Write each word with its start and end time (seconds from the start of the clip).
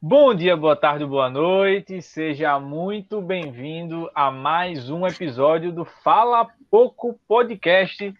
Bom 0.00 0.34
dia, 0.34 0.54
boa 0.54 0.76
tarde, 0.76 1.06
boa 1.06 1.30
noite. 1.30 2.02
Seja 2.02 2.60
muito 2.60 3.22
bem-vindo 3.22 4.10
a 4.14 4.30
mais 4.30 4.90
um 4.90 5.06
episódio 5.06 5.72
do 5.72 5.86
Fala 5.86 6.46
Pouco 6.70 7.18
Podcast. 7.26 8.14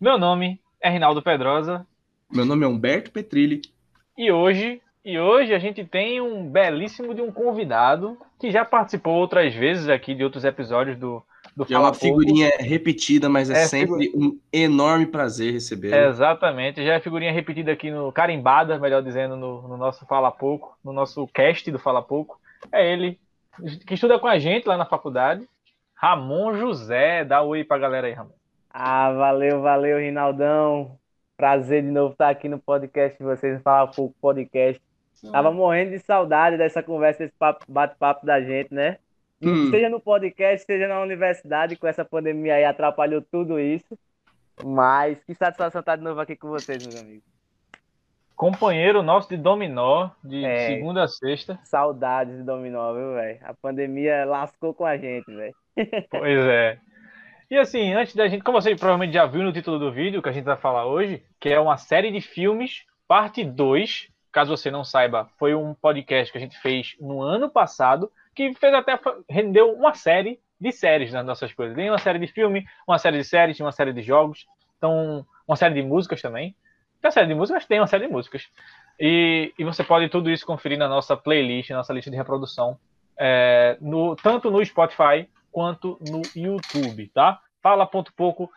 Meu 0.00 0.18
nome 0.18 0.60
é 0.80 0.90
Rinaldo 0.90 1.22
Pedrosa. 1.22 1.86
Meu 2.28 2.44
nome 2.44 2.64
é 2.64 2.68
Humberto 2.68 3.12
Petrilli. 3.12 3.62
E 4.18 4.32
hoje, 4.32 4.82
e 5.04 5.16
hoje 5.16 5.54
a 5.54 5.60
gente 5.60 5.84
tem 5.84 6.20
um 6.20 6.50
belíssimo 6.50 7.14
de 7.14 7.22
um 7.22 7.30
convidado 7.30 8.18
que 8.40 8.50
já 8.50 8.64
participou 8.64 9.14
outras 9.14 9.54
vezes 9.54 9.88
aqui 9.88 10.16
de 10.16 10.24
outros 10.24 10.44
episódios 10.44 10.98
do, 10.98 11.22
do 11.54 11.66
é 11.70 11.78
uma 11.78 11.92
figurinha 11.92 12.50
repetida, 12.58 13.28
mas 13.28 13.50
é, 13.50 13.62
é 13.62 13.66
sempre 13.66 14.06
figu... 14.06 14.24
um 14.24 14.40
enorme 14.52 15.06
prazer 15.06 15.52
receber. 15.52 15.92
É, 15.92 16.08
exatamente, 16.08 16.84
já 16.84 16.94
é 16.94 17.00
figurinha 17.00 17.32
repetida 17.32 17.72
aqui 17.72 17.90
no 17.90 18.10
carimbada, 18.10 18.78
melhor 18.78 19.02
dizendo, 19.02 19.36
no, 19.36 19.68
no, 19.68 19.76
nosso 19.76 20.06
Fala 20.06 20.30
Pouco, 20.30 20.76
no 20.82 20.92
nosso 20.92 21.26
cast 21.28 21.70
do 21.70 21.78
Fala 21.78 22.02
Pouco. 22.02 22.40
É 22.72 22.90
ele 22.90 23.18
que 23.86 23.94
estuda 23.94 24.18
com 24.18 24.26
a 24.26 24.38
gente 24.38 24.66
lá 24.66 24.76
na 24.76 24.86
faculdade, 24.86 25.46
Ramon 25.94 26.54
José. 26.54 27.24
Dá 27.24 27.42
um 27.42 27.48
oi 27.48 27.64
pra 27.64 27.78
galera 27.78 28.06
aí, 28.06 28.14
Ramon. 28.14 28.32
Ah, 28.70 29.12
valeu, 29.12 29.60
valeu, 29.60 29.98
Rinaldão. 29.98 30.98
Prazer 31.36 31.82
de 31.82 31.90
novo 31.90 32.12
estar 32.12 32.30
aqui 32.30 32.48
no 32.48 32.58
podcast 32.58 33.18
de 33.18 33.24
vocês, 33.24 33.60
Fala 33.62 33.90
Pouco 33.90 34.14
Podcast. 34.20 34.80
Tava 35.30 35.52
morrendo 35.52 35.90
de 35.90 35.98
saudade 36.00 36.56
dessa 36.56 36.82
conversa, 36.82 37.24
desse 37.24 37.34
bate-papo 37.68 38.26
da 38.26 38.40
gente, 38.40 38.72
né? 38.72 38.96
Hum. 39.42 39.70
Seja 39.70 39.88
no 39.88 39.98
podcast, 39.98 40.64
seja 40.64 40.86
na 40.86 41.00
universidade, 41.00 41.76
com 41.76 41.86
essa 41.86 42.04
pandemia 42.04 42.54
aí 42.54 42.64
atrapalhou 42.64 43.20
tudo 43.20 43.58
isso. 43.58 43.98
Mas 44.64 45.22
que 45.24 45.34
satisfação 45.34 45.80
estar 45.80 45.96
de 45.96 46.02
novo 46.02 46.20
aqui 46.20 46.36
com 46.36 46.48
vocês, 46.48 46.86
meus 46.86 47.00
amigos. 47.00 47.24
Companheiro 48.36 49.02
nosso 49.02 49.28
de 49.28 49.36
dominó, 49.36 50.10
de 50.22 50.44
é, 50.44 50.68
segunda 50.68 51.04
a 51.04 51.08
sexta. 51.08 51.58
Saudades 51.64 52.36
de 52.36 52.42
dominó, 52.42 52.92
viu, 52.92 53.14
velho? 53.14 53.38
A 53.42 53.54
pandemia 53.54 54.24
lascou 54.24 54.72
com 54.72 54.84
a 54.84 54.96
gente, 54.96 55.32
velho. 55.32 55.54
Pois 56.10 56.44
é. 56.46 56.78
E 57.50 57.58
assim, 57.58 57.92
antes 57.92 58.14
da 58.14 58.28
gente, 58.28 58.42
como 58.42 58.60
você 58.60 58.74
provavelmente 58.74 59.12
já 59.12 59.26
viu 59.26 59.42
no 59.42 59.52
título 59.52 59.78
do 59.78 59.92
vídeo 59.92 60.22
que 60.22 60.28
a 60.28 60.32
gente 60.32 60.44
vai 60.44 60.56
falar 60.56 60.86
hoje, 60.86 61.22
que 61.38 61.48
é 61.48 61.60
uma 61.60 61.76
série 61.76 62.10
de 62.10 62.20
filmes, 62.20 62.84
parte 63.06 63.44
2. 63.44 64.08
Caso 64.30 64.56
você 64.56 64.70
não 64.70 64.82
saiba, 64.82 65.28
foi 65.38 65.54
um 65.54 65.74
podcast 65.74 66.32
que 66.32 66.38
a 66.38 66.40
gente 66.40 66.58
fez 66.58 66.96
no 66.98 67.20
ano 67.20 67.50
passado 67.50 68.10
que 68.34 68.54
fez 68.54 68.74
até 68.74 68.98
rendeu 69.28 69.72
uma 69.72 69.94
série 69.94 70.40
de 70.60 70.72
séries 70.72 71.12
nas 71.12 71.24
nossas 71.24 71.52
coisas. 71.52 71.74
Tem 71.74 71.90
uma 71.90 71.98
série 71.98 72.18
de 72.18 72.26
filme, 72.26 72.64
uma 72.86 72.98
série 72.98 73.18
de 73.18 73.24
séries, 73.24 73.58
uma 73.60 73.72
série 73.72 73.92
de 73.92 74.02
jogos, 74.02 74.46
então 74.78 75.26
uma 75.46 75.56
série 75.56 75.74
de 75.74 75.82
músicas 75.82 76.22
também. 76.22 76.54
Tem 77.00 77.08
uma 77.08 77.12
série 77.12 77.26
de 77.26 77.34
músicas, 77.34 77.66
tem 77.66 77.80
uma 77.80 77.86
série 77.86 78.06
de 78.06 78.12
músicas. 78.12 78.48
E, 78.98 79.52
e 79.58 79.64
você 79.64 79.82
pode 79.82 80.08
tudo 80.08 80.30
isso 80.30 80.46
conferir 80.46 80.78
na 80.78 80.88
nossa 80.88 81.16
playlist, 81.16 81.70
na 81.70 81.78
nossa 81.78 81.92
lista 81.92 82.10
de 82.10 82.16
reprodução, 82.16 82.78
é, 83.18 83.76
no, 83.80 84.14
tanto 84.16 84.50
no 84.50 84.64
Spotify 84.64 85.28
quanto 85.50 85.98
no 86.08 86.22
YouTube, 86.34 87.08
tá? 87.08 87.40
Fala 87.60 87.86
ponto 87.86 88.12
pouco. 88.14 88.50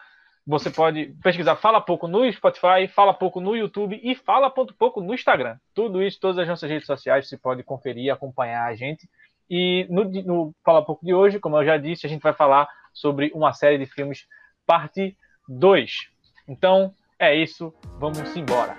Você 0.48 0.70
pode 0.70 1.08
pesquisar 1.24 1.56
Fala 1.56 1.82
Pouco 1.82 2.08
no 2.08 2.32
Spotify, 2.32 2.88
Fala 2.88 3.16
Pouco 3.16 3.42
no 3.42 3.56
YouTube 3.56 4.00
e 4.04 4.14
Fala 4.14 4.48
Ponto 4.48 4.76
Pouco 4.76 5.02
no 5.02 5.14
Instagram. 5.16 5.58
Tudo 5.74 6.04
isso, 6.04 6.20
todas 6.20 6.38
as 6.38 6.48
nossas 6.48 6.70
redes 6.70 6.86
sociais, 6.86 7.28
você 7.28 7.36
pode 7.36 7.64
conferir, 7.64 8.14
acompanhar 8.14 8.64
a 8.66 8.76
gente. 8.76 9.10
E 9.50 9.86
no, 9.90 10.04
no 10.24 10.56
Fala 10.64 10.84
Pouco 10.84 11.06
de 11.06 11.14
hoje, 11.14 11.40
como 11.40 11.58
eu 11.58 11.66
já 11.66 11.78
disse, 11.78 12.08
a 12.08 12.10
gente 12.10 12.22
vai 12.22 12.34
falar 12.34 12.68
sobre 12.92 13.32
uma 13.36 13.54
série 13.54 13.78
de 13.78 13.86
filmes, 13.86 14.28
parte 14.66 15.16
2. 15.48 16.10
Então, 16.48 16.94
é 17.20 17.36
isso, 17.36 17.72
vamos 18.00 18.36
embora. 18.36 18.76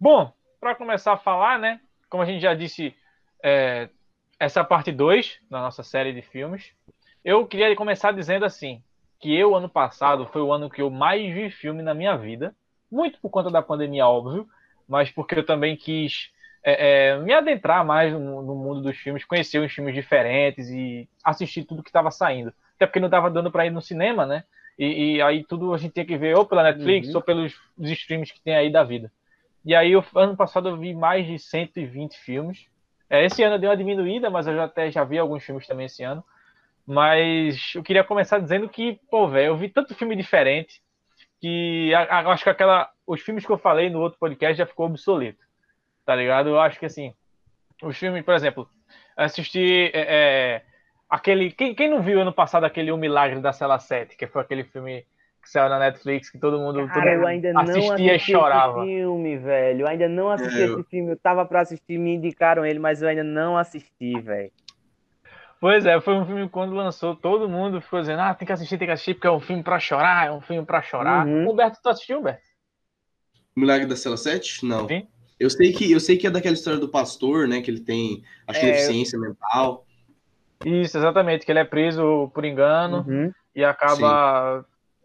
Bom, 0.00 0.32
para 0.58 0.74
começar 0.74 1.12
a 1.12 1.18
falar, 1.18 1.58
né? 1.58 1.78
Como 2.08 2.22
a 2.22 2.26
gente 2.26 2.40
já 2.40 2.54
disse, 2.54 2.96
é, 3.44 3.90
essa 4.38 4.64
parte 4.64 4.90
2 4.90 5.40
da 5.50 5.60
nossa 5.60 5.82
série 5.82 6.14
de 6.14 6.22
filmes, 6.22 6.72
eu 7.22 7.46
queria 7.46 7.76
começar 7.76 8.12
dizendo 8.12 8.46
assim: 8.46 8.82
que 9.20 9.34
eu, 9.34 9.54
ano 9.54 9.68
passado, 9.68 10.26
foi 10.26 10.40
o 10.40 10.52
ano 10.52 10.70
que 10.70 10.80
eu 10.80 10.90
mais 10.90 11.32
vi 11.32 11.50
filme 11.50 11.82
na 11.82 11.94
minha 11.94 12.16
vida. 12.16 12.54
Muito 12.90 13.20
por 13.20 13.30
conta 13.30 13.50
da 13.50 13.62
pandemia, 13.62 14.06
óbvio, 14.06 14.48
mas 14.88 15.10
porque 15.10 15.34
eu 15.36 15.46
também 15.46 15.76
quis 15.76 16.32
é, 16.64 17.10
é, 17.10 17.18
me 17.18 17.32
adentrar 17.32 17.84
mais 17.84 18.12
no, 18.12 18.42
no, 18.42 18.54
mundo 18.54 18.80
dos 18.80 18.96
filmes, 18.96 19.24
conhecer 19.24 19.60
uns 19.60 19.72
filmes 19.72 19.94
diferentes 19.94 20.68
e 20.70 21.08
assistir 21.22 21.64
tudo 21.64 21.82
que 21.82 21.90
estava 21.90 22.10
saindo. 22.10 22.52
Até 22.76 22.86
porque 22.86 22.98
não 22.98 23.06
estava 23.06 23.30
dando 23.30 23.50
para 23.50 23.66
ir 23.66 23.70
no 23.70 23.82
cinema, 23.82 24.26
né? 24.26 24.44
E, 24.78 25.16
e, 25.16 25.22
aí 25.22 25.44
tudo 25.44 25.74
a 25.74 25.78
gente 25.78 25.92
tinha 25.92 26.06
que 26.06 26.16
ver 26.16 26.34
ou 26.34 26.46
pela 26.46 26.62
Netflix 26.62 27.08
uhum. 27.08 27.16
ou 27.16 27.22
pelos 27.22 27.54
streams 27.78 28.32
que 28.32 28.40
tem 28.40 28.56
aí 28.56 28.72
da 28.72 28.82
vida. 28.82 29.12
E 29.64 29.74
aí, 29.74 29.92
eu, 29.92 30.02
ano 30.14 30.36
passado, 30.36 30.70
eu 30.70 30.76
vi 30.76 30.94
mais 30.94 31.26
de 31.26 31.38
120 31.38 32.16
filmes. 32.16 32.66
É, 33.08 33.24
esse 33.24 33.42
ano 33.42 33.58
deu 33.58 33.68
uma 33.68 33.76
diminuída, 33.76 34.30
mas 34.30 34.46
eu 34.46 34.54
já 34.54 34.64
até 34.64 34.90
já 34.90 35.04
vi 35.04 35.18
alguns 35.18 35.44
filmes 35.44 35.66
também 35.66 35.86
esse 35.86 36.02
ano. 36.02 36.24
Mas 36.90 37.72
eu 37.76 37.84
queria 37.84 38.02
começar 38.02 38.40
dizendo 38.40 38.68
que, 38.68 38.98
pô, 39.08 39.28
velho, 39.28 39.46
eu 39.46 39.56
vi 39.56 39.68
tanto 39.68 39.94
filme 39.94 40.16
diferente 40.16 40.82
que 41.40 41.92
acho 41.94 42.42
que 42.42 42.50
aquela. 42.50 42.90
Os 43.06 43.20
filmes 43.20 43.46
que 43.46 43.52
eu 43.52 43.58
falei 43.58 43.88
no 43.88 44.00
outro 44.00 44.18
podcast 44.18 44.58
já 44.58 44.66
ficou 44.66 44.86
obsoleto. 44.86 45.38
Tá 46.04 46.16
ligado? 46.16 46.48
Eu 46.48 46.58
acho 46.58 46.80
que 46.80 46.86
assim. 46.86 47.14
Os 47.80 47.96
filmes, 47.96 48.24
por 48.24 48.34
exemplo, 48.34 48.68
assisti. 49.16 49.88
É, 49.94 50.00
é, 50.08 50.62
aquele. 51.08 51.52
Quem, 51.52 51.76
quem 51.76 51.88
não 51.88 52.02
viu 52.02 52.22
ano 52.22 52.32
passado 52.32 52.64
aquele 52.64 52.90
O 52.90 52.96
Milagre 52.96 53.38
da 53.38 53.52
Cela 53.52 53.78
7, 53.78 54.16
que 54.16 54.26
foi 54.26 54.42
aquele 54.42 54.64
filme 54.64 55.06
que 55.40 55.48
saiu 55.48 55.70
na 55.70 55.78
Netflix, 55.78 56.28
que 56.28 56.40
todo 56.40 56.58
mundo, 56.58 56.88
Cara, 56.88 57.02
todo 57.02 57.22
eu 57.22 57.26
ainda 57.28 57.52
não 57.52 57.60
assistia 57.62 58.16
e 58.16 58.18
chorava. 58.18 58.80
Esse 58.80 58.96
filme, 58.96 59.36
velho. 59.38 59.82
Eu 59.82 59.86
ainda 59.86 60.08
não 60.08 60.28
assisti 60.28 60.58
eu... 60.58 60.80
esse 60.80 60.90
filme. 60.90 61.12
Eu 61.12 61.16
tava 61.16 61.46
pra 61.46 61.60
assistir, 61.60 61.98
me 61.98 62.16
indicaram 62.16 62.66
ele, 62.66 62.80
mas 62.80 63.00
eu 63.00 63.08
ainda 63.08 63.22
não 63.22 63.56
assisti, 63.56 64.20
velho. 64.20 64.50
Pois 65.60 65.84
é, 65.84 66.00
foi 66.00 66.14
um 66.14 66.24
filme 66.24 66.44
que 66.44 66.48
quando 66.48 66.74
lançou, 66.74 67.14
todo 67.14 67.48
mundo 67.48 67.82
ficou 67.82 68.00
dizendo, 68.00 68.22
ah, 68.22 68.34
tem 68.34 68.46
que 68.46 68.52
assistir, 68.52 68.78
tem 68.78 68.88
que 68.88 68.92
assistir, 68.92 69.12
porque 69.12 69.26
é 69.26 69.30
um 69.30 69.40
filme 69.40 69.62
pra 69.62 69.78
chorar, 69.78 70.28
é 70.28 70.32
um 70.32 70.40
filme 70.40 70.64
pra 70.64 70.80
chorar. 70.80 71.26
Uhum. 71.26 71.50
Humberto, 71.50 71.78
tu 71.82 71.88
assistiu, 71.90 72.18
Humberto? 72.18 72.40
Milagre 73.54 73.86
da 73.86 73.94
Cela 73.94 74.16
7? 74.16 74.64
Não. 74.64 74.88
Sim? 74.88 75.06
Eu 75.38 75.50
sei 75.50 75.72
que 75.72 75.90
eu 75.90 76.00
sei 76.00 76.16
que 76.16 76.26
é 76.26 76.30
daquela 76.30 76.54
história 76.54 76.78
do 76.78 76.88
pastor, 76.88 77.46
né? 77.46 77.60
Que 77.60 77.70
ele 77.70 77.80
tem, 77.80 78.22
acho 78.46 78.60
que 78.60 78.66
é, 78.66 78.72
deficiência 78.72 79.18
mental. 79.18 79.86
Isso, 80.64 80.96
exatamente, 80.98 81.44
que 81.44 81.52
ele 81.52 81.60
é 81.60 81.64
preso 81.64 82.30
por 82.34 82.44
engano 82.44 83.04
uhum. 83.08 83.32
e 83.54 83.64
acaba. 83.64 84.64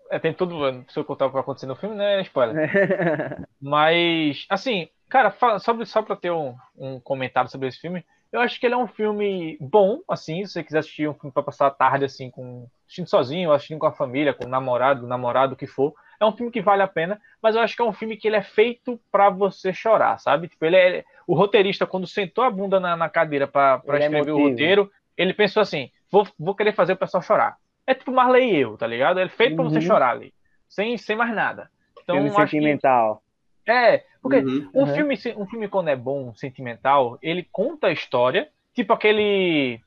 É, 0.10 0.20
tem 0.20 0.34
tudo. 0.34 0.86
Se 0.90 1.00
eu 1.00 1.06
contar 1.06 1.26
o 1.26 1.30
que 1.30 1.34
vai 1.34 1.42
acontecer 1.42 1.66
no 1.66 1.76
filme, 1.76 1.96
né? 1.96 2.22
Spoiler. 2.22 2.70
Mas, 3.62 4.46
assim, 4.50 4.90
cara, 5.10 5.34
só, 5.60 5.84
só 5.86 6.02
pra 6.02 6.18
ter 6.18 6.32
um, 6.32 6.54
um 6.78 7.00
comentário 7.00 7.50
sobre 7.50 7.70
esse 7.70 7.80
filme, 7.80 8.06
eu 8.32 8.42
acho 8.42 8.60
que 8.60 8.66
ele 8.66 8.74
é 8.74 8.78
um 8.78 8.88
filme 8.88 9.58
bom, 9.60 10.00
assim, 10.10 10.46
se 10.46 10.54
você 10.54 10.64
quiser 10.64 10.80
assistir 10.80 11.08
um 11.08 11.14
filme 11.14 11.32
para 11.32 11.44
passar 11.44 11.68
a 11.68 11.72
tarde, 11.72 12.06
assim, 12.06 12.30
com 12.30 12.68
assistindo 12.86 13.08
sozinho, 13.08 13.52
assistindo 13.52 13.80
com 13.80 13.88
a 13.88 13.92
família, 13.92 14.34
com 14.34 14.46
o 14.46 14.50
namorado, 14.50 15.08
namorado, 15.08 15.54
o 15.54 15.58
que 15.58 15.68
for. 15.68 15.94
É 16.20 16.26
um 16.26 16.32
filme 16.32 16.52
que 16.52 16.62
vale 16.62 16.82
a 16.82 16.88
pena, 16.88 17.20
mas 17.42 17.56
eu 17.56 17.62
acho 17.62 17.76
que 17.76 17.82
é 17.82 17.86
um 17.86 17.94
filme 17.94 18.16
que 18.16 18.28
ele 18.28 18.38
é 18.38 18.42
feito 18.42 19.00
para 19.12 19.30
você 19.30 19.74
chorar, 19.74 20.18
sabe? 20.20 20.48
Tipo, 20.48 20.66
ele 20.66 20.76
é 20.76 21.06
o 21.28 21.36
roteirista 21.36 21.86
quando 21.86 22.08
sentou 22.08 22.44
a 22.44 22.50
bunda 22.50 22.80
na, 22.80 22.96
na 22.96 23.10
cadeira 23.10 23.48
para 23.48 23.82
é 23.86 23.98
escrever 23.98 24.30
é 24.30 24.34
o 24.34 24.50
roteiro, 24.50 24.92
ele 25.18 25.34
pensou 25.34 25.62
assim: 25.62 25.90
vou, 26.12 26.28
vou 26.40 26.56
querer 26.56 26.74
fazer 26.74 26.94
o 26.94 26.98
pessoal 26.98 27.24
chorar. 27.24 27.58
É 27.88 27.94
tipo 27.94 28.12
Marley 28.12 28.52
e 28.52 28.58
eu, 28.58 28.78
tá 28.78 28.88
ligado? 28.88 29.20
Ele 29.20 29.28
é 29.28 29.34
feito 29.34 29.52
uhum. 29.52 29.70
para 29.70 29.80
você 29.80 29.82
chorar 29.82 30.12
ali, 30.12 30.34
sem, 30.68 30.98
sem 30.98 31.16
mais 31.16 31.34
nada. 31.34 31.70
Então, 32.02 32.16
filme 32.16 32.30
sentimental. 32.32 33.18
Que 33.18 33.25
é, 33.68 34.04
porque 34.22 34.38
uhum, 34.38 34.70
um, 34.74 34.80
uhum. 34.82 34.94
Filme, 34.94 35.20
um 35.38 35.46
filme, 35.46 35.68
quando 35.68 35.90
é 35.90 35.96
bom, 35.96 36.34
sentimental, 36.36 37.18
ele 37.22 37.48
conta 37.52 37.88
a 37.88 37.92
história, 37.92 38.48
tipo 38.74 38.94
aquele. 38.94 39.80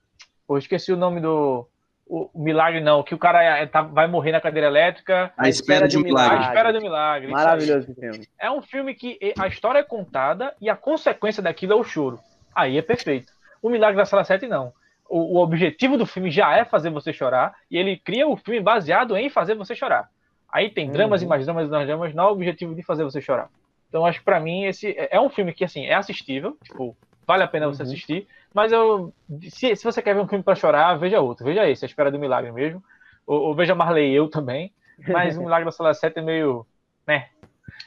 Eu 0.48 0.58
esqueci 0.58 0.92
o 0.92 0.96
nome 0.96 1.20
do. 1.20 1.66
O 2.06 2.30
Milagre, 2.34 2.80
não, 2.80 3.02
que 3.02 3.14
o 3.14 3.18
cara 3.18 3.42
é, 3.42 3.66
tá, 3.66 3.82
vai 3.82 4.06
morrer 4.06 4.32
na 4.32 4.40
cadeira 4.40 4.66
elétrica. 4.68 5.30
A 5.36 5.46
espera, 5.46 5.86
de 5.86 5.98
um 5.98 6.00
milagre. 6.00 6.38
A 6.38 6.40
espera 6.40 6.72
de 6.72 6.78
um 6.78 6.82
milagre. 6.82 7.30
Maravilhoso 7.30 7.94
filme. 7.94 8.26
É 8.38 8.50
um 8.50 8.62
filme 8.62 8.94
que 8.94 9.18
a 9.38 9.46
história 9.46 9.80
é 9.80 9.82
contada 9.82 10.54
e 10.58 10.70
a 10.70 10.76
consequência 10.76 11.42
daquilo 11.42 11.74
é 11.74 11.76
o 11.76 11.84
choro. 11.84 12.18
Aí 12.54 12.78
é 12.78 12.82
perfeito. 12.82 13.30
O 13.60 13.68
Milagre 13.68 13.96
da 13.96 14.06
Sala 14.06 14.24
7, 14.24 14.46
não. 14.46 14.72
O, 15.08 15.36
o 15.36 15.42
objetivo 15.42 15.98
do 15.98 16.06
filme 16.06 16.30
já 16.30 16.56
é 16.56 16.64
fazer 16.64 16.90
você 16.90 17.12
chorar 17.12 17.54
e 17.70 17.76
ele 17.76 17.96
cria 17.96 18.26
o 18.26 18.36
filme 18.36 18.60
baseado 18.60 19.16
em 19.16 19.28
fazer 19.28 19.54
você 19.54 19.74
chorar. 19.74 20.08
Aí 20.50 20.70
tem 20.70 20.90
dramas 20.90 21.20
uhum. 21.20 21.26
e 21.26 21.28
mais 21.28 21.44
dramas 21.44 21.68
e 21.68 21.70
mais 21.70 21.86
dramas, 21.86 22.14
não 22.14 22.24
é 22.24 22.26
o 22.28 22.32
objetivo 22.32 22.74
de 22.74 22.82
fazer 22.82 23.04
você 23.04 23.20
chorar. 23.20 23.50
Então, 23.88 24.04
acho 24.04 24.18
que 24.18 24.24
para 24.24 24.40
mim 24.40 24.64
esse 24.64 24.88
é, 24.90 25.16
é 25.16 25.20
um 25.20 25.30
filme 25.30 25.52
que 25.52 25.64
assim 25.64 25.86
é 25.86 25.94
assistível, 25.94 26.56
tipo, 26.62 26.96
vale 27.26 27.42
a 27.42 27.48
pena 27.48 27.66
você 27.66 27.82
uhum. 27.82 27.88
assistir. 27.88 28.26
Mas 28.54 28.72
eu, 28.72 29.12
se, 29.50 29.76
se 29.76 29.84
você 29.84 30.00
quer 30.02 30.14
ver 30.14 30.20
um 30.20 30.28
filme 30.28 30.42
para 30.42 30.54
chorar, 30.54 30.98
veja 30.98 31.20
outro, 31.20 31.44
veja 31.44 31.68
esse, 31.68 31.84
A 31.84 31.86
Espera 31.86 32.10
do 32.10 32.18
Milagre 32.18 32.50
mesmo, 32.50 32.82
ou, 33.26 33.40
ou 33.42 33.54
veja 33.54 33.74
Marley 33.74 34.12
eu 34.12 34.28
também. 34.28 34.72
Mas 35.06 35.36
o 35.36 35.40
Milagre 35.42 35.64
da 35.64 35.72
Sala 35.72 35.94
7 35.94 36.18
é 36.18 36.22
meio, 36.22 36.66
né? 37.06 37.28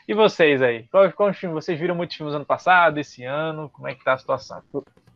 E 0.08 0.14
vocês 0.14 0.62
aí? 0.62 0.84
Qual, 0.92 1.12
qual 1.12 1.34
filme? 1.34 1.54
Vocês 1.54 1.80
viram 1.80 1.96
muitos 1.96 2.16
filmes 2.16 2.36
ano 2.36 2.46
passado, 2.46 3.00
esse 3.00 3.24
ano? 3.24 3.70
Como 3.70 3.88
é 3.88 3.96
que 3.96 4.04
tá 4.04 4.14
a 4.14 4.18
situação? 4.18 4.62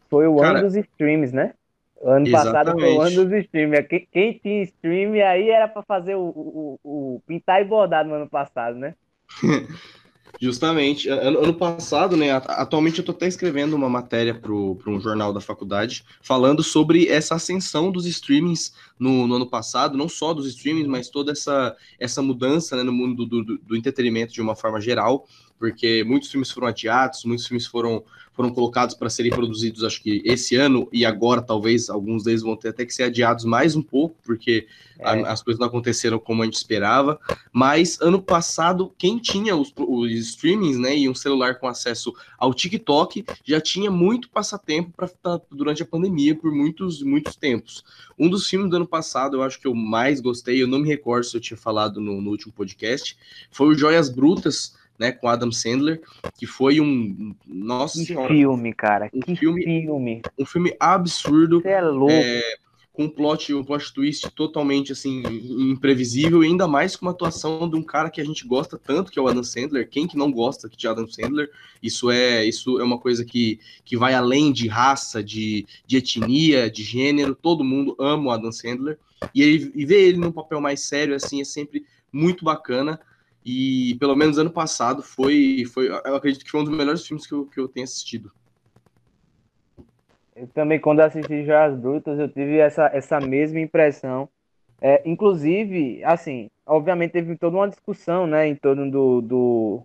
Foi 0.09 0.27
o 0.27 0.37
Cara, 0.37 0.59
ano 0.59 0.67
dos 0.67 0.75
streams, 0.75 1.33
né? 1.33 1.53
O 1.97 2.09
ano 2.09 2.27
Exatamente. 2.27 2.53
passado 2.53 2.79
foi 2.79 2.93
o 2.93 3.01
ano 3.01 3.25
dos 3.25 3.33
streamers. 3.45 3.87
Quem, 3.87 4.07
quem 4.11 4.33
tinha 4.33 4.63
stream 4.63 5.13
aí 5.13 5.49
era 5.49 5.67
para 5.67 5.81
fazer 5.83 6.15
o, 6.15 6.23
o, 6.23 6.79
o, 6.83 7.21
pintar 7.25 7.61
e 7.61 7.65
bordar 7.65 8.05
no 8.05 8.13
ano 8.13 8.29
passado, 8.29 8.77
né? 8.77 8.95
Justamente. 10.39 11.09
Ano, 11.09 11.53
passado, 11.53 12.17
né? 12.17 12.31
Atualmente 12.31 12.97
eu 12.97 13.01
estou 13.01 13.15
até 13.15 13.27
escrevendo 13.27 13.75
uma 13.75 13.89
matéria 13.89 14.33
para 14.33 14.51
um 14.51 14.99
jornal 14.99 15.33
da 15.33 15.39
faculdade 15.39 16.03
falando 16.21 16.63
sobre 16.63 17.07
essa 17.07 17.35
ascensão 17.35 17.91
dos 17.91 18.05
streamings 18.05 18.73
no, 18.99 19.27
no, 19.27 19.35
ano 19.35 19.47
passado, 19.47 19.97
não 19.97 20.07
só 20.09 20.33
dos 20.33 20.47
streamings, 20.47 20.87
mas 20.87 21.09
toda 21.09 21.31
essa, 21.31 21.75
essa 21.99 22.21
mudança 22.21 22.75
né, 22.75 22.83
no 22.83 22.91
mundo 22.91 23.25
do, 23.25 23.43
do, 23.43 23.57
do 23.57 23.75
entretenimento 23.75 24.33
de 24.33 24.41
uma 24.41 24.55
forma 24.55 24.79
geral 24.79 25.27
porque 25.57 26.03
muitos 26.03 26.29
filmes 26.29 26.51
foram 26.51 26.67
adiados, 26.67 27.23
muitos 27.23 27.47
filmes 27.47 27.65
foram, 27.65 28.03
foram 28.33 28.49
colocados 28.49 28.93
para 28.93 29.09
serem 29.09 29.31
produzidos, 29.31 29.83
acho 29.83 30.01
que 30.01 30.21
esse 30.25 30.55
ano 30.55 30.87
e 30.91 31.05
agora, 31.05 31.41
talvez 31.41 31.89
alguns 31.89 32.23
deles 32.23 32.41
vão 32.41 32.55
ter 32.55 32.69
até 32.69 32.85
que 32.85 32.93
ser 32.93 33.03
adiados 33.03 33.45
mais 33.45 33.75
um 33.75 33.81
pouco, 33.81 34.15
porque 34.23 34.67
é. 34.99 35.07
a, 35.07 35.31
as 35.31 35.41
coisas 35.41 35.59
não 35.59 35.67
aconteceram 35.67 36.19
como 36.19 36.41
a 36.41 36.45
gente 36.45 36.55
esperava. 36.55 37.19
Mas 37.51 37.99
ano 38.01 38.21
passado, 38.21 38.93
quem 38.97 39.17
tinha 39.17 39.55
os, 39.55 39.73
os 39.77 40.11
streamings, 40.11 40.77
né, 40.77 40.97
e 40.97 41.07
um 41.07 41.15
celular 41.15 41.57
com 41.57 41.67
acesso 41.67 42.13
ao 42.37 42.53
TikTok, 42.53 43.25
já 43.43 43.61
tinha 43.61 43.89
muito 43.89 44.29
passatempo 44.29 44.91
para 44.95 45.09
durante 45.49 45.83
a 45.83 45.85
pandemia 45.85 46.35
por 46.35 46.51
muitos, 46.51 47.01
muitos 47.01 47.35
tempos. 47.35 47.83
Um 48.19 48.29
dos 48.29 48.47
filmes 48.47 48.69
do 48.69 48.75
ano 48.75 48.87
passado, 48.87 49.37
eu 49.37 49.43
acho 49.43 49.59
que 49.59 49.67
eu 49.67 49.73
mais 49.73 50.19
gostei, 50.19 50.61
eu 50.61 50.67
não 50.67 50.79
me 50.79 50.87
recordo 50.87 51.25
se 51.25 51.35
eu 51.35 51.41
tinha 51.41 51.57
falado 51.57 52.01
no, 52.01 52.21
no 52.21 52.29
último 52.29 52.53
podcast, 52.53 53.17
foi 53.51 53.67
o 53.67 53.75
Joias 53.75 54.09
Brutas 54.09 54.73
né, 54.97 55.11
com 55.11 55.27
Adam 55.27 55.51
Sandler, 55.51 56.01
que 56.37 56.45
foi 56.45 56.79
um 56.79 57.35
nossa 57.45 57.99
que 57.99 58.05
senhora, 58.05 58.27
filme, 58.27 58.73
cara, 58.73 59.09
um 59.13 59.19
que 59.19 59.35
filme, 59.35 59.63
filme, 59.63 60.21
um 60.37 60.45
filme 60.45 60.75
absurdo, 60.79 61.61
Você 61.61 61.69
é 61.69 61.81
louco. 61.81 62.11
É, 62.11 62.41
com 62.95 63.03
um 63.03 63.09
plot, 63.09 63.53
um 63.53 63.63
plot 63.63 63.93
twist 63.93 64.29
totalmente 64.31 64.93
assim 64.93 65.21
imprevisível 65.69 66.43
e 66.43 66.47
ainda 66.47 66.65
mais 66.65 66.95
com 66.95 67.05
uma 67.05 67.11
atuação 67.11 67.69
de 67.69 67.75
um 67.75 67.83
cara 67.83 68.09
que 68.09 68.21
a 68.21 68.23
gente 68.23 68.47
gosta 68.47 68.77
tanto, 68.77 69.11
que 69.11 69.19
é 69.19 69.21
o 69.21 69.27
Adam 69.27 69.43
Sandler. 69.43 69.89
Quem 69.89 70.07
que 70.07 70.17
não 70.17 70.31
gosta 70.31 70.69
de 70.69 70.87
Adam 70.87 71.07
Sandler? 71.07 71.49
Isso 71.83 72.09
é 72.09 72.45
isso 72.45 72.79
é 72.79 72.83
uma 72.83 72.97
coisa 72.97 73.25
que, 73.25 73.59
que 73.83 73.97
vai 73.97 74.13
além 74.13 74.51
de 74.51 74.67
raça, 74.67 75.21
de, 75.21 75.67
de 75.85 75.97
etnia, 75.97 76.71
de 76.71 76.83
gênero. 76.83 77.35
Todo 77.35 77.65
mundo 77.65 77.95
ama 77.99 78.29
o 78.29 78.31
Adam 78.31 78.51
Sandler 78.51 78.97
e, 79.33 79.43
ele, 79.43 79.71
e 79.75 79.85
ver 79.85 80.07
ele 80.07 80.17
num 80.17 80.31
papel 80.31 80.61
mais 80.61 80.79
sério 80.81 81.15
assim 81.15 81.41
é 81.41 81.45
sempre 81.45 81.85
muito 82.11 82.45
bacana. 82.45 82.99
E 83.45 83.95
pelo 83.99 84.15
menos 84.15 84.39
ano 84.39 84.49
passado 84.49 85.03
foi, 85.03 85.65
foi 85.71 85.87
eu 85.87 86.15
acredito 86.15 86.43
que 86.43 86.49
foi 86.49 86.61
um 86.61 86.63
dos 86.63 86.75
melhores 86.75 87.05
filmes 87.05 87.27
que 87.27 87.33
eu, 87.33 87.45
que 87.45 87.59
eu 87.59 87.67
tenho 87.67 87.83
assistido. 87.83 88.31
Eu 90.35 90.47
também, 90.47 90.79
quando 90.79 90.99
assisti 90.99 91.45
Joias 91.45 91.77
Brutas, 91.77 92.19
eu 92.19 92.27
tive 92.27 92.57
essa, 92.57 92.87
essa 92.87 93.19
mesma 93.21 93.59
impressão. 93.59 94.27
É, 94.81 95.01
inclusive, 95.05 96.03
assim, 96.03 96.49
obviamente 96.65 97.11
teve 97.11 97.37
toda 97.37 97.55
uma 97.55 97.69
discussão, 97.69 98.27
né, 98.27 98.47
em 98.47 98.55
torno 98.55 98.89
do, 98.91 99.21
do 99.21 99.83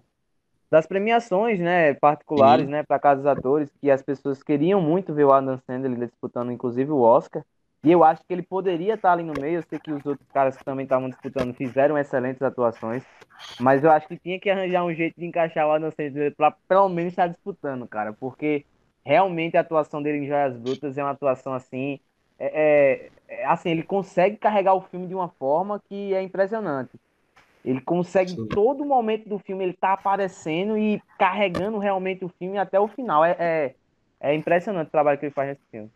das 0.71 0.87
premiações, 0.87 1.61
né, 1.61 1.95
particulares, 1.95 2.65
Sim. 2.65 2.73
né, 2.73 2.83
para 2.83 2.99
cada 2.99 3.33
atores, 3.33 3.71
que 3.81 3.91
as 3.91 4.03
pessoas 4.03 4.43
queriam 4.43 4.81
muito 4.81 5.13
ver 5.13 5.25
o 5.25 5.33
Adam 5.33 5.59
Sandler 5.67 6.09
disputando, 6.09 6.51
inclusive, 6.51 6.91
o 6.91 7.01
Oscar. 7.01 7.45
E 7.83 7.91
eu 7.91 8.05
acho 8.05 8.23
que 8.27 8.33
ele 8.33 8.43
poderia 8.43 8.95
estar 8.95 9.13
ali 9.13 9.23
no 9.23 9.33
meio. 9.41 9.59
Eu 9.59 9.63
sei 9.63 9.79
que 9.79 9.91
os 9.91 10.05
outros 10.05 10.29
caras 10.33 10.57
que 10.57 10.65
também 10.65 10.85
estavam 10.85 11.09
disputando 11.09 11.55
fizeram 11.55 11.97
excelentes 11.97 12.43
atuações. 12.43 13.03
Mas 13.59 13.83
eu 13.83 13.91
acho 13.91 14.07
que 14.07 14.19
tinha 14.19 14.39
que 14.39 14.51
arranjar 14.51 14.85
um 14.85 14.95
jeito 14.95 15.19
de 15.19 15.27
encaixar 15.27 15.67
o 15.67 15.73
Adam 15.73 15.91
Sandler 15.91 16.35
para 16.37 16.51
pelo 16.69 16.89
menos 16.91 17.13
estar 17.13 17.27
disputando, 17.27 17.89
cara. 17.89 18.13
Porque 18.13 18.67
realmente 19.03 19.57
a 19.57 19.61
atuação 19.61 20.03
dele 20.03 20.19
em 20.19 20.27
Joias 20.27 20.57
Brutas 20.57 20.99
é 20.99 21.03
uma 21.03 21.13
atuação 21.13 21.55
assim. 21.55 21.99
É, 22.39 23.11
é, 23.29 23.41
é, 23.41 23.47
assim, 23.47 23.71
ele 23.71 23.83
consegue 23.83 24.37
carregar 24.37 24.75
o 24.75 24.83
filme 24.83 25.07
de 25.07 25.15
uma 25.15 25.29
forma 25.29 25.81
que 25.89 26.13
é 26.15 26.23
impressionante. 26.23 26.93
Ele 27.65 27.81
consegue, 27.81 28.33
Sim. 28.33 28.49
todo 28.49 28.85
momento 28.85 29.29
do 29.29 29.39
filme, 29.39 29.65
ele 29.65 29.75
tá 29.75 29.93
aparecendo 29.93 30.77
e 30.77 31.03
carregando 31.19 31.79
realmente 31.79 32.25
o 32.25 32.29
filme 32.29 32.59
até 32.59 32.79
o 32.79 32.89
final. 32.89 33.25
É, 33.25 33.37
é, 33.39 33.75
é 34.21 34.35
impressionante 34.35 34.89
o 34.89 34.91
trabalho 34.91 35.19
que 35.19 35.27
ele 35.27 35.35
faz 35.35 35.49
nesse 35.49 35.63
filme. 35.71 35.91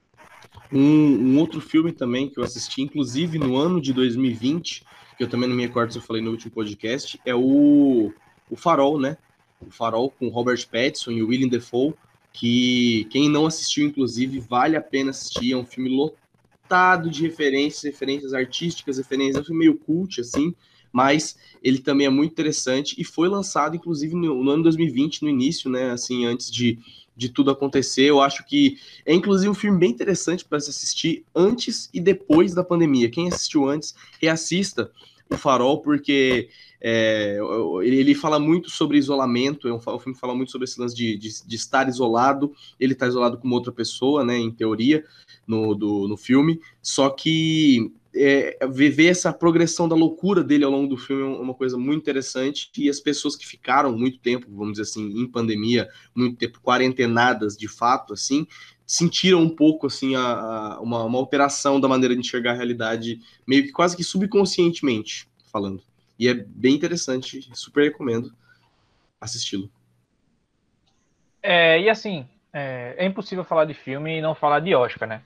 Um, 0.73 1.35
um, 1.35 1.39
outro 1.39 1.61
filme 1.61 1.93
também 1.93 2.29
que 2.29 2.39
eu 2.39 2.45
assisti, 2.45 2.83
inclusive 2.83 3.39
no 3.39 3.57
ano 3.57 3.81
de 3.81 3.93
2020, 3.93 4.85
que 5.17 5.23
eu 5.23 5.29
também 5.29 5.49
não 5.49 5.57
me 5.57 5.67
recordo 5.67 5.93
se 5.93 5.99
eu 5.99 6.03
falei 6.03 6.23
no 6.23 6.31
último 6.31 6.51
podcast, 6.51 7.21
é 7.25 7.35
o, 7.35 8.13
o 8.51 8.57
Farol, 8.57 8.99
né? 8.99 9.17
O 9.61 9.71
Farol 9.71 10.11
com 10.11 10.29
Robert 10.29 10.67
Pattinson 10.69 11.13
e 11.13 11.23
William 11.23 11.49
Defoe, 11.49 11.95
que 12.33 13.07
quem 13.11 13.29
não 13.29 13.47
assistiu, 13.47 13.87
inclusive, 13.87 14.41
vale 14.41 14.77
a 14.77 14.81
pena 14.81 15.11
assistir. 15.11 15.53
É 15.53 15.57
um 15.57 15.65
filme 15.65 15.89
lotado 15.89 17.09
de 17.09 17.23
referências, 17.23 17.83
referências 17.85 18.35
artísticas, 18.35 18.99
referências, 18.99 19.37
é 19.37 19.41
um 19.41 19.45
filme 19.45 19.61
meio 19.61 19.79
cult, 19.79 20.21
assim, 20.21 20.53
mas 20.93 21.39
ele 21.63 21.79
também 21.79 22.07
é 22.07 22.11
muito 22.11 22.33
interessante 22.33 22.95
e 22.99 23.05
foi 23.05 23.29
lançado, 23.29 23.77
inclusive, 23.77 24.15
no, 24.15 24.43
no 24.43 24.51
ano 24.51 24.63
2020, 24.65 25.23
no 25.23 25.29
início, 25.29 25.71
né? 25.71 25.91
Assim, 25.91 26.27
antes 26.27 26.51
de 26.51 26.79
de 27.17 27.29
tudo 27.29 27.51
acontecer. 27.51 28.05
Eu 28.05 28.21
acho 28.21 28.45
que 28.45 28.79
é 29.05 29.15
inclusive 29.15 29.49
um 29.49 29.55
filme 29.55 29.79
bem 29.79 29.91
interessante 29.91 30.45
para 30.45 30.61
se 30.61 30.71
assistir 30.71 31.25
antes 31.35 31.89
e 31.93 32.01
depois 32.01 32.55
da 32.55 32.65
pandemia. 32.65 33.11
Quem 33.11 33.29
assistiu 33.29 33.69
antes, 33.69 33.95
reassista 34.21 34.91
o 35.31 35.37
Farol, 35.37 35.81
porque 35.81 36.49
é, 36.81 37.39
ele 37.83 38.15
fala 38.15 38.39
muito 38.39 38.71
sobre 38.71 38.99
isolamento, 38.99 39.67
é 39.67 39.73
um, 39.73 39.81
o 39.83 39.99
filme 39.99 40.19
fala 40.19 40.35
muito 40.35 40.53
sobre 40.53 40.67
esse 40.67 40.79
lance 40.79 40.95
de, 40.95 41.17
de, 41.17 41.47
de 41.47 41.57
estar 41.57 41.89
isolado, 41.89 42.53
ele 42.79 42.93
está 42.93 43.07
isolado 43.07 43.39
com 43.39 43.49
outra 43.51 43.73
pessoa, 43.73 44.23
né, 44.23 44.37
em 44.37 44.51
teoria, 44.51 45.05
no, 45.47 45.75
do, 45.75 46.07
no 46.07 46.17
filme, 46.17 46.61
só 46.83 47.09
que 47.09 47.91
é, 48.15 48.59
ver 48.69 49.07
essa 49.07 49.33
progressão 49.33 49.89
da 49.89 49.97
loucura 49.97 50.45
dele 50.45 50.65
ao 50.65 50.71
longo 50.71 50.89
do 50.89 50.97
filme 50.97 51.23
é 51.23 51.41
uma 51.41 51.55
coisa 51.55 51.77
muito 51.77 52.03
interessante 52.03 52.71
e 52.77 52.89
as 52.89 53.01
pessoas 53.01 53.35
que 53.35 53.47
ficaram 53.47 53.97
muito 53.97 54.19
tempo, 54.19 54.47
vamos 54.49 54.75
dizer 54.75 54.83
assim, 54.83 55.21
em 55.21 55.27
pandemia, 55.27 55.89
muito 56.15 56.37
tempo 56.37 56.61
quarentenadas 56.61 57.57
de 57.57 57.67
fato, 57.67 58.13
assim, 58.13 58.47
sentiram 58.87 59.41
um 59.41 59.49
pouco 59.49 59.87
assim 59.87 60.15
a, 60.15 60.23
a 60.23 60.81
uma, 60.81 61.05
uma, 61.05 61.19
alteração 61.19 61.81
da 61.81 61.89
maneira 61.89 62.15
de 62.15 62.21
enxergar 62.21 62.53
a 62.53 62.57
realidade, 62.57 63.21
meio 63.47 63.65
que 63.65 63.73
quase 63.73 63.97
que 63.97 64.05
subconscientemente 64.05 65.29
falando. 65.51 65.83
E 66.19 66.29
é 66.29 66.35
bem 66.35 66.75
interessante, 66.75 67.49
super 67.53 67.85
recomendo 67.85 68.33
assisti-lo. 69.21 69.71
É, 71.43 71.81
e 71.81 71.89
assim, 71.89 72.27
é, 72.53 72.95
é 72.99 73.07
impossível 73.07 73.43
falar 73.43 73.65
de 73.65 73.75
filme 73.75 74.19
e 74.19 74.23
não 74.23 74.35
falar 74.35 74.61
de 74.61 74.75
Oscar, 74.75 75.09
né? 75.09 75.23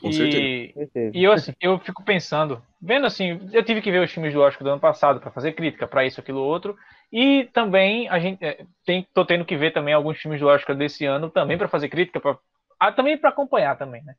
Com 0.00 0.08
e, 0.08 0.12
certeza. 0.14 1.10
E 1.14 1.22
eu, 1.22 1.32
assim, 1.32 1.52
eu 1.60 1.78
fico 1.78 2.02
pensando, 2.02 2.62
vendo 2.80 3.06
assim, 3.06 3.40
eu 3.52 3.62
tive 3.62 3.82
que 3.82 3.90
ver 3.90 4.02
os 4.02 4.10
filmes 4.10 4.32
do 4.32 4.40
Oscar 4.40 4.64
do 4.64 4.70
ano 4.70 4.80
passado 4.80 5.20
para 5.20 5.30
fazer 5.30 5.52
crítica 5.52 5.86
para 5.86 6.04
isso, 6.06 6.20
aquilo, 6.20 6.40
outro, 6.40 6.76
e 7.12 7.48
também 7.52 8.08
a 8.08 8.18
gente 8.18 8.42
é, 8.44 8.64
tem, 8.84 9.06
tô 9.12 9.24
tendo 9.24 9.44
que 9.44 9.56
ver 9.56 9.72
também 9.72 9.92
alguns 9.92 10.18
filmes 10.18 10.40
do 10.40 10.46
Oscar 10.46 10.74
desse 10.74 11.04
ano 11.04 11.28
também 11.28 11.58
para 11.58 11.68
fazer 11.68 11.88
crítica, 11.88 12.20
pra, 12.20 12.38
ah, 12.78 12.92
também 12.92 13.18
para 13.18 13.30
acompanhar 13.30 13.76
também, 13.76 14.02
né? 14.02 14.14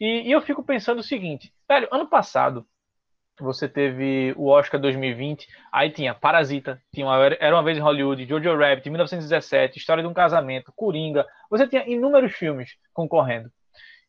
E, 0.00 0.28
e 0.28 0.32
eu 0.32 0.40
fico 0.42 0.64
pensando 0.64 0.98
o 0.98 1.04
seguinte, 1.04 1.52
velho, 1.68 1.86
ano 1.92 2.08
passado 2.08 2.66
você 3.40 3.68
teve 3.68 4.34
o 4.36 4.48
Oscar 4.48 4.80
2020, 4.80 5.48
aí 5.72 5.90
tinha 5.90 6.14
Parasita, 6.14 6.80
tinha 6.92 7.06
uma, 7.06 7.16
Era 7.16 7.54
Uma 7.54 7.62
Vez 7.62 7.78
em 7.78 7.80
Hollywood, 7.80 8.26
Jojo 8.26 8.56
Rabbit, 8.56 8.88
1917, 8.88 9.78
História 9.78 10.02
de 10.02 10.08
um 10.08 10.14
Casamento, 10.14 10.72
Coringa, 10.76 11.26
você 11.50 11.66
tinha 11.66 11.88
inúmeros 11.88 12.32
filmes 12.32 12.76
concorrendo. 12.92 13.50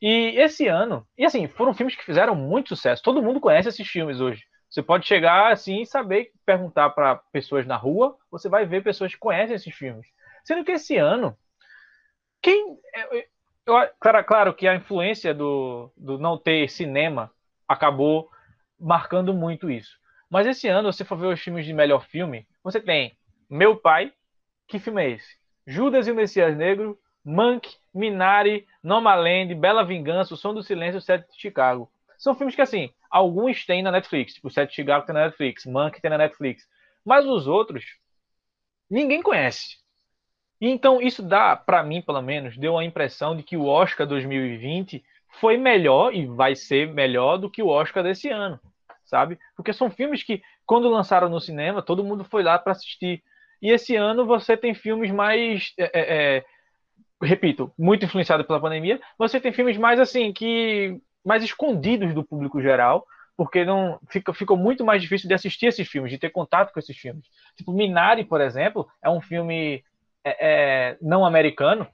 E 0.05 0.38
esse 0.38 0.67
ano, 0.67 1.07
e 1.17 1.24
assim, 1.24 1.48
foram 1.48 1.74
filmes 1.74 1.95
que 1.95 2.03
fizeram 2.03 2.36
muito 2.36 2.75
sucesso. 2.75 3.01
Todo 3.01 3.24
mundo 3.24 3.39
conhece 3.39 3.69
esses 3.69 3.88
filmes 3.88 4.19
hoje. 4.19 4.43
Você 4.69 4.83
pode 4.83 5.07
chegar 5.07 5.50
assim 5.50 5.81
e 5.81 5.86
saber, 5.86 6.33
perguntar 6.45 6.89
para 6.89 7.15
pessoas 7.31 7.65
na 7.65 7.77
rua, 7.77 8.17
você 8.29 8.50
vai 8.50 8.65
ver 8.65 8.83
pessoas 8.83 9.13
que 9.13 9.17
conhecem 9.17 9.55
esses 9.55 9.74
filmes. 9.74 10.05
Sendo 10.43 10.65
que 10.65 10.74
esse 10.74 10.98
ano, 10.98 11.38
quem. 12.41 12.77
Eu, 13.65 13.89
claro, 13.98 14.25
claro 14.25 14.53
que 14.53 14.67
a 14.67 14.75
influência 14.75 15.33
do, 15.33 15.89
do 15.95 16.19
não 16.19 16.38
ter 16.38 16.69
cinema 16.69 17.31
acabou 17.65 18.29
marcando 18.77 19.33
muito 19.33 19.72
isso. 19.72 19.98
Mas 20.29 20.45
esse 20.45 20.67
ano, 20.67 20.91
se 20.91 21.05
for 21.05 21.17
ver 21.17 21.27
os 21.27 21.39
filmes 21.39 21.65
de 21.65 21.72
melhor 21.72 22.05
filme, 22.07 22.45
você 22.62 22.81
tem 22.81 23.17
Meu 23.50 23.77
Pai, 23.77 24.12
que 24.67 24.79
filme 24.79 25.01
é 25.01 25.12
esse? 25.12 25.38
Judas 25.65 26.07
e 26.07 26.12
o 26.12 26.15
Messias 26.15 26.57
Negro, 26.57 27.00
Mank, 27.23 27.75
Minari, 27.93 28.67
Nomaland, 28.81 29.53
Bela 29.55 29.83
Vingança, 29.83 30.33
O 30.33 30.37
Som 30.37 30.53
do 30.53 30.63
Silêncio 30.63 30.97
O 30.97 31.01
Sete 31.01 31.31
de 31.31 31.39
Chicago. 31.39 31.89
São 32.17 32.35
filmes 32.35 32.55
que, 32.55 32.61
assim, 32.61 32.89
alguns 33.09 33.65
têm 33.65 33.81
na 33.81 33.91
Netflix. 33.91 34.33
Tipo, 34.33 34.47
O 34.47 34.51
Sete 34.51 34.69
de 34.69 34.75
Chicago 34.75 35.05
tem 35.05 35.13
na 35.13 35.25
Netflix, 35.25 35.65
Mank 35.65 36.01
tem 36.01 36.11
na 36.11 36.17
Netflix. 36.17 36.67
Mas 37.05 37.25
os 37.25 37.47
outros, 37.47 37.85
ninguém 38.89 39.21
conhece. 39.21 39.77
Então, 40.59 41.01
isso 41.01 41.21
dá, 41.21 41.55
para 41.55 41.83
mim, 41.83 42.01
pelo 42.01 42.21
menos, 42.21 42.57
deu 42.57 42.77
a 42.77 42.85
impressão 42.85 43.35
de 43.35 43.43
que 43.43 43.57
o 43.57 43.65
Oscar 43.65 44.07
2020 44.07 45.03
foi 45.39 45.57
melhor 45.57 46.13
e 46.13 46.25
vai 46.25 46.55
ser 46.55 46.87
melhor 46.93 47.37
do 47.37 47.49
que 47.49 47.61
o 47.61 47.67
Oscar 47.67 48.03
desse 48.03 48.29
ano, 48.29 48.59
sabe? 49.03 49.37
Porque 49.57 49.73
são 49.73 49.89
filmes 49.91 50.23
que, 50.23 50.41
quando 50.65 50.89
lançaram 50.89 51.27
no 51.27 51.41
cinema, 51.41 51.81
todo 51.81 52.03
mundo 52.03 52.23
foi 52.23 52.43
lá 52.43 52.57
para 52.57 52.71
assistir. 52.71 53.21
E 53.61 53.71
esse 53.71 53.95
ano 53.95 54.25
você 54.25 54.55
tem 54.55 54.73
filmes 54.73 55.11
mais 55.11 55.73
é, 55.77 55.83
é, 55.83 56.37
é 56.37 56.45
repito, 57.23 57.71
muito 57.77 58.05
influenciado 58.05 58.43
pela 58.45 58.59
pandemia, 58.59 58.99
você 59.17 59.39
tem 59.39 59.51
filmes 59.51 59.77
mais 59.77 59.99
assim 59.99 60.31
que 60.31 60.99
mais 61.25 61.43
escondidos 61.43 62.13
do 62.13 62.23
público 62.23 62.61
geral, 62.61 63.05
porque 63.35 63.65
não 63.65 63.99
fica, 64.09 64.33
ficou 64.33 64.57
muito 64.57 64.85
mais 64.85 65.01
difícil 65.01 65.27
de 65.27 65.33
assistir 65.33 65.67
esses 65.67 65.87
filmes, 65.87 66.11
de 66.11 66.17
ter 66.17 66.29
contato 66.29 66.71
com 66.71 66.79
esses 66.79 66.95
filmes. 66.95 67.25
Tipo, 67.55 67.73
Minari, 67.73 68.23
por 68.23 68.41
exemplo, 68.41 68.87
é 69.01 69.09
um 69.09 69.21
filme 69.21 69.83
é, 70.23 70.37
é, 70.91 70.97
não 71.01 71.25
americano. 71.25 71.87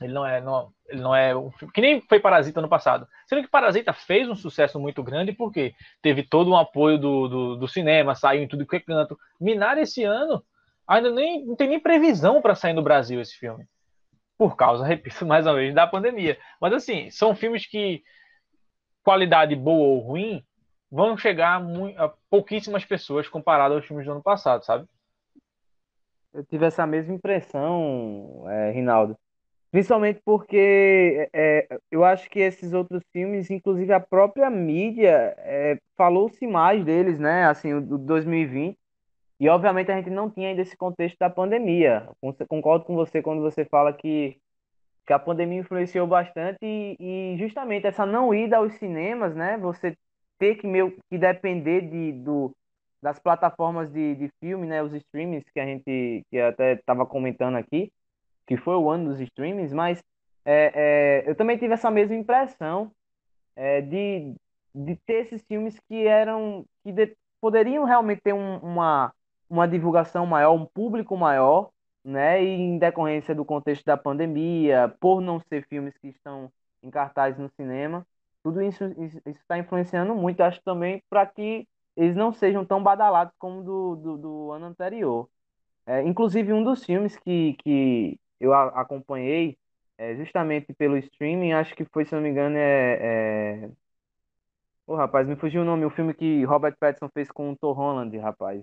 Ele 0.00 0.12
não 0.12 0.26
é, 0.26 0.40
não, 0.40 0.72
ele 0.88 1.00
não 1.00 1.14
é 1.14 1.36
um 1.36 1.50
filme 1.52 1.72
que 1.72 1.80
nem 1.80 2.00
foi 2.00 2.18
Parasita 2.18 2.60
no 2.60 2.68
passado. 2.68 3.06
Sendo 3.26 3.42
que 3.42 3.48
Parasita 3.48 3.92
fez 3.92 4.28
um 4.28 4.34
sucesso 4.34 4.80
muito 4.80 5.02
grande 5.02 5.32
porque 5.32 5.74
teve 6.00 6.22
todo 6.22 6.50
um 6.50 6.56
apoio 6.56 6.98
do, 6.98 7.28
do, 7.28 7.56
do 7.56 7.68
cinema, 7.68 8.14
saiu 8.14 8.42
em 8.42 8.48
tudo 8.48 8.66
que 8.66 8.76
é 8.76 8.80
canto. 8.80 9.18
Minari 9.40 9.82
esse 9.82 10.02
ano 10.02 10.42
ainda 10.86 11.10
nem 11.10 11.44
não 11.44 11.54
tem 11.54 11.68
nem 11.68 11.78
previsão 11.78 12.42
para 12.42 12.54
sair 12.54 12.72
no 12.72 12.82
Brasil 12.82 13.20
esse 13.20 13.36
filme. 13.36 13.66
Por 14.42 14.56
causa, 14.56 14.82
repito 14.84 15.24
mais 15.24 15.46
uma 15.46 15.54
vez, 15.54 15.72
da 15.72 15.86
pandemia. 15.86 16.36
Mas 16.60 16.72
assim, 16.72 17.08
são 17.12 17.32
filmes 17.32 17.64
que 17.64 18.02
qualidade 19.04 19.54
boa 19.54 19.86
ou 19.86 19.98
ruim 20.00 20.44
vão 20.90 21.16
chegar 21.16 21.62
a, 21.96 22.12
pouquíssimas 22.28 22.84
pessoas 22.84 23.28
comparado 23.28 23.74
aos 23.74 23.86
filmes 23.86 24.04
do 24.04 24.10
ano 24.10 24.22
passado, 24.22 24.64
sabe? 24.64 24.84
Eu 26.34 26.44
tive 26.44 26.66
essa 26.66 26.84
mesma 26.84 27.14
impressão, 27.14 28.44
é, 28.48 28.72
Rinaldo. 28.72 29.16
Principalmente 29.70 30.20
porque 30.24 31.30
é, 31.32 31.78
eu 31.88 32.04
acho 32.04 32.28
que 32.28 32.40
esses 32.40 32.72
outros 32.72 33.00
filmes, 33.12 33.48
inclusive 33.48 33.92
a 33.92 34.00
própria 34.00 34.50
mídia, 34.50 35.36
é, 35.38 35.78
falou-se 35.96 36.44
mais 36.48 36.84
deles, 36.84 37.20
né? 37.20 37.46
Assim, 37.46 37.74
o 37.74 37.80
do 37.80 37.96
2020. 37.96 38.76
E 39.42 39.48
obviamente 39.48 39.90
a 39.90 39.96
gente 39.96 40.08
não 40.08 40.30
tinha 40.30 40.50
ainda 40.50 40.62
esse 40.62 40.76
contexto 40.76 41.18
da 41.18 41.28
pandemia. 41.28 42.08
Concordo 42.48 42.84
com 42.84 42.94
você 42.94 43.20
quando 43.20 43.42
você 43.42 43.64
fala 43.64 43.92
que, 43.92 44.38
que 45.04 45.12
a 45.12 45.18
pandemia 45.18 45.58
influenciou 45.58 46.06
bastante 46.06 46.58
e, 46.62 46.96
e 47.00 47.36
justamente 47.36 47.84
essa 47.84 48.06
não 48.06 48.32
ida 48.32 48.58
aos 48.58 48.72
cinemas, 48.74 49.34
né? 49.34 49.58
Você 49.58 49.98
ter 50.38 50.54
que 50.54 50.66
meio 50.68 50.96
que 51.10 51.18
depender 51.18 51.80
de, 51.80 52.12
do, 52.12 52.54
das 53.02 53.18
plataformas 53.18 53.90
de, 53.92 54.14
de 54.14 54.30
filme, 54.38 54.64
né? 54.64 54.80
Os 54.80 54.94
streamings 54.94 55.42
que 55.52 55.58
a 55.58 55.66
gente 55.66 56.24
que 56.30 56.38
até 56.38 56.74
estava 56.74 57.04
comentando 57.04 57.56
aqui 57.56 57.90
que 58.46 58.56
foi 58.56 58.76
o 58.76 58.88
ano 58.88 59.10
dos 59.10 59.20
streamings, 59.20 59.72
mas 59.72 60.00
é, 60.44 61.24
é, 61.24 61.28
eu 61.28 61.34
também 61.34 61.58
tive 61.58 61.74
essa 61.74 61.90
mesma 61.90 62.14
impressão 62.14 62.92
é, 63.56 63.80
de, 63.80 64.36
de 64.72 64.94
ter 65.04 65.22
esses 65.22 65.42
filmes 65.48 65.76
que 65.88 66.06
eram 66.06 66.64
que 66.84 66.92
de, 66.92 67.16
poderiam 67.40 67.84
realmente 67.84 68.20
ter 68.22 68.32
um, 68.32 68.58
uma, 68.58 69.12
uma 69.52 69.68
divulgação 69.68 70.24
maior, 70.26 70.54
um 70.54 70.64
público 70.64 71.16
maior, 71.16 71.70
né? 72.02 72.42
E 72.42 72.48
em 72.48 72.78
decorrência 72.78 73.34
do 73.34 73.44
contexto 73.44 73.84
da 73.84 73.96
pandemia, 73.98 74.94
por 74.98 75.20
não 75.20 75.40
ser 75.40 75.66
filmes 75.68 75.96
que 75.98 76.08
estão 76.08 76.50
em 76.82 76.90
cartaz 76.90 77.36
no 77.38 77.50
cinema, 77.50 78.06
tudo 78.42 78.62
isso 78.62 78.84
está 79.26 79.58
influenciando 79.58 80.14
muito, 80.14 80.40
acho 80.42 80.60
também, 80.64 81.02
para 81.08 81.26
que 81.26 81.68
eles 81.96 82.16
não 82.16 82.32
sejam 82.32 82.64
tão 82.64 82.82
badalados 82.82 83.34
como 83.38 83.62
do, 83.62 83.96
do, 83.96 84.18
do 84.18 84.52
ano 84.52 84.66
anterior. 84.66 85.28
É, 85.86 86.02
inclusive, 86.02 86.52
um 86.52 86.64
dos 86.64 86.84
filmes 86.84 87.16
que, 87.18 87.54
que 87.62 88.18
eu 88.40 88.52
a, 88.54 88.80
acompanhei 88.80 89.58
é, 89.98 90.16
justamente 90.16 90.72
pelo 90.74 90.96
streaming, 90.98 91.52
acho 91.52 91.74
que 91.74 91.84
foi, 91.86 92.04
se 92.06 92.14
não 92.14 92.22
me 92.22 92.30
engano, 92.30 92.56
é. 92.56 93.64
é... 93.66 93.70
Pô, 94.86 94.96
rapaz, 94.96 95.26
me 95.28 95.36
fugiu 95.36 95.62
o 95.62 95.64
nome, 95.64 95.84
o 95.84 95.90
filme 95.90 96.14
que 96.14 96.44
Robert 96.44 96.76
Pattinson 96.78 97.08
fez 97.10 97.30
com 97.30 97.50
o 97.52 97.56
Tom 97.56 97.72
Holland, 97.72 98.16
rapaz. 98.18 98.62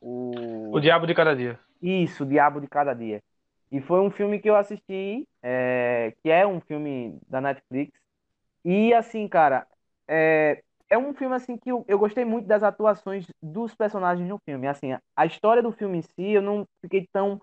O... 0.00 0.72
o 0.72 0.80
Diabo 0.80 1.06
de 1.06 1.14
Cada 1.14 1.34
Dia. 1.34 1.58
Isso, 1.82 2.24
o 2.24 2.26
Diabo 2.26 2.60
de 2.60 2.66
Cada 2.66 2.94
Dia. 2.94 3.22
E 3.70 3.80
foi 3.80 4.00
um 4.00 4.10
filme 4.10 4.40
que 4.40 4.50
eu 4.50 4.56
assisti, 4.56 5.26
é, 5.42 6.12
que 6.22 6.30
é 6.30 6.46
um 6.46 6.60
filme 6.60 7.18
da 7.28 7.40
Netflix. 7.40 7.92
E 8.64 8.92
assim, 8.92 9.28
cara, 9.28 9.66
é, 10.08 10.62
é 10.88 10.98
um 10.98 11.14
filme 11.14 11.36
assim 11.36 11.56
que 11.56 11.70
eu, 11.70 11.84
eu 11.86 11.98
gostei 11.98 12.24
muito 12.24 12.46
das 12.46 12.62
atuações 12.64 13.26
dos 13.40 13.74
personagens 13.74 14.28
no 14.28 14.38
filme. 14.38 14.66
Assim, 14.66 14.96
a 15.14 15.26
história 15.26 15.62
do 15.62 15.70
filme 15.70 15.98
em 15.98 16.02
si, 16.02 16.32
eu 16.32 16.42
não 16.42 16.66
fiquei 16.80 17.08
tão 17.12 17.40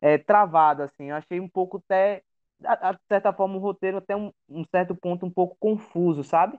é, 0.00 0.18
travado, 0.18 0.82
assim. 0.82 1.10
Eu 1.10 1.16
achei 1.16 1.38
um 1.38 1.48
pouco 1.48 1.78
até, 1.78 2.22
de 2.60 2.98
certa 3.08 3.32
forma, 3.32 3.56
o 3.56 3.60
roteiro 3.60 3.98
até 3.98 4.16
um, 4.16 4.32
um, 4.48 4.64
certo 4.64 4.96
ponto 4.96 5.24
um 5.24 5.30
pouco 5.30 5.56
confuso, 5.60 6.24
sabe? 6.24 6.58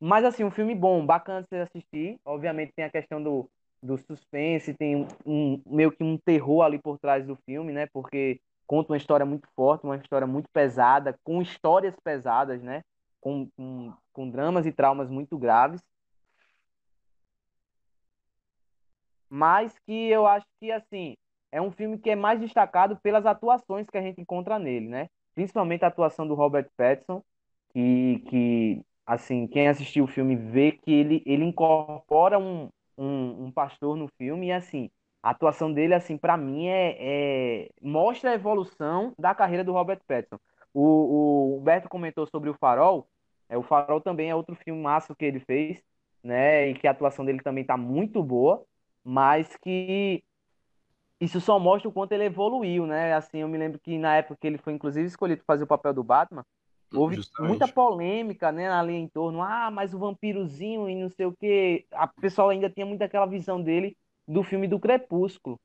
Mas, 0.00 0.24
assim, 0.24 0.42
um 0.42 0.50
filme 0.50 0.74
bom, 0.74 1.04
bacana 1.04 1.42
de 1.42 1.48
você 1.48 1.56
assistir. 1.56 2.18
Obviamente 2.24 2.72
tem 2.74 2.84
a 2.86 2.90
questão 2.90 3.22
do, 3.22 3.48
do 3.84 3.98
suspense, 3.98 4.74
tem 4.74 5.06
um, 5.26 5.62
meio 5.66 5.92
que 5.92 6.02
um 6.02 6.16
terror 6.16 6.62
ali 6.62 6.78
por 6.78 6.98
trás 6.98 7.26
do 7.26 7.36
filme, 7.44 7.72
né? 7.72 7.86
Porque 7.92 8.40
conta 8.66 8.92
uma 8.92 8.96
história 8.96 9.26
muito 9.26 9.46
forte, 9.54 9.84
uma 9.84 9.96
história 9.96 10.26
muito 10.26 10.48
pesada, 10.50 11.18
com 11.22 11.42
histórias 11.42 11.94
pesadas, 12.02 12.62
né? 12.62 12.82
Com, 13.20 13.48
com, 13.56 13.92
com 14.12 14.30
dramas 14.30 14.66
e 14.66 14.72
traumas 14.72 15.10
muito 15.10 15.36
graves. 15.36 15.82
Mas 19.28 19.78
que 19.80 20.08
eu 20.08 20.26
acho 20.26 20.46
que, 20.60 20.72
assim, 20.72 21.16
é 21.52 21.60
um 21.60 21.70
filme 21.70 21.98
que 21.98 22.10
é 22.10 22.16
mais 22.16 22.40
destacado 22.40 22.96
pelas 23.02 23.26
atuações 23.26 23.88
que 23.90 23.98
a 23.98 24.02
gente 24.02 24.20
encontra 24.20 24.58
nele, 24.58 24.88
né? 24.88 25.08
Principalmente 25.34 25.84
a 25.84 25.88
atuação 25.88 26.26
do 26.26 26.34
Robert 26.34 26.70
Pattinson, 26.76 27.22
que, 27.70 28.24
que 28.30 28.82
assim, 29.04 29.46
quem 29.46 29.68
assistiu 29.68 30.04
o 30.04 30.08
filme 30.08 30.36
vê 30.36 30.72
que 30.72 30.92
ele, 30.92 31.22
ele 31.26 31.44
incorpora 31.44 32.38
um, 32.38 32.70
um, 32.96 33.46
um 33.46 33.52
pastor 33.52 33.96
no 33.96 34.08
filme 34.18 34.48
e, 34.48 34.52
assim, 34.52 34.90
a 35.22 35.30
atuação 35.30 35.72
dele, 35.72 35.94
assim, 35.94 36.16
para 36.16 36.36
mim, 36.36 36.66
é, 36.66 36.96
é, 36.98 37.70
mostra 37.80 38.30
a 38.30 38.34
evolução 38.34 39.14
da 39.18 39.34
carreira 39.34 39.64
do 39.64 39.72
Robert 39.72 40.00
Pattinson. 40.06 40.38
O, 40.72 40.82
o 40.82 41.58
Humberto 41.58 41.88
comentou 41.88 42.26
sobre 42.26 42.50
o 42.50 42.54
Farol, 42.54 43.08
é, 43.48 43.56
o 43.56 43.62
Farol 43.62 44.00
também 44.00 44.30
é 44.30 44.34
outro 44.34 44.54
filme 44.54 44.80
massa 44.80 45.14
que 45.14 45.24
ele 45.24 45.40
fez, 45.40 45.80
né, 46.22 46.68
e 46.68 46.74
que 46.74 46.86
a 46.86 46.90
atuação 46.90 47.24
dele 47.24 47.40
também 47.42 47.64
tá 47.64 47.76
muito 47.76 48.22
boa, 48.22 48.64
mas 49.04 49.56
que 49.56 50.24
isso 51.20 51.40
só 51.40 51.58
mostra 51.58 51.88
o 51.88 51.92
quanto 51.92 52.12
ele 52.12 52.24
evoluiu, 52.24 52.86
né? 52.86 53.14
Assim, 53.14 53.38
eu 53.38 53.48
me 53.48 53.56
lembro 53.58 53.78
que 53.78 53.98
na 53.98 54.16
época 54.16 54.36
que 54.40 54.46
ele 54.46 54.58
foi 54.58 54.72
inclusive 54.72 55.06
escolhido 55.06 55.42
fazer 55.46 55.64
o 55.64 55.66
papel 55.66 55.94
do 55.94 56.04
Batman, 56.04 56.44
houve 56.94 57.16
Justamente. 57.16 57.48
muita 57.50 57.68
polêmica, 57.68 58.52
né, 58.52 58.70
ali 58.70 58.94
em 58.94 59.08
torno, 59.08 59.42
ah, 59.42 59.70
mas 59.70 59.92
o 59.94 59.98
vampirozinho 59.98 60.88
e 60.88 60.94
não 60.94 61.08
sei 61.08 61.26
o 61.26 61.32
quê. 61.32 61.86
A 61.92 62.06
pessoa 62.06 62.52
ainda 62.52 62.70
tinha 62.70 62.86
muito 62.86 63.02
aquela 63.02 63.26
visão 63.26 63.60
dele 63.60 63.96
do 64.26 64.42
filme 64.42 64.66
do 64.66 64.80
Crepúsculo, 64.80 65.60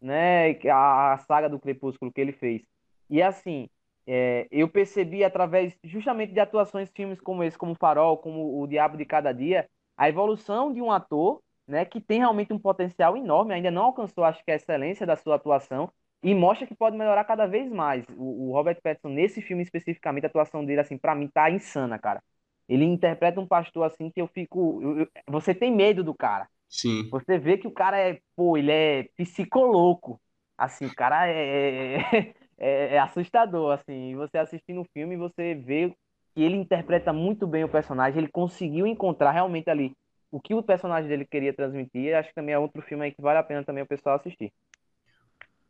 né? 0.00 0.58
A, 0.70 1.18
saga 1.26 1.48
do 1.48 1.60
Crepúsculo 1.60 2.12
que 2.12 2.20
ele 2.20 2.32
fez. 2.32 2.62
E 3.08 3.22
assim, 3.22 3.68
é, 4.06 4.48
eu 4.50 4.68
percebi 4.68 5.22
através 5.22 5.78
justamente 5.84 6.32
de 6.32 6.40
atuações 6.40 6.90
filmes 6.90 7.20
como 7.20 7.44
esse, 7.44 7.56
como 7.56 7.74
Farol, 7.74 8.18
como 8.18 8.60
O 8.60 8.66
Diabo 8.66 8.96
de 8.96 9.04
Cada 9.04 9.32
Dia, 9.32 9.68
a 9.96 10.08
evolução 10.08 10.72
de 10.72 10.80
um 10.80 10.90
ator 10.90 11.40
né, 11.66 11.84
que 11.84 12.00
tem 12.00 12.18
realmente 12.18 12.52
um 12.52 12.58
potencial 12.58 13.16
enorme, 13.16 13.54
ainda 13.54 13.70
não 13.70 13.84
alcançou, 13.84 14.24
acho 14.24 14.44
que, 14.44 14.50
a 14.50 14.56
excelência 14.56 15.06
da 15.06 15.16
sua 15.16 15.36
atuação 15.36 15.90
e 16.22 16.34
mostra 16.34 16.66
que 16.66 16.74
pode 16.74 16.96
melhorar 16.96 17.24
cada 17.24 17.46
vez 17.46 17.70
mais. 17.70 18.04
O, 18.16 18.50
o 18.50 18.52
Robert 18.52 18.80
Pattinson, 18.82 19.08
nesse 19.08 19.42
filme 19.42 19.62
especificamente, 19.62 20.24
a 20.24 20.28
atuação 20.28 20.64
dele, 20.64 20.80
assim, 20.80 20.96
para 20.96 21.14
mim, 21.14 21.28
tá 21.28 21.50
insana, 21.50 21.98
cara. 21.98 22.22
Ele 22.68 22.84
interpreta 22.84 23.40
um 23.40 23.46
pastor, 23.46 23.84
assim, 23.84 24.10
que 24.10 24.20
eu 24.20 24.28
fico. 24.28 24.80
Eu, 24.82 24.98
eu, 25.00 25.08
você 25.26 25.54
tem 25.54 25.74
medo 25.74 26.04
do 26.04 26.14
cara. 26.14 26.48
Sim. 26.68 27.08
Você 27.10 27.38
vê 27.38 27.58
que 27.58 27.66
o 27.66 27.72
cara 27.72 27.98
é, 27.98 28.20
pô, 28.36 28.56
ele 28.56 28.70
é 28.70 29.08
psicoloco. 29.16 30.20
Assim, 30.56 30.86
o 30.86 30.94
cara 30.94 31.28
é, 31.28 31.96
é, 31.96 32.34
é, 32.58 32.94
é 32.94 32.98
assustador, 32.98 33.72
assim. 33.72 34.12
E 34.12 34.14
você 34.14 34.38
assistindo 34.38 34.80
o 34.80 34.86
filme, 34.94 35.16
você 35.16 35.54
vê 35.54 35.92
que 36.34 36.42
ele 36.42 36.56
interpreta 36.56 37.12
muito 37.12 37.46
bem 37.46 37.64
o 37.64 37.68
personagem, 37.68 38.18
ele 38.18 38.30
conseguiu 38.30 38.86
encontrar 38.86 39.32
realmente 39.32 39.68
ali 39.68 39.92
o 40.30 40.40
que 40.40 40.54
o 40.54 40.62
personagem 40.62 41.08
dele 41.08 41.26
queria 41.26 41.52
transmitir. 41.52 42.14
Acho 42.16 42.28
que 42.30 42.34
também 42.34 42.54
é 42.54 42.58
outro 42.58 42.80
filme 42.80 43.04
aí 43.04 43.12
que 43.12 43.20
vale 43.20 43.38
a 43.38 43.42
pena 43.42 43.64
também 43.64 43.82
o 43.82 43.86
pessoal 43.86 44.16
assistir. 44.16 44.52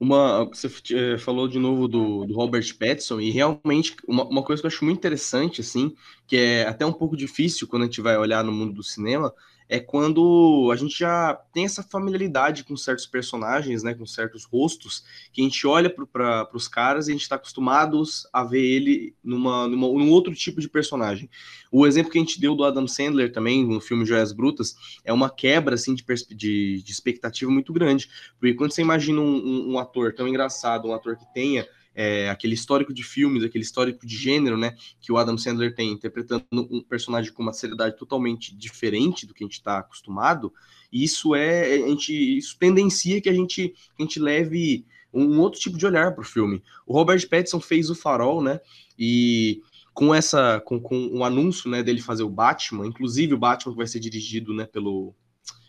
Uma, 0.03 0.47
você 0.47 0.69
eh, 0.95 1.17
falou 1.17 1.47
de 1.47 1.61
novo 1.61 1.87
do, 1.87 2.27
do 2.27 2.35
Robert 2.35 2.77
Pattinson, 2.77 3.21
e 3.21 3.31
realmente 3.31 3.95
uma, 4.05 4.25
uma 4.25 4.43
coisa 4.43 4.61
que 4.61 4.67
eu 4.67 4.69
acho 4.69 4.85
muito 4.85 4.99
interessante, 4.99 5.61
assim, 5.61 5.95
que 6.27 6.37
é 6.37 6.67
até 6.67 6.85
um 6.85 6.93
pouco 6.93 7.17
difícil 7.17 7.69
quando 7.69 7.83
a 7.83 7.87
gente 7.87 8.01
vai 8.01 8.17
olhar 8.19 8.43
no 8.43 8.51
mundo 8.51 8.75
do 8.75 8.83
cinema, 8.83 9.33
é 9.69 9.81
quando 9.81 10.71
a 10.73 10.77
gente 10.77 10.99
já 10.99 11.35
tem 11.53 11.65
essa 11.65 11.83
familiaridade 11.83 12.65
com 12.65 12.77
certos 12.77 13.07
personagens, 13.07 13.83
né, 13.83 13.95
com 13.95 14.07
certos 14.07 14.45
rostos, 14.45 15.05
que 15.33 15.41
a 15.41 15.45
gente 15.45 15.67
olha 15.67 15.89
para 15.89 16.49
os 16.55 16.69
caras 16.69 17.09
e 17.09 17.11
a 17.11 17.15
gente 17.15 17.23
está 17.23 17.37
acostumados 17.37 18.27
a 18.33 18.45
ver 18.45 18.63
ele 18.63 19.15
numa, 19.23 19.67
numa, 19.67 19.87
num 19.89 20.11
outro 20.11 20.35
tipo 20.35 20.61
de 20.61 20.69
personagem. 20.69 21.29
O 21.71 21.87
exemplo 21.87 22.13
que 22.13 22.19
a 22.19 22.21
gente 22.21 22.41
deu 22.41 22.55
do 22.55 22.65
Adam 22.65 22.87
Sandler 22.87 23.33
também, 23.33 23.67
no 23.67 23.81
filme 23.81 24.05
Joias 24.05 24.33
Brutas, 24.33 24.77
é 25.05 25.13
uma 25.13 25.31
quebra 25.31 25.75
assim, 25.75 25.95
de, 25.95 26.05
de, 26.31 26.83
de 26.83 26.93
expectativa 26.93 27.51
muito 27.51 27.73
grande, 27.73 28.09
porque 28.39 28.55
quando 28.55 28.73
você 28.73 28.83
imagina 28.83 29.21
um, 29.21 29.37
um, 29.37 29.73
um 29.73 29.79
ator 29.79 30.13
tão 30.15 30.29
engraçado, 30.29 30.89
um 30.89 30.95
ator 30.95 31.17
que 31.17 31.25
tenha 31.33 31.67
é, 31.95 32.31
aquele 32.31 32.55
histórico 32.55 32.93
de 32.93 33.03
filmes, 33.03 33.45
aquele 33.45 33.65
histórico 33.65 34.07
de 34.07 34.17
gênero, 34.17 34.57
né, 34.57 34.75
que 35.01 35.13
o 35.13 35.17
Adam 35.17 35.37
Sandler 35.37 35.75
tem, 35.75 35.93
interpretando 35.93 36.45
um 36.53 36.81
personagem 36.83 37.33
com 37.33 37.43
uma 37.43 37.53
seriedade 37.53 37.97
totalmente 37.97 38.55
diferente 38.55 39.27
do 39.27 39.35
que 39.35 39.45
a 39.45 39.47
gente 39.47 39.59
está 39.59 39.79
acostumado, 39.79 40.53
isso 40.93 41.35
é, 41.35 41.75
a 41.75 41.89
gente, 41.89 42.13
isso 42.13 42.57
tendencia 42.59 43.21
que 43.21 43.29
a 43.29 43.35
gente, 43.35 43.75
a 43.99 44.03
gente 44.03 44.19
leve 44.19 44.87
um 45.13 45.41
outro 45.41 45.61
tipo 45.61 45.77
de 45.77 45.85
olhar 45.85 46.13
para 46.13 46.23
o 46.23 46.27
filme. 46.27 46.63
O 46.87 46.95
Robert 46.95 47.29
Pattinson 47.29 47.61
fez 47.61 47.91
o 47.91 47.95
Farol, 47.95 48.43
né, 48.43 48.61
e 48.99 49.61
com 49.95 50.15
essa 50.15 50.61
com, 50.61 50.81
com 50.81 51.09
o 51.09 51.25
anúncio 51.25 51.71
né, 51.71 51.83
dele 51.83 52.01
fazer 52.01 52.23
o 52.23 52.31
Batman, 52.31 52.87
inclusive 52.87 53.35
o 53.35 53.39
Batman 53.39 53.75
vai 53.75 53.87
ser 53.87 54.01
dirigido 54.01 54.55
né, 54.55 54.65
pelo 54.65 55.15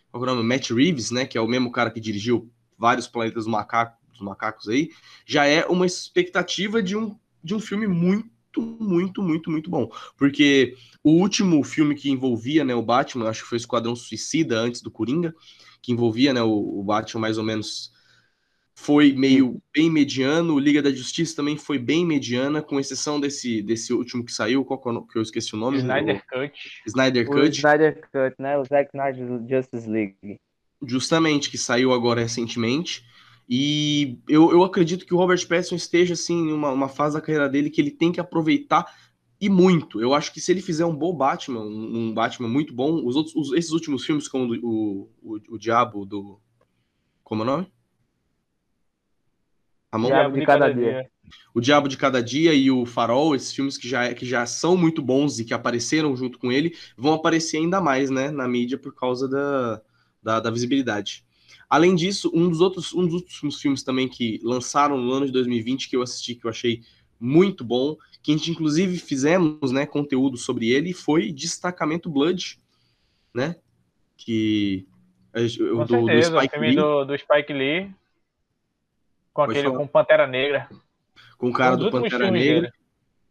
qual 0.10 0.26
é 0.28 0.32
o 0.32 0.36
nome? 0.36 0.48
Matt 0.48 0.70
Reeves, 0.70 1.10
né, 1.10 1.26
que 1.26 1.38
é 1.38 1.42
o 1.42 1.48
mesmo 1.48 1.72
cara 1.72 1.90
que 1.90 2.00
dirigiu 2.00 2.50
vários 2.78 3.08
planetas 3.08 3.46
do 3.46 3.52
macaco, 3.52 3.98
macacos 4.24 4.68
aí, 4.68 4.90
já 5.26 5.46
é 5.46 5.66
uma 5.66 5.86
expectativa 5.86 6.82
de 6.82 6.96
um, 6.96 7.18
de 7.44 7.54
um 7.54 7.60
filme 7.60 7.88
muito 7.88 8.32
muito, 8.56 9.24
muito, 9.24 9.50
muito 9.50 9.68
bom. 9.68 9.90
Porque 10.16 10.76
o 11.04 11.14
último 11.14 11.64
filme 11.64 11.96
que 11.96 12.12
envolvia 12.12 12.64
né, 12.64 12.76
o 12.76 12.84
Batman, 12.84 13.28
acho 13.28 13.42
que 13.42 13.50
foi 13.50 13.58
Esquadrão 13.58 13.96
Suicida, 13.96 14.60
antes 14.60 14.80
do 14.80 14.92
Coringa, 14.92 15.34
que 15.82 15.92
envolvia 15.92 16.34
né, 16.34 16.44
o, 16.44 16.80
o 16.80 16.84
Batman 16.84 17.22
mais 17.22 17.40
ou 17.40 17.44
menos 17.44 17.92
foi 18.76 19.14
meio 19.14 19.62
bem 19.74 19.90
mediano, 19.90 20.58
Liga 20.58 20.82
da 20.82 20.92
Justiça 20.92 21.36
também 21.36 21.56
foi 21.58 21.78
bem 21.78 22.06
mediana, 22.06 22.62
com 22.62 22.80
exceção 22.80 23.20
desse, 23.20 23.62
desse 23.62 23.94
último 23.94 24.26
que 24.26 24.32
saiu, 24.32 24.66
qual 24.66 25.06
que 25.06 25.18
eu 25.18 25.22
esqueci 25.22 25.54
o 25.54 25.58
nome? 25.58 25.78
Snyder 25.78 26.18
o... 26.18 26.40
Cut. 26.40 26.54
Snyder 26.88 27.28
o 27.28 27.32
Cut. 27.32 27.58
Snyder 27.58 28.02
Cut, 28.12 28.36
né? 28.40 28.58
O 28.58 28.66
Zack 28.66 28.90
Snyder 28.94 29.48
Justice 29.48 29.88
League. 29.88 30.40
Justamente, 30.86 31.50
que 31.52 31.58
saiu 31.58 31.94
agora 31.94 32.22
recentemente. 32.22 33.06
E 33.48 34.20
eu, 34.28 34.52
eu 34.52 34.64
acredito 34.64 35.06
que 35.06 35.14
o 35.14 35.18
Robert 35.18 35.46
Pattinson 35.48 35.76
esteja, 35.76 36.14
assim, 36.14 36.50
em 36.50 36.54
uma, 36.54 36.72
uma 36.72 36.88
fase 36.88 37.16
da 37.16 37.22
carreira 37.22 37.50
dele 37.50 37.70
que 37.70 37.82
ele 37.82 37.92
tem 37.92 38.12
que 38.12 38.20
aproveitar 38.20 38.86
e 39.40 39.50
muito. 39.50 40.00
Eu 40.00 40.14
acho 40.14 40.34
que 40.34 40.40
se 40.40 40.52
ele 40.52 40.62
fizer 40.62 40.86
um 40.86 40.96
bom 40.96 41.14
Batman, 41.14 41.62
um, 41.62 41.98
um 41.98 42.14
Batman 42.14 42.48
muito 42.48 42.74
bom, 42.74 43.06
os 43.06 43.16
outros, 43.16 43.36
os, 43.36 43.52
esses 43.54 43.72
últimos 43.72 44.06
filmes, 44.06 44.28
como 44.28 44.54
o, 44.56 45.10
o, 45.22 45.40
o 45.50 45.58
Diabo 45.58 46.06
do... 46.06 46.40
Como 47.24 47.42
é 47.42 47.46
o 47.46 47.48
nome? 47.48 47.68
Ramon? 49.92 50.08
Diabo 50.08 50.40
de 50.40 50.46
cada 50.46 50.74
dia. 50.74 51.10
O 51.54 51.62
Diabo 51.62 51.88
de 51.88 51.98
Cada 51.98 52.22
Dia 52.22 52.54
e 52.54 52.72
o 52.72 52.86
Farol, 52.86 53.36
esses 53.36 53.54
filmes 53.54 53.78
que 53.78 53.88
já, 53.88 54.14
que 54.14 54.26
já 54.26 54.46
são 54.46 54.76
muito 54.76 55.02
bons 55.02 55.40
e 55.40 55.46
que 55.46 55.54
apareceram 55.54 56.16
junto 56.16 56.38
com 56.38 56.52
ele, 56.52 56.76
vão 56.98 57.14
aparecer 57.14 57.58
ainda 57.58 57.80
mais 57.80 58.10
né, 58.10 58.32
na 58.32 58.48
mídia 58.48 58.78
por 58.78 58.94
causa 58.94 59.28
da, 59.28 59.82
da, 60.22 60.40
da 60.40 60.52
visibilidade. 60.52 61.26
Além 61.74 61.96
disso, 61.96 62.30
um 62.36 62.48
dos 62.48 62.62
outros 62.62 62.94
um 62.94 63.04
dos 63.04 63.16
últimos 63.16 63.60
filmes 63.60 63.82
também 63.82 64.08
que 64.08 64.40
lançaram 64.44 64.96
no 64.96 65.12
ano 65.12 65.26
de 65.26 65.32
2020 65.32 65.90
que 65.90 65.96
eu 65.96 66.04
assisti, 66.04 66.36
que 66.36 66.46
eu 66.46 66.52
achei 66.52 66.84
muito 67.20 67.64
bom, 67.64 67.98
que 68.22 68.32
a 68.32 68.38
gente 68.38 68.52
inclusive 68.52 68.96
fizemos 69.00 69.72
né, 69.72 69.84
conteúdo 69.84 70.38
sobre 70.38 70.70
ele, 70.70 70.94
foi 70.94 71.32
Destacamento 71.32 72.12
Blood, 72.12 72.60
né? 73.34 73.56
Que. 74.16 74.86
Do, 75.34 75.88
certeza, 75.88 76.30
do 76.30 76.38
Spike 76.38 76.46
o 76.46 76.50
filme 76.52 76.68
Lee. 76.68 76.76
Do, 76.76 77.06
do 77.06 77.18
Spike 77.18 77.54
Lee 77.54 77.96
com 79.34 79.42
aquele 79.42 79.72
com 79.72 79.88
Pantera 79.88 80.28
Negra. 80.28 80.70
Com 81.40 81.50
o 81.50 81.54
cara 81.54 81.74
um 81.74 81.80
do 81.80 81.90
Pantera 81.90 82.30
Negra. 82.30 82.62
Dele. 82.62 82.74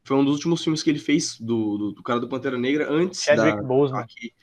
Foi 0.02 0.16
um 0.16 0.24
dos 0.24 0.34
últimos 0.34 0.64
filmes 0.64 0.82
que 0.82 0.90
ele 0.90 0.98
fez 0.98 1.38
do, 1.38 1.78
do, 1.78 1.92
do 1.92 2.02
cara 2.02 2.18
do 2.18 2.28
Pantera 2.28 2.58
Negra 2.58 2.90
antes 2.90 3.22
Chadwick 3.22 3.56
da 3.58 3.62
Boseman. 3.62 4.00
aqui 4.00 4.34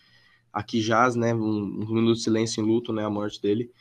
aqui 0.60 0.82
jaz, 0.82 1.16
né, 1.16 1.34
um, 1.34 1.40
um 1.40 1.94
minuto 1.94 2.18
de 2.18 2.24
silêncio 2.24 2.62
em 2.62 2.68
luto, 2.68 2.92
né, 2.92 3.06
a 3.06 3.10
morte 3.10 3.42
dele. 3.42 3.72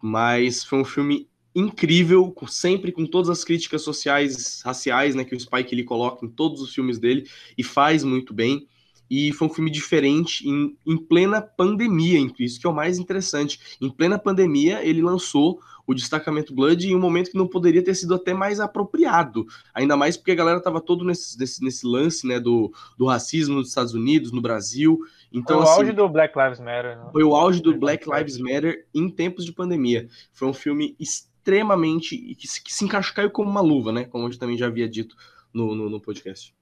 Mas 0.00 0.64
foi 0.64 0.80
um 0.80 0.84
filme 0.84 1.28
incrível, 1.54 2.34
sempre 2.48 2.92
com 2.92 3.04
todas 3.04 3.28
as 3.28 3.44
críticas 3.44 3.82
sociais, 3.82 4.62
raciais, 4.64 5.14
né, 5.14 5.24
que 5.24 5.34
o 5.34 5.40
Spike 5.40 5.74
ele 5.74 5.84
coloca 5.84 6.24
em 6.24 6.28
todos 6.28 6.62
os 6.62 6.72
filmes 6.74 6.98
dele 6.98 7.28
e 7.58 7.64
faz 7.64 8.04
muito 8.04 8.32
bem. 8.32 8.66
E 9.10 9.32
foi 9.32 9.48
um 9.48 9.52
filme 9.52 9.70
diferente 9.70 10.48
em, 10.48 10.76
em 10.86 10.96
plena 10.96 11.42
pandemia, 11.42 12.18
isso 12.38 12.60
que 12.60 12.66
é 12.66 12.70
o 12.70 12.74
mais 12.74 12.98
interessante. 12.98 13.76
Em 13.80 13.90
plena 13.90 14.18
pandemia, 14.18 14.82
ele 14.82 15.02
lançou 15.02 15.60
o 15.86 15.94
destacamento 15.94 16.54
Blood 16.54 16.88
em 16.88 16.94
um 16.94 17.00
momento 17.00 17.30
que 17.30 17.36
não 17.36 17.46
poderia 17.46 17.82
ter 17.82 17.94
sido 17.94 18.14
até 18.14 18.32
mais 18.32 18.60
apropriado. 18.60 19.46
Ainda 19.74 19.96
mais 19.96 20.16
porque 20.16 20.30
a 20.32 20.36
galera 20.36 20.58
estava 20.58 20.80
todo 20.80 21.04
nesse, 21.04 21.38
nesse, 21.38 21.62
nesse, 21.62 21.86
lance 21.86 22.26
né, 22.26 22.38
do, 22.38 22.72
do 22.96 23.06
racismo 23.06 23.56
nos 23.56 23.68
Estados 23.68 23.94
Unidos, 23.94 24.32
no 24.32 24.40
Brasil. 24.40 24.98
Então, 25.32 25.58
foi 25.58 25.66
o 25.66 25.68
assim, 25.68 25.80
auge 25.80 25.92
do 25.92 26.08
Black 26.08 26.38
Lives 26.38 26.60
Matter. 26.60 26.96
Né? 26.96 27.08
Foi 27.12 27.22
o 27.22 27.34
auge 27.34 27.60
do 27.60 27.76
Black 27.76 28.08
Lives 28.08 28.38
Matter 28.38 28.86
em 28.94 29.08
tempos 29.08 29.44
de 29.44 29.52
pandemia. 29.52 30.08
Foi 30.32 30.48
um 30.48 30.54
filme 30.54 30.96
extremamente. 30.98 32.16
que 32.34 32.46
se, 32.46 32.62
que 32.62 32.72
se 32.72 32.84
encaixou 32.84 33.28
como 33.30 33.50
uma 33.50 33.60
luva, 33.60 33.92
né? 33.92 34.04
Como 34.04 34.26
a 34.26 34.30
gente 34.30 34.38
também 34.38 34.56
já 34.56 34.66
havia 34.66 34.88
dito 34.88 35.16
no, 35.52 35.74
no, 35.74 35.90
no 35.90 36.00
podcast. 36.00 36.54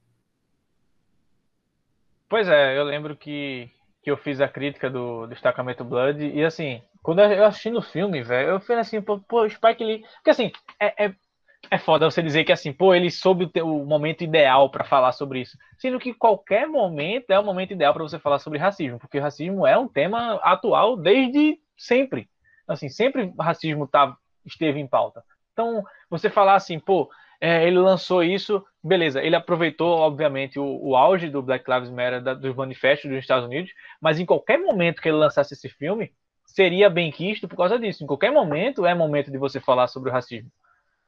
Pois 2.31 2.49
é, 2.49 2.79
eu 2.79 2.85
lembro 2.85 3.16
que, 3.16 3.69
que 4.05 4.11
eu 4.11 4.16
fiz 4.16 4.40
a 4.40 4.47
crítica 4.47 4.88
do 4.88 5.27
Destacamento 5.27 5.85
Blood 5.85 6.25
e 6.25 6.45
assim, 6.45 6.81
quando 7.03 7.21
eu 7.21 7.45
assisti 7.45 7.71
no 7.71 7.83
filme, 7.83 8.23
velho, 8.23 8.51
eu 8.51 8.61
falei 8.61 8.83
assim, 8.83 9.03
pô, 9.03 9.19
pô 9.19 9.49
Spike 9.51 9.83
Lee. 9.83 10.05
Porque 10.14 10.31
assim, 10.31 10.53
é, 10.79 11.07
é, 11.07 11.14
é 11.69 11.77
foda 11.77 12.09
você 12.09 12.23
dizer 12.23 12.45
que 12.45 12.53
assim, 12.53 12.73
pô, 12.73 12.95
ele 12.95 13.11
soube 13.11 13.51
o, 13.61 13.85
momento 13.85 14.23
ideal 14.23 14.71
para 14.71 14.85
falar 14.85 15.11
sobre 15.11 15.40
isso. 15.40 15.59
Sendo 15.77 15.99
que 15.99 16.14
qualquer 16.14 16.69
momento 16.69 17.33
é 17.33 17.38
o 17.40 17.45
momento 17.45 17.73
ideal 17.73 17.93
para 17.93 18.05
você 18.05 18.16
falar 18.16 18.38
sobre 18.38 18.61
racismo, 18.61 19.01
porque 19.01 19.19
racismo 19.19 19.66
é 19.66 19.77
um 19.77 19.88
tema 19.88 20.35
atual 20.45 20.97
desde 20.97 21.59
sempre. 21.77 22.31
Assim, 22.69 22.88
sempre 22.88 23.35
racismo 23.40 23.88
tá, 23.88 24.16
esteve 24.47 24.79
em 24.79 24.87
pauta. 24.87 25.25
Então, 25.53 25.83
você 26.09 26.31
falar 26.31 26.55
assim, 26.55 26.79
pô, 26.79 27.11
é, 27.40 27.66
ele 27.66 27.79
lançou 27.79 28.23
isso, 28.23 28.64
beleza, 28.83 29.23
ele 29.23 29.37
aproveitou, 29.37 29.99
obviamente, 29.99 30.59
o, 30.59 30.64
o 30.64 30.97
auge 30.97 31.29
do 31.29 31.43
Black 31.43 31.71
Lives 31.71 31.90
Matter, 31.90 32.23
da, 32.23 32.35
dos 32.35 32.55
manifestos 32.55 33.11
dos 33.11 33.19
Estados 33.19 33.47
Unidos, 33.47 33.73
mas 34.01 34.19
em 34.19 34.27
qualquer 34.27 34.59
momento 34.59 35.01
que 35.01 35.09
ele 35.09 35.19
lançasse 35.19 35.55
esse 35.55 35.69
filme, 35.69 36.12
seria 36.47 36.90
bem 36.90 37.11
quisto 37.11 37.49
por 37.49 37.57
causa 37.57 37.79
disso. 37.79 38.03
Em 38.03 38.07
qualquer 38.07 38.33
momento 38.33 38.87
é 38.87 38.95
momento 38.95 39.31
de 39.31 39.38
você 39.38 39.61
falar 39.61 39.87
sobre 39.88 40.11
o 40.11 40.12
racismo. 40.12 40.51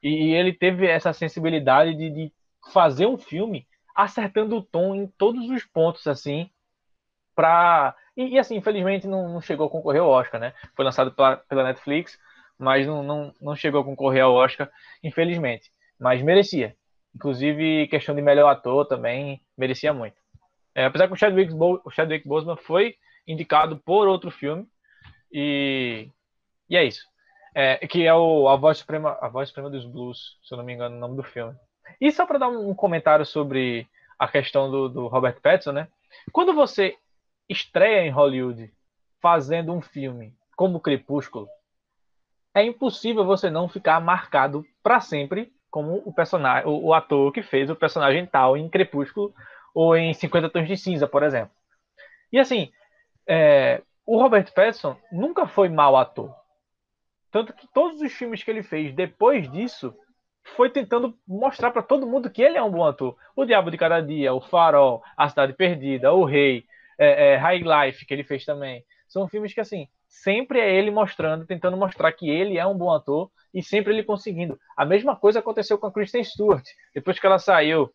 E, 0.03 0.35
ele 0.35 0.53
teve 0.53 0.87
essa 0.87 1.13
sensibilidade 1.13 1.95
de, 1.95 2.11
de, 2.11 2.33
fazer 2.73 3.07
um 3.07 3.19
filme 3.19 3.67
acertando 3.95 4.57
o 4.57 4.63
tom 4.63 4.95
em 4.95 5.07
todos 5.07 5.49
os 5.51 5.65
pontos, 5.65 6.07
assim, 6.07 6.51
pra... 7.35 7.95
E, 8.17 8.35
e 8.35 8.39
assim, 8.39 8.57
infelizmente 8.57 9.07
não, 9.07 9.29
não, 9.29 9.41
chegou 9.41 9.67
a 9.67 9.71
concorrer 9.71 10.03
ao 10.03 10.09
Oscar, 10.09 10.41
né? 10.41 10.55
Foi 10.75 10.85
lançado 10.85 11.13
pela, 11.13 11.37
pela 11.37 11.65
Netflix, 11.65 12.19
mas 12.59 12.87
não, 12.87 13.03
não, 13.03 13.35
não 13.41 13.57
chegou 13.57 13.81
a 13.81 13.85
concorrer 13.85 14.23
ao 14.23 14.35
Oscar, 14.35 14.71
infelizmente. 15.03 15.73
Mas 15.99 16.23
merecia. 16.23 16.77
Inclusive, 17.15 17.89
questão 17.89 18.15
de 18.15 18.23
melhor 18.23 18.49
ator 18.49 18.87
também, 18.87 19.41
merecia 19.57 19.93
muito. 19.93 20.17
É, 20.75 20.87
apesar 20.87 21.07
que 21.07 21.13
o 21.13 21.17
Chadwick, 21.17 21.53
o 21.53 21.91
Chadwick 21.91 22.27
Boseman 22.27 22.57
foi 22.57 22.97
indicado 23.27 23.77
por 23.79 24.09
outro 24.09 24.31
filme, 24.31 24.67
e, 25.33 26.09
e 26.69 26.77
é 26.77 26.85
isso. 26.85 27.07
É, 27.55 27.87
que 27.87 28.07
é 28.07 28.15
o, 28.15 28.49
a, 28.49 28.57
voz 28.57 28.79
suprema, 28.79 29.19
a 29.21 29.29
voz 29.29 29.49
suprema 29.49 29.69
dos 29.69 29.85
blues, 29.85 30.39
se 30.43 30.55
eu 30.55 30.59
não 30.59 30.65
me 30.65 30.73
engano, 30.73 30.97
o 30.97 30.99
nome 30.99 31.17
do 31.17 31.23
filme. 31.23 31.55
E 32.01 32.11
só 32.11 32.27
para 32.27 32.39
dar 32.39 32.49
um 32.49 32.75
comentário 32.75 33.27
sobre 33.27 33.87
a 34.19 34.27
questão 34.27 34.71
do, 34.71 34.89
do 34.89 35.07
Robert 35.07 35.41
Pattinson, 35.41 35.73
né? 35.73 35.89
Quando 36.33 36.55
você 36.55 36.97
estreia 37.49 38.07
em 38.07 38.11
Hollywood 38.11 38.73
fazendo 39.21 39.73
um 39.73 39.81
filme 39.81 40.35
como 40.57 40.81
Crepúsculo, 40.81 41.49
é 42.55 42.63
impossível 42.63 43.25
você 43.25 43.51
não 43.51 43.69
ficar 43.69 44.01
marcado 44.01 44.65
para 44.83 45.01
sempre 45.01 45.53
como 45.73 46.03
o 46.05 46.13
personagem, 46.13 46.69
o, 46.69 46.89
o, 46.89 46.95
ator 46.95 47.33
que 47.33 47.43
fez 47.43 47.71
o 47.71 47.75
personagem 47.75 48.27
tal 48.27 48.59
em 48.59 48.69
Crepúsculo 48.69 49.35
ou 49.75 49.97
em 49.97 50.13
50 50.13 50.51
Tons 50.51 50.69
de 50.69 50.77
Cinza, 50.77 51.09
por 51.09 51.23
exemplo. 51.23 51.51
E 52.31 52.39
assim, 52.39 52.71
é, 53.27 53.81
o 54.05 54.21
Robert 54.21 54.53
Pattinson 54.53 54.97
nunca 55.11 55.47
foi 55.47 55.71
mau 55.71 55.97
ator. 55.97 56.31
Tanto 57.31 57.55
que 57.55 57.67
todos 57.73 58.03
os 58.03 58.13
filmes 58.13 58.45
que 58.45 58.51
ele 58.51 58.63
fez 58.63 58.95
depois 58.95 59.51
disso 59.51 59.97
foi 60.55 60.69
tentando 60.69 61.17
mostrar 61.27 61.71
para 61.71 61.83
todo 61.83 62.07
mundo 62.07 62.29
que 62.29 62.43
ele 62.43 62.59
é 62.59 62.63
um 62.63 62.71
bom 62.71 62.85
ator. 62.85 63.17
O 63.35 63.47
Diabo 63.47 63.71
de 63.71 63.79
Cada 63.79 64.03
Dia, 64.03 64.35
O 64.35 64.43
Farol, 64.43 65.03
A 65.17 65.27
Cidade 65.31 65.55
Perdida, 65.55 66.13
O 66.13 66.25
Rei, 66.27 66.67
é, 66.99 67.33
é, 67.33 67.37
High 67.37 67.63
Life, 67.63 68.05
que 68.05 68.13
ele 68.13 68.25
fez 68.25 68.45
também. 68.45 68.85
São 69.09 69.27
filmes 69.27 69.55
que, 69.55 69.61
assim, 69.61 69.89
sempre 70.13 70.61
é 70.61 70.71
ele 70.77 70.91
mostrando, 70.91 71.47
tentando 71.47 71.75
mostrar 71.77 72.13
que 72.13 72.29
ele 72.29 72.59
é 72.59 72.67
um 72.67 72.77
bom 72.77 72.93
ator 72.93 73.31
e 73.53 73.63
sempre 73.63 73.95
ele 73.95 74.05
conseguindo. 74.05 74.61
A 74.77 74.85
mesma 74.85 75.17
coisa 75.17 75.39
aconteceu 75.39 75.79
com 75.79 75.87
a 75.87 75.93
Kristen 75.93 76.23
Stewart. 76.23 76.65
Depois 76.95 77.19
que 77.19 77.27
ela 77.27 77.39
saiu, 77.39 77.91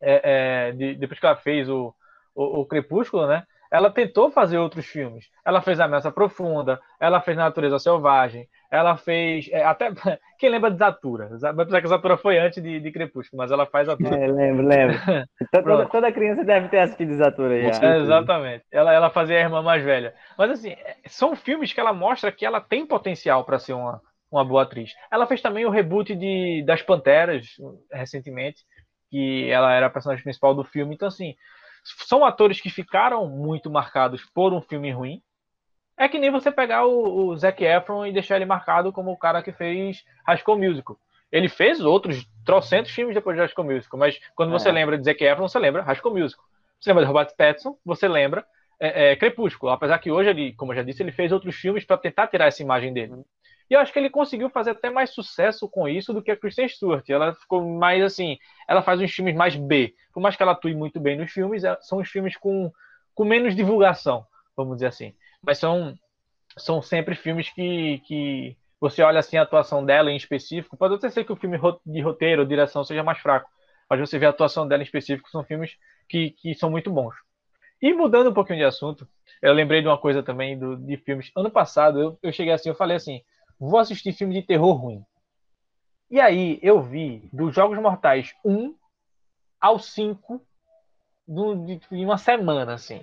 é, 0.00 0.68
é 0.68 0.72
de, 0.72 0.94
depois 0.94 1.20
que 1.20 1.26
ela 1.26 1.36
fez 1.36 1.68
o, 1.68 1.94
o, 2.34 2.60
o 2.60 2.66
Crepúsculo, 2.66 3.26
né? 3.26 3.46
Ela 3.74 3.90
tentou 3.90 4.30
fazer 4.30 4.56
outros 4.56 4.86
filmes. 4.86 5.28
Ela 5.44 5.60
fez 5.60 5.80
Ameaça 5.80 6.12
Profunda, 6.12 6.80
ela 7.00 7.20
fez 7.20 7.36
Natureza 7.36 7.80
Selvagem, 7.80 8.48
ela 8.70 8.96
fez. 8.96 9.48
É, 9.50 9.64
até 9.64 9.90
Quem 10.38 10.48
lembra 10.48 10.70
de 10.70 10.78
Zatura? 10.78 11.28
Apesar 11.42 11.82
que 11.82 11.88
Zatura 11.88 12.16
foi 12.16 12.38
antes 12.38 12.62
de, 12.62 12.78
de 12.78 12.92
Crepúsculo, 12.92 13.42
mas 13.42 13.50
ela 13.50 13.66
faz 13.66 13.88
Zatura. 13.88 14.16
É, 14.16 14.28
lembro, 14.28 14.64
lembro. 14.64 14.96
toda, 15.50 15.86
toda, 15.86 16.12
criança 16.12 16.44
deve 16.44 16.68
ter 16.68 16.78
assistido 16.78 17.16
Zatura 17.16 17.72
já. 17.72 17.84
É, 17.84 17.98
exatamente. 18.02 18.64
Ela, 18.70 18.92
ela 18.92 19.10
fazia 19.10 19.38
a 19.38 19.40
irmã 19.40 19.60
mais 19.60 19.82
velha. 19.82 20.14
Mas 20.38 20.52
assim, 20.52 20.70
é, 20.70 20.96
são 21.06 21.34
filmes 21.34 21.72
que 21.72 21.80
ela 21.80 21.92
mostra 21.92 22.30
que 22.30 22.46
ela 22.46 22.60
tem 22.60 22.86
potencial 22.86 23.44
para 23.44 23.58
ser 23.58 23.72
uma, 23.72 24.00
uma 24.30 24.44
boa 24.44 24.62
atriz. 24.62 24.94
Ela 25.10 25.26
fez 25.26 25.42
também 25.42 25.66
o 25.66 25.70
reboot 25.70 26.14
de, 26.14 26.62
das 26.64 26.80
Panteras 26.80 27.56
recentemente, 27.92 28.62
que 29.10 29.50
ela 29.50 29.72
era 29.72 29.86
a 29.86 29.90
personagem 29.90 30.22
principal 30.22 30.54
do 30.54 30.62
filme. 30.62 30.94
Então, 30.94 31.08
assim, 31.08 31.34
são 31.84 32.24
atores 32.24 32.60
que 32.60 32.70
ficaram 32.70 33.26
muito 33.28 33.70
marcados 33.70 34.24
por 34.34 34.52
um 34.52 34.60
filme 34.60 34.90
ruim. 34.90 35.22
É 35.96 36.08
que 36.08 36.18
nem 36.18 36.30
você 36.30 36.50
pegar 36.50 36.86
o, 36.86 37.28
o 37.28 37.36
Zac 37.36 37.62
Efron 37.62 38.06
e 38.06 38.12
deixar 38.12 38.36
ele 38.36 38.44
marcado 38.46 38.92
como 38.92 39.12
o 39.12 39.16
cara 39.16 39.42
que 39.42 39.52
fez 39.52 40.04
School 40.42 40.58
Musical. 40.58 40.98
Ele 41.30 41.48
fez 41.48 41.80
outros 41.80 42.26
trocentos 42.44 42.92
filmes 42.92 43.14
depois 43.14 43.36
de 43.36 43.46
School 43.48 43.66
Musical, 43.66 43.98
mas 43.98 44.20
quando 44.34 44.50
você 44.50 44.70
É. 44.70 44.72
lembra 44.72 44.98
de 44.98 45.04
Zac 45.04 45.22
Efron, 45.22 45.46
você 45.48 45.58
lembra 45.58 45.94
School 45.94 46.14
Musical. 46.14 46.44
Você 46.80 46.90
lembra 46.90 47.04
de 47.04 47.08
Robert 47.08 47.36
Pattinson, 47.36 47.78
você 47.84 48.08
lembra 48.08 48.44
é, 48.80 49.12
é, 49.12 49.16
Crepúsculo. 49.16 49.72
Apesar 49.72 49.98
que 49.98 50.10
hoje 50.10 50.30
ele, 50.30 50.52
como 50.54 50.72
eu 50.72 50.76
já 50.76 50.82
disse, 50.82 51.02
ele 51.02 51.12
fez 51.12 51.30
outros 51.32 51.54
filmes 51.54 51.84
para 51.84 51.96
tentar 51.96 52.26
tirar 52.26 52.46
essa 52.46 52.62
imagem 52.62 52.92
dele. 52.92 53.24
E 53.70 53.74
eu 53.74 53.80
acho 53.80 53.92
que 53.92 53.98
ele 53.98 54.10
conseguiu 54.10 54.50
fazer 54.50 54.70
até 54.70 54.90
mais 54.90 55.10
sucesso 55.10 55.68
com 55.68 55.88
isso 55.88 56.12
do 56.12 56.22
que 56.22 56.30
a 56.30 56.36
Kristen 56.36 56.68
Stewart. 56.68 57.08
Ela 57.08 57.34
ficou 57.34 57.62
mais 57.78 58.02
assim, 58.02 58.38
ela 58.68 58.82
faz 58.82 59.00
uns 59.00 59.12
filmes 59.12 59.34
mais 59.34 59.56
B. 59.56 59.94
Por 60.12 60.20
mais 60.20 60.36
que 60.36 60.42
ela 60.42 60.52
atue 60.52 60.74
muito 60.74 61.00
bem 61.00 61.16
nos 61.18 61.32
filmes, 61.32 61.64
é- 61.64 61.78
são 61.82 61.98
os 61.98 62.08
filmes 62.08 62.36
com, 62.36 62.70
com 63.14 63.24
menos 63.24 63.54
divulgação, 63.56 64.26
vamos 64.56 64.76
dizer 64.76 64.86
assim. 64.88 65.14
Mas 65.42 65.58
são, 65.58 65.94
são 66.58 66.82
sempre 66.82 67.14
filmes 67.14 67.50
que, 67.50 68.00
que 68.06 68.56
você 68.80 69.02
olha 69.02 69.20
assim 69.20 69.36
a 69.36 69.42
atuação 69.42 69.84
dela 69.84 70.10
em 70.10 70.16
específico. 70.16 70.76
Pode 70.76 70.94
até 70.94 71.10
ser 71.10 71.24
que 71.24 71.32
o 71.32 71.36
filme 71.36 71.58
de 71.86 72.00
roteiro 72.00 72.42
ou 72.42 72.48
direção 72.48 72.84
seja 72.84 73.02
mais 73.02 73.18
fraco, 73.18 73.48
mas 73.88 74.00
você 74.00 74.18
vê 74.18 74.26
a 74.26 74.30
atuação 74.30 74.66
dela 74.68 74.82
em 74.82 74.86
específico, 74.86 75.30
são 75.30 75.44
filmes 75.44 75.72
que, 76.08 76.30
que 76.32 76.54
são 76.54 76.70
muito 76.70 76.90
bons. 76.92 77.14
E 77.80 77.92
mudando 77.92 78.30
um 78.30 78.34
pouquinho 78.34 78.58
de 78.58 78.64
assunto, 78.64 79.06
eu 79.42 79.52
lembrei 79.52 79.80
de 79.82 79.88
uma 79.88 79.98
coisa 79.98 80.22
também 80.22 80.58
do, 80.58 80.76
de 80.76 80.96
filmes. 80.98 81.30
Ano 81.36 81.50
passado 81.50 82.00
eu, 82.00 82.18
eu 82.22 82.32
cheguei 82.32 82.52
assim, 82.52 82.68
eu 82.68 82.74
falei 82.74 82.96
assim, 82.96 83.20
vou 83.68 83.78
assistir 83.78 84.12
filme 84.12 84.34
de 84.34 84.42
terror 84.42 84.72
ruim. 84.74 85.04
E 86.10 86.20
aí 86.20 86.58
eu 86.62 86.80
vi 86.82 87.28
dos 87.32 87.54
Jogos 87.54 87.78
Mortais 87.78 88.34
1 88.44 88.74
ao 89.60 89.78
5 89.78 90.40
do- 91.26 91.56
de- 91.66 91.80
uma 92.04 92.18
semana, 92.18 92.74
assim. 92.74 93.02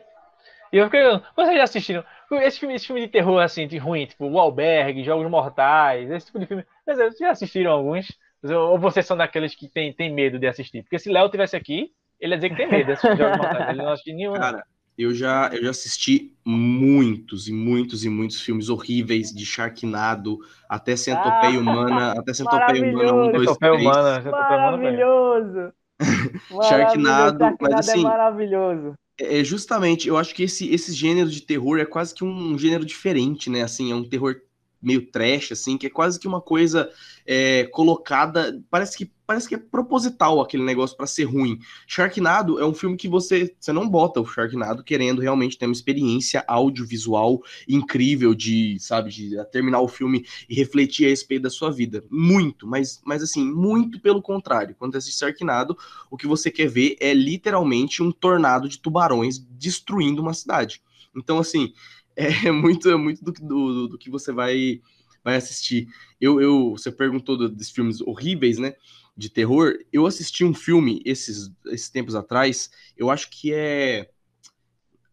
E 0.72 0.78
eu 0.78 0.86
fiquei, 0.86 1.02
vocês 1.36 1.58
já 1.58 1.64
assistiram 1.64 2.06
esse 2.34 2.60
filme, 2.60 2.76
esse 2.76 2.88
filme 2.88 3.02
de 3.02 3.08
terror 3.10 3.42
assim, 3.42 3.68
de 3.68 3.78
ruim, 3.78 4.06
tipo 4.06 4.26
O 4.26 4.40
Albergue, 4.40 5.04
Jogos 5.04 5.30
Mortais, 5.30 6.10
esse 6.10 6.28
tipo 6.28 6.40
de 6.40 6.46
filme. 6.46 6.66
Mas 6.88 6.98
vocês 6.98 7.18
já 7.18 7.32
assistiram 7.32 7.72
alguns? 7.72 8.08
Ou 8.44 8.80
vocês 8.80 9.06
são 9.06 9.18
daqueles 9.18 9.54
que 9.54 9.68
tem, 9.68 9.92
tem 9.94 10.12
medo 10.14 10.40
de 10.40 10.48
assistir? 10.48 10.82
Porque 10.84 10.98
se 10.98 11.12
Léo 11.12 11.30
tivesse 11.30 11.56
aqui, 11.58 11.92
ele 12.20 12.34
ia 12.34 12.38
dizer 12.38 12.50
que 12.50 12.56
tem 12.56 12.70
medo 12.70 12.94
de 12.96 13.02
Jogos 13.02 13.38
Mortais. 13.38 13.70
Ele 13.70 13.82
não 13.84 13.92
assistiu 13.92 14.16
nenhum. 14.16 14.34
Cara, 14.34 14.66
eu 14.98 15.14
já, 15.14 15.50
eu 15.54 15.64
já 15.64 15.70
assisti 15.72 16.36
muitos 16.46 17.48
e 17.48 17.54
muitos 17.54 18.04
e 18.06 18.10
muitos 18.10 18.42
filmes 18.42 18.70
horríveis 18.70 19.32
de 19.34 19.46
Sharknado, 19.46 20.40
até 20.70 20.96
Centopeia 20.96 21.60
Ah, 21.60 21.60
Humana, 21.60 22.12
até 22.14 22.34
Centopeia 22.34 22.84
Humana 22.84 23.14
1, 23.14 23.30
2, 23.32 23.58
Centopeia 23.58 23.72
3. 23.72 23.98
Humana, 23.98 24.22
Centopeia 24.24 24.60
Humana, 24.60 24.78
velho. 24.78 25.08
Maravilhoso! 25.10 25.74
Sharknado, 26.60 27.56
Maravilhoso, 27.56 27.58
mas 27.60 27.80
assim- 27.80 27.92
é 27.92 27.98
maravilhoso. 27.98 28.96
É 29.20 29.44
justamente, 29.44 30.08
eu 30.08 30.18
acho 30.18 30.34
que 30.34 30.44
esse, 30.44 30.68
esse 30.74 30.94
gênero 30.94 31.30
de 31.30 31.42
terror 31.42 31.78
é 31.80 31.86
quase 31.86 32.14
que 32.14 32.24
um 32.24 32.58
gênero 32.58 32.84
diferente, 32.86 33.50
né? 33.52 33.62
Assim, 33.62 33.92
é 33.92 33.96
um 33.96 34.08
terror 34.08 34.36
meio 34.82 35.06
trash, 35.12 35.52
assim, 35.52 35.78
que 35.78 35.88
é 35.88 35.90
quase 35.90 36.20
que 36.20 36.28
uma 36.28 36.42
coisa 36.42 36.90
é, 37.26 37.66
colocada. 37.66 38.62
Parece 38.70 38.98
que, 38.98 39.12
parece 39.28 39.48
que 39.48 39.56
é 39.56 39.58
proposital 39.58 40.42
aquele 40.42 40.64
negócio 40.64 40.98
pra 40.98 41.06
ser 41.06 41.26
ruim. 41.26 41.60
Sharknado 41.86 42.60
é 42.60 42.66
um 42.66 42.74
filme 42.74 42.98
que 42.98 43.08
você, 43.08 43.54
você 43.60 43.72
não 43.72 43.88
bota 43.88 44.20
o 44.20 44.26
Sharknado 44.26 44.84
querendo 44.84 45.22
realmente 45.22 45.58
ter 45.58 45.66
uma 45.66 45.74
experiência 45.74 46.44
audiovisual 46.48 47.42
incrível 47.68 48.34
de, 48.34 48.78
sabe, 48.80 49.12
de 49.12 49.32
terminar 49.52 49.82
o 49.82 49.88
filme 49.88 50.26
e 50.50 50.56
refletir 50.56 51.06
a 51.06 51.10
respeito 51.10 51.44
da 51.44 51.50
sua 51.50 51.72
vida. 51.72 52.04
Muito, 52.10 52.66
mas, 52.66 53.02
mas 53.06 53.22
assim, 53.22 53.46
muito 53.46 54.00
pelo 54.00 54.22
contrário. 54.22 54.76
Quando 54.78 54.94
você 54.94 54.98
assiste 54.98 55.20
Sharknado, 55.20 55.78
o 56.10 56.18
que 56.18 56.28
você 56.28 56.50
quer 56.50 56.68
ver 56.68 56.96
é 57.00 57.14
literalmente 57.14 58.02
um 58.02 58.12
tornado 58.12 58.68
de 58.68 58.80
tubarões 58.80 59.38
destruindo 59.38 60.22
uma 60.22 60.34
cidade. 60.34 60.82
Então, 61.16 61.40
assim, 61.40 61.74
é 62.48 62.52
muito, 62.52 62.90
é 62.90 62.96
muito 62.96 63.24
do, 63.24 63.32
do, 63.34 63.88
do 63.90 63.98
que 63.98 64.10
você 64.10 64.32
vai, 64.32 64.82
vai 65.24 65.36
assistir. 65.36 65.88
Eu, 66.20 66.42
eu, 66.42 66.72
você 66.72 66.92
perguntou 66.92 67.38
do- 67.38 67.50
dos 67.50 67.70
filmes 67.70 68.02
horríveis, 68.02 68.58
né? 68.58 68.74
De 69.16 69.30
terror. 69.30 69.74
Eu 69.92 70.06
assisti 70.06 70.44
um 70.44 70.54
filme 70.54 71.02
esses, 71.06 71.52
esses 71.68 71.90
tempos 71.90 72.16
atrás. 72.16 72.72
Eu 72.98 73.10
acho 73.10 73.30
que 73.30 73.54
é 73.54 74.10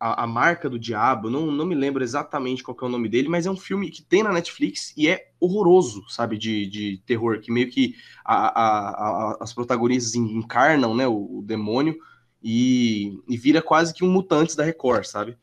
a, 0.01 0.25
a 0.25 0.27
Marca 0.27 0.69
do 0.69 0.79
Diabo. 0.79 1.31
Não, 1.31 1.47
não 1.51 1.67
me 1.67 1.75
lembro 1.75 2.03
exatamente 2.03 2.63
qual 2.63 2.77
é 2.81 2.85
o 2.85 2.89
nome 2.89 3.09
dele, 3.09 3.29
mas 3.29 3.47
é 3.47 3.51
um 3.51 3.57
filme 3.57 3.91
que 3.91 4.03
tem 4.03 4.23
na 4.23 4.33
Netflix 4.33 4.93
e 4.97 5.09
é 5.09 5.31
horroroso, 5.41 6.05
sabe? 6.09 6.39
De, 6.39 6.67
de 6.67 6.99
terror, 7.07 7.41
que 7.41 7.51
meio 7.53 7.71
que 7.71 7.95
a, 8.25 9.33
a, 9.33 9.39
as 9.41 9.53
protagonistas 9.53 10.15
encarnam, 10.15 10.95
né? 10.95 11.07
O, 11.07 11.39
o 11.39 11.43
demônio 11.43 11.99
e, 12.43 13.19
e 13.29 13.37
vira 13.37 13.61
quase 13.61 13.93
que 13.93 14.05
um 14.05 14.11
mutantes 14.11 14.55
da 14.55 14.65
Record, 14.65 15.05
sabe? 15.05 15.37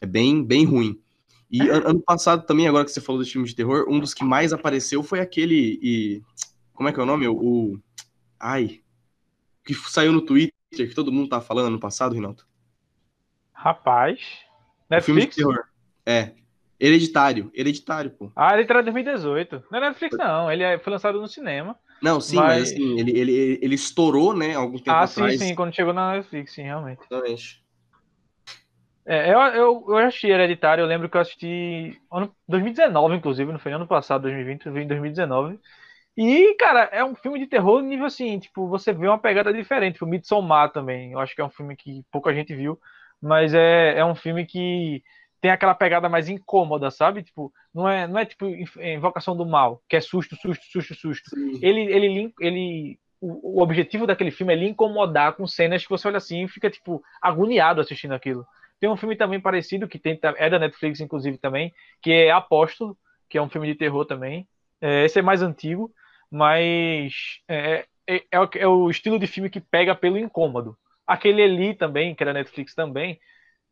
É 0.00 0.06
bem, 0.06 0.42
bem 0.44 0.64
ruim. 0.64 1.00
E 1.50 1.60
an- 1.62 1.82
ano 1.90 2.00
passado 2.02 2.44
também, 2.44 2.66
agora 2.66 2.84
que 2.84 2.90
você 2.90 3.00
falou 3.00 3.20
dos 3.20 3.30
filmes 3.30 3.50
de 3.50 3.56
terror, 3.56 3.86
um 3.88 3.98
dos 4.00 4.12
que 4.12 4.24
mais 4.24 4.52
apareceu 4.52 5.02
foi 5.02 5.20
aquele. 5.20 5.78
E, 5.82 6.22
como 6.74 6.88
é 6.88 6.92
que 6.92 6.98
é 7.00 7.02
o 7.02 7.06
nome? 7.06 7.26
O. 7.28 7.34
o- 7.36 7.80
ai. 8.38 8.80
Que 9.64 9.74
saiu 9.74 10.12
no 10.12 10.20
Twitter, 10.20 10.52
que 10.72 10.94
todo 10.94 11.10
mundo 11.12 11.28
tá 11.28 11.40
falando 11.40 11.66
ano 11.68 11.80
passado, 11.80 12.14
Rinaldo. 12.14 12.44
Rapaz. 13.52 14.20
O 14.90 15.00
filme 15.02 15.20
de 15.22 15.26
Netflix? 15.26 15.36
terror. 15.36 15.64
É. 16.04 16.32
Hereditário. 16.78 17.50
Hereditário, 17.54 18.10
pô. 18.10 18.30
Ah, 18.36 18.54
ele 18.54 18.66
tá 18.66 18.78
em 18.80 18.84
2018. 18.84 19.64
Não 19.70 19.78
é 19.78 19.80
Netflix, 19.88 20.16
não. 20.18 20.52
Ele 20.52 20.62
é- 20.62 20.78
foi 20.78 20.92
lançado 20.92 21.20
no 21.20 21.26
cinema. 21.26 21.76
Não, 22.02 22.20
sim, 22.20 22.36
mas, 22.36 22.46
Mas- 22.60 22.72
assim, 22.72 23.00
ele, 23.00 23.18
ele, 23.18 23.58
ele 23.62 23.74
estourou, 23.74 24.36
né, 24.36 24.54
algum 24.54 24.76
tempo 24.76 24.90
ah, 24.90 25.06
sim, 25.06 25.22
atrás. 25.22 25.40
sim, 25.40 25.54
quando 25.54 25.74
chegou 25.74 25.94
na 25.94 26.12
Netflix, 26.12 26.52
sim, 26.52 26.62
realmente. 26.62 27.00
Exatamente. 27.10 27.64
É, 29.06 29.32
eu, 29.32 29.38
eu, 29.38 29.84
eu 29.88 29.96
assisti 29.98 30.26
Hereditário, 30.26 30.82
eu 30.82 30.86
lembro 30.86 31.08
que 31.08 31.16
eu 31.16 31.20
assisti 31.20 31.96
ano 32.12 32.34
2019, 32.48 33.14
inclusive, 33.14 33.52
não 33.52 33.58
foi 33.58 33.72
ano 33.72 33.86
passado, 33.86 34.22
2020, 34.22 34.66
eu 34.66 34.72
vi 34.72 34.82
em 34.82 34.86
2019. 34.86 35.60
E, 36.16 36.54
cara, 36.54 36.88
é 36.92 37.04
um 37.04 37.14
filme 37.14 37.38
de 37.38 37.46
terror 37.46 37.80
nível 37.82 38.06
assim, 38.06 38.38
tipo, 38.38 38.66
você 38.68 38.92
vê 38.92 39.06
uma 39.06 39.18
pegada 39.18 39.52
diferente. 39.52 40.02
O 40.02 40.06
Midsommar 40.06 40.72
também, 40.72 41.12
eu 41.12 41.20
acho 41.20 41.34
que 41.34 41.40
é 41.40 41.44
um 41.44 41.50
filme 41.50 41.76
que 41.76 42.02
pouca 42.10 42.34
gente 42.34 42.54
viu, 42.54 42.80
mas 43.22 43.54
é, 43.54 43.98
é 43.98 44.04
um 44.04 44.14
filme 44.14 44.44
que 44.44 45.02
tem 45.40 45.50
aquela 45.50 45.74
pegada 45.74 46.08
mais 46.08 46.28
incômoda, 46.28 46.90
sabe? 46.90 47.22
Tipo, 47.22 47.52
não 47.72 47.88
é, 47.88 48.08
não 48.08 48.18
é 48.18 48.24
tipo 48.24 48.46
Invocação 48.46 49.36
do 49.36 49.46
Mal, 49.46 49.82
que 49.88 49.94
é 49.94 50.00
susto, 50.00 50.34
susto, 50.36 50.64
susto, 50.64 50.94
susto. 50.94 51.30
Sim. 51.30 51.60
ele, 51.62 51.82
ele, 51.82 52.34
ele 52.40 52.98
o, 53.20 53.58
o 53.58 53.62
objetivo 53.62 54.06
daquele 54.06 54.30
filme 54.30 54.52
é 54.52 54.56
lhe 54.56 54.68
incomodar 54.68 55.34
com 55.34 55.46
cenas 55.46 55.84
que 55.84 55.90
você 55.90 56.08
olha 56.08 56.16
assim 56.16 56.44
e 56.44 56.48
fica 56.48 56.70
tipo 56.70 57.02
agoniado 57.20 57.80
assistindo 57.80 58.14
aquilo. 58.14 58.44
Tem 58.80 58.90
um 58.90 58.96
filme 58.96 59.16
também 59.16 59.40
parecido 59.40 59.88
que 59.88 59.98
tem 59.98 60.18
é 60.36 60.50
da 60.50 60.58
Netflix 60.58 61.00
inclusive 61.00 61.38
também, 61.38 61.72
que 62.02 62.12
é 62.12 62.30
Apóstolo, 62.30 62.96
que 63.28 63.38
é 63.38 63.42
um 63.42 63.48
filme 63.48 63.66
de 63.68 63.74
terror 63.74 64.04
também. 64.04 64.46
É, 64.80 65.04
esse 65.04 65.18
é 65.18 65.22
mais 65.22 65.42
antigo, 65.42 65.90
mas 66.30 67.14
é, 67.48 67.86
é, 68.06 68.22
é 68.30 68.40
o- 68.40 68.50
é 68.54 68.66
o 68.66 68.90
estilo 68.90 69.18
de 69.18 69.26
filme 69.26 69.50
que 69.50 69.60
pega 69.60 69.94
pelo 69.94 70.18
incômodo. 70.18 70.76
Aquele 71.06 71.42
Eli 71.42 71.74
também, 71.74 72.14
que 72.14 72.22
era 72.22 72.32
Netflix 72.32 72.74
também, 72.74 73.18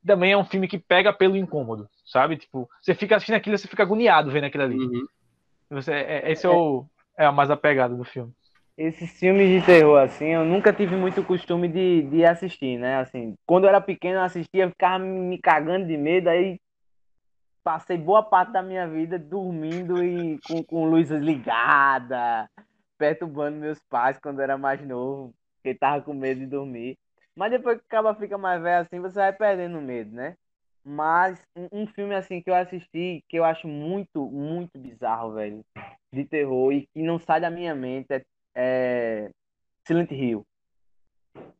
também 0.06 0.32
é 0.32 0.36
um 0.36 0.44
filme 0.44 0.68
que 0.68 0.78
pega 0.78 1.12
pelo 1.12 1.36
incômodo, 1.36 1.88
sabe? 2.06 2.36
Tipo, 2.36 2.68
você 2.80 2.94
fica 2.94 3.16
assistindo 3.16 3.36
aquilo, 3.36 3.56
você 3.58 3.68
fica 3.68 3.82
agoniado 3.82 4.30
vendo 4.30 4.44
aquilo 4.44 4.64
ali. 4.64 4.76
Uhum. 4.76 5.06
Você, 5.70 5.92
é, 5.92 6.30
esse 6.32 6.46
é, 6.46 6.50
o, 6.50 6.86
é 7.18 7.26
a 7.26 7.32
mais 7.32 7.50
a 7.50 7.56
pegada 7.56 7.94
do 7.94 8.04
filme. 8.04 8.32
Esses 8.76 9.10
filmes 9.20 9.48
de 9.48 9.64
terror, 9.64 9.98
assim, 10.00 10.26
eu 10.26 10.44
nunca 10.44 10.72
tive 10.72 10.96
muito 10.96 11.22
costume 11.22 11.68
de, 11.68 12.02
de 12.02 12.24
assistir, 12.24 12.76
né? 12.76 12.96
Assim, 12.96 13.34
quando 13.46 13.64
eu 13.64 13.68
era 13.68 13.80
pequeno, 13.80 14.16
eu 14.16 14.22
assistia, 14.22 14.68
ficava 14.68 14.98
me 14.98 15.38
cagando 15.38 15.86
de 15.86 15.96
medo, 15.96 16.28
aí 16.28 16.58
passei 17.62 17.96
boa 17.96 18.22
parte 18.22 18.50
da 18.52 18.62
minha 18.62 18.86
vida 18.88 19.16
dormindo 19.16 20.02
e 20.02 20.40
com, 20.48 20.62
com 20.64 20.86
luz 20.86 21.08
ligada, 21.10 22.50
perturbando 22.98 23.58
meus 23.58 23.78
pais 23.88 24.18
quando 24.18 24.40
eu 24.40 24.42
era 24.44 24.58
mais 24.58 24.84
novo, 24.84 25.32
porque 25.56 25.72
tava 25.74 26.02
com 26.02 26.12
medo 26.12 26.40
de 26.40 26.46
dormir. 26.46 26.98
Mas 27.36 27.52
depois 27.52 27.78
que 27.78 27.86
acaba 27.86 28.14
fica 28.14 28.36
mais 28.36 28.60
velho 28.60 28.82
assim, 28.82 28.98
você 29.00 29.14
vai 29.14 29.32
perdendo 29.32 29.80
medo, 29.80 30.14
né? 30.14 30.36
Mas 30.84 31.40
um 31.72 31.86
filme 31.86 32.14
assim 32.14 32.42
que 32.42 32.50
eu 32.50 32.54
assisti, 32.54 33.24
que 33.28 33.38
eu 33.38 33.44
acho 33.44 33.66
muito, 33.68 34.26
muito 34.26 34.78
bizarro, 34.78 35.32
velho, 35.32 35.64
de 36.12 36.24
terror 36.24 36.72
e 36.72 36.86
que 36.92 37.02
não 37.02 37.18
sai 37.18 37.40
da 37.40 37.50
minha 37.50 37.74
mente 37.74 38.12
é 38.12 38.22
é 38.54 39.30
Silent 39.86 40.10
Hill. 40.12 40.46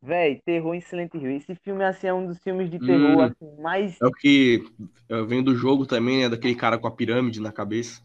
Véi, 0.00 0.40
terror 0.44 0.74
em 0.74 0.80
Silent 0.80 1.12
Hill. 1.14 1.30
Esse 1.36 1.54
filme, 1.56 1.84
assim, 1.84 2.06
é 2.06 2.14
um 2.14 2.26
dos 2.26 2.38
filmes 2.38 2.70
de 2.70 2.78
terror, 2.78 3.20
Hum. 3.20 3.24
assim, 3.24 3.60
mais... 3.60 4.00
É 4.02 4.06
o 4.06 4.12
que 4.12 4.62
é, 5.08 5.22
vem 5.22 5.42
do 5.42 5.56
jogo 5.56 5.86
também, 5.86 6.22
né? 6.22 6.28
Daquele 6.28 6.54
cara 6.54 6.78
com 6.78 6.86
a 6.86 6.90
pirâmide 6.94 7.40
na 7.40 7.52
cabeça. 7.52 8.02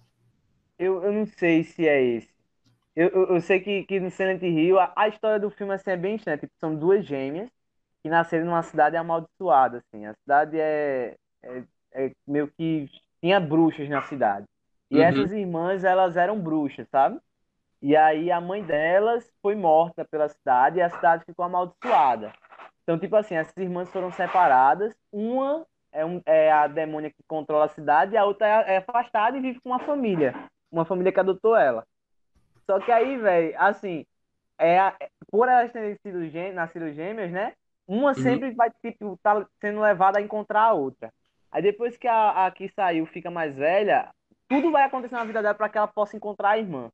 Eu, 0.77 1.03
eu 1.03 1.11
não 1.11 1.25
sei 1.25 1.63
se 1.63 1.87
é 1.87 2.01
esse. 2.01 2.29
Eu, 2.95 3.09
eu, 3.09 3.35
eu 3.35 3.41
sei 3.41 3.61
que, 3.61 3.85
que 3.85 3.99
no 3.99 4.11
Silent 4.11 4.41
Hill, 4.43 4.79
a, 4.79 4.93
a 4.95 5.07
história 5.07 5.39
do 5.39 5.51
filme, 5.51 5.73
assim, 5.73 5.91
é 5.91 5.97
bem 5.97 6.15
estranha. 6.15 6.37
Tipo, 6.37 6.53
são 6.59 6.75
duas 6.75 7.05
gêmeas 7.05 7.49
que 8.03 8.09
nasceram 8.09 8.45
numa 8.45 8.63
cidade 8.63 8.97
amaldiçoada, 8.97 9.79
assim. 9.79 10.05
A 10.05 10.13
cidade 10.15 10.59
é, 10.59 11.15
é, 11.43 11.63
é 11.93 12.11
meio 12.27 12.49
que... 12.57 12.89
Tinha 13.21 13.39
bruxas 13.39 13.89
na 13.89 14.01
cidade. 14.03 14.45
E 14.91 14.97
Uhum. 14.97 15.01
essas 15.01 15.31
irmãs, 15.31 15.83
elas 15.83 16.17
eram 16.17 16.39
bruxas, 16.41 16.87
sabe? 16.89 17.19
E 17.81 17.95
aí 17.95 18.31
a 18.31 18.41
mãe 18.41 18.61
delas 18.63 19.31
foi 19.41 19.55
morta 19.55 20.03
pela 20.05 20.27
cidade 20.27 20.79
e 20.79 20.81
a 20.81 20.89
cidade 20.89 21.23
ficou 21.25 21.45
amaldiçoada. 21.45 22.33
Então, 22.83 22.99
tipo 22.99 23.15
assim, 23.15 23.35
essas 23.35 23.55
irmãs 23.57 23.89
foram 23.89 24.11
separadas. 24.11 24.93
Uma 25.11 25.65
é, 25.91 26.05
um, 26.05 26.21
é 26.25 26.51
a 26.51 26.67
demônia 26.67 27.09
que 27.09 27.23
controla 27.27 27.65
a 27.65 27.69
cidade 27.69 28.13
e 28.13 28.17
a 28.17 28.25
outra 28.25 28.47
é, 28.47 28.73
é 28.73 28.77
afastada 28.77 29.37
e 29.37 29.41
vive 29.41 29.59
com 29.61 29.69
uma 29.69 29.79
família. 29.79 30.33
Uma 30.71 30.85
família 30.85 31.11
que 31.11 31.19
adotou 31.19 31.55
ela. 31.55 31.85
Só 32.65 32.79
que 32.79 32.91
aí, 32.91 33.17
velho, 33.17 33.55
assim, 33.57 34.05
é, 34.59 34.77
por 35.31 35.47
elas 35.47 35.71
terem 35.71 35.95
sido 36.03 36.27
gê 36.27 36.51
nascido 36.51 36.91
gêmeas, 36.91 37.31
né? 37.31 37.53
Uma 37.87 38.09
uhum. 38.09 38.15
sempre 38.15 38.51
vai, 38.51 38.69
tipo, 38.85 39.17
tá 39.23 39.45
sendo 39.59 39.81
levada 39.81 40.19
a 40.19 40.21
encontrar 40.21 40.63
a 40.63 40.73
outra. 40.73 41.11
Aí 41.51 41.61
depois 41.61 41.97
que 41.97 42.07
a, 42.07 42.45
a 42.45 42.51
que 42.51 42.69
saiu 42.69 43.05
fica 43.07 43.31
mais 43.31 43.55
velha, 43.55 44.09
tudo 44.47 44.71
vai 44.71 44.83
acontecer 44.83 45.15
na 45.15 45.23
vida 45.23 45.41
dela 45.41 45.55
para 45.55 45.69
que 45.69 45.77
ela 45.77 45.87
possa 45.87 46.15
encontrar 46.15 46.51
a 46.51 46.57
irmã. 46.59 46.89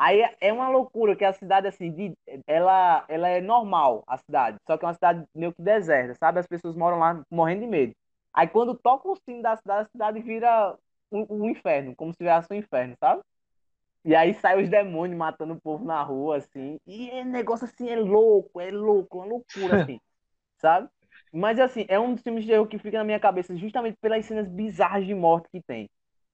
Aí 0.00 0.22
é 0.40 0.50
uma 0.50 0.70
loucura 0.70 1.14
que 1.14 1.22
a 1.26 1.32
cidade, 1.34 1.66
assim, 1.68 1.92
de, 1.92 2.14
ela, 2.46 3.04
ela 3.06 3.28
é 3.28 3.38
normal, 3.42 4.02
a 4.06 4.16
cidade. 4.16 4.56
Só 4.66 4.78
que 4.78 4.84
é 4.86 4.88
uma 4.88 4.94
cidade 4.94 5.26
meio 5.34 5.52
que 5.52 5.60
deserta, 5.60 6.14
sabe? 6.14 6.40
As 6.40 6.46
pessoas 6.46 6.74
moram 6.74 6.98
lá 6.98 7.22
morrendo 7.30 7.60
de 7.60 7.66
medo. 7.66 7.92
Aí 8.32 8.48
quando 8.48 8.74
toca 8.74 9.06
o 9.06 9.16
sino 9.16 9.42
da 9.42 9.56
cidade, 9.58 9.82
a 9.82 9.90
cidade 9.90 10.20
vira 10.22 10.74
um, 11.12 11.26
um 11.28 11.50
inferno, 11.50 11.94
como 11.94 12.12
se 12.12 12.18
tivesse 12.18 12.48
um 12.50 12.56
inferno, 12.56 12.94
sabe? 12.98 13.20
E 14.02 14.16
aí 14.16 14.32
sai 14.34 14.62
os 14.62 14.70
demônios 14.70 15.18
matando 15.18 15.52
o 15.54 15.60
povo 15.60 15.84
na 15.84 16.02
rua, 16.02 16.38
assim. 16.38 16.78
E 16.86 17.10
é 17.10 17.22
negócio 17.22 17.66
assim, 17.66 17.90
é 17.90 17.96
louco, 17.96 18.58
é 18.58 18.70
louco, 18.70 19.18
é 19.18 19.20
uma 19.20 19.26
loucura, 19.28 19.82
assim. 19.82 20.00
sabe? 20.58 20.88
Mas 21.32 21.58
assim, 21.60 21.84
é 21.88 22.00
um 22.00 22.14
dos 22.14 22.22
filmes 22.22 22.44
de 22.44 22.50
terror 22.50 22.66
que 22.66 22.78
fica 22.78 22.98
na 22.98 23.04
minha 23.04 23.20
cabeça 23.20 23.56
justamente 23.56 23.98
pelas 24.00 24.24
cenas 24.26 24.48
bizarras 24.48 25.06
de 25.06 25.14
morte 25.14 25.48
que 25.50 25.62
tem. 25.62 25.90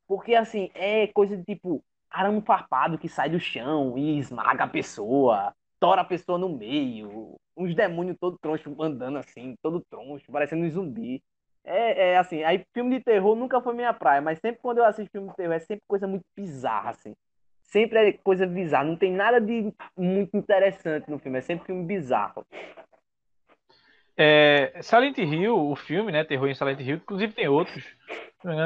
Porque 0.07 0.35
assim, 0.37 0.71
é 0.75 1.09
coisa 1.09 1.37
de 1.37 1.45
tipo 1.45 1.83
arame 2.11 2.43
farpado 2.43 2.99
que 2.99 3.09
sai 3.09 3.29
do 3.31 3.41
chão 3.41 3.97
e 3.97 4.19
esmaga 4.19 4.65
a 4.65 4.69
pessoa, 4.69 5.55
tora 5.79 6.03
a 6.03 6.05
pessoa 6.05 6.39
no 6.39 6.49
meio, 6.49 7.37
uns 7.57 7.75
demônios 7.75 8.17
todo 8.19 8.39
troncho 8.39 8.75
andando 8.81 9.19
assim, 9.19 9.55
todo 9.63 9.85
troncho, 9.91 10.31
parecendo 10.31 10.65
um 10.65 10.71
zumbi. 10.71 11.23
É, 11.65 12.11
é 12.11 12.19
assim, 12.19 12.45
aí 12.45 12.65
filme 12.73 12.99
de 12.99 13.05
terror 13.05 13.35
nunca 13.35 13.61
foi 13.61 13.75
minha 13.75 13.93
praia, 13.93 14.21
mas 14.21 14.39
sempre 14.39 14.61
quando 14.63 14.79
eu 14.79 14.85
assisto 14.85 15.11
filme 15.11 15.29
de 15.29 15.37
terror 15.37 15.55
é 15.55 15.59
sempre 15.59 15.83
coisa 15.89 16.07
muito 16.07 16.25
bizarra, 16.35 16.91
assim. 16.91 17.15
Sempre 17.63 17.99
é 17.99 18.13
coisa 18.13 18.47
bizarra, 18.47 18.85
não 18.85 18.97
tem 18.97 19.13
nada 19.13 19.41
de 19.41 19.73
muito 19.97 20.37
interessante 20.37 21.11
no 21.11 21.19
filme, 21.19 21.39
é 21.39 21.43
sempre 21.43 21.67
filme 21.67 21.85
bizarro. 21.85 22.47
É, 24.19 24.73
Silent 24.81 25.19
Hill, 25.19 25.55
o 25.55 25.77
filme, 25.77 26.11
né? 26.11 26.25
Terror 26.25 26.49
em 26.49 26.55
Silent 26.55 26.81
Hill, 26.81 26.97
inclusive 26.97 27.33
tem 27.33 27.49
outros. 27.49 27.85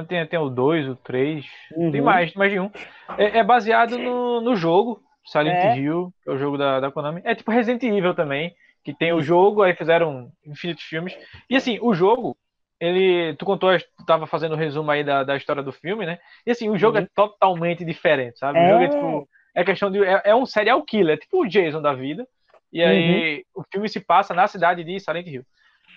Tem, 0.09 0.27
tem 0.27 0.39
o 0.39 0.49
2, 0.49 0.89
o 0.89 0.97
3, 0.97 1.45
uhum. 1.77 1.91
tem 1.91 2.01
mais, 2.01 2.35
mais 2.35 2.53
de 2.53 2.61
um. 2.61 2.71
É, 3.17 3.39
é 3.39 3.45
baseado 3.45 3.99
no, 3.99 4.41
no 4.41 4.55
jogo 4.55 5.03
Silent 5.25 5.55
é. 5.55 5.77
Hill, 5.77 6.13
que 6.23 6.31
é 6.31 6.33
o 6.33 6.39
jogo 6.39 6.59
da, 6.59 6.81
da 6.81 6.91
Konami. 6.91 7.21
É 7.25 7.35
tipo 7.35 7.51
Resident 7.51 7.83
Evil 7.83 8.15
também, 8.15 8.55
que 8.85 8.95
tem 8.95 9.13
o 9.13 9.23
jogo, 9.23 9.63
aí 9.63 9.75
fizeram 9.75 10.31
infinitos 10.45 10.85
filmes. 10.85 11.17
E 11.49 11.57
assim, 11.57 11.79
o 11.81 11.95
jogo, 11.95 12.37
ele. 12.79 13.35
Tu 13.37 13.45
contou, 13.45 13.71
tu 13.79 14.05
tava 14.07 14.27
fazendo 14.27 14.53
o 14.53 14.55
um 14.55 14.59
resumo 14.59 14.91
aí 14.91 15.05
da, 15.05 15.23
da 15.23 15.37
história 15.37 15.63
do 15.63 15.73
filme, 15.73 16.07
né? 16.07 16.19
E 16.47 16.51
assim, 16.51 16.69
o 16.69 16.77
jogo 16.77 16.99
uhum. 16.99 17.05
é 17.05 17.09
totalmente 17.15 17.85
diferente, 17.85 18.39
sabe? 18.39 18.59
O 18.59 18.69
jogo 18.69 18.83
é, 18.83 18.85
é 18.85 18.89
tipo. 18.89 19.29
É 19.55 19.65
questão 19.65 19.91
de. 19.91 20.05
É, 20.05 20.23
é, 20.27 20.35
um 20.35 20.47
serial 20.47 20.83
killer, 20.83 21.15
é 21.15 21.19
tipo 21.19 21.43
o 21.43 21.49
Jason 21.49 21.83
da 21.83 21.93
vida. 21.93 22.27
E 22.73 22.83
aí 22.83 23.45
uhum. 23.55 23.63
o 23.63 23.65
filme 23.71 23.89
se 23.89 24.01
passa 24.01 24.35
na 24.35 24.47
cidade 24.47 24.85
de 24.85 25.01
Silent 25.01 25.27
Hill. 25.27 25.45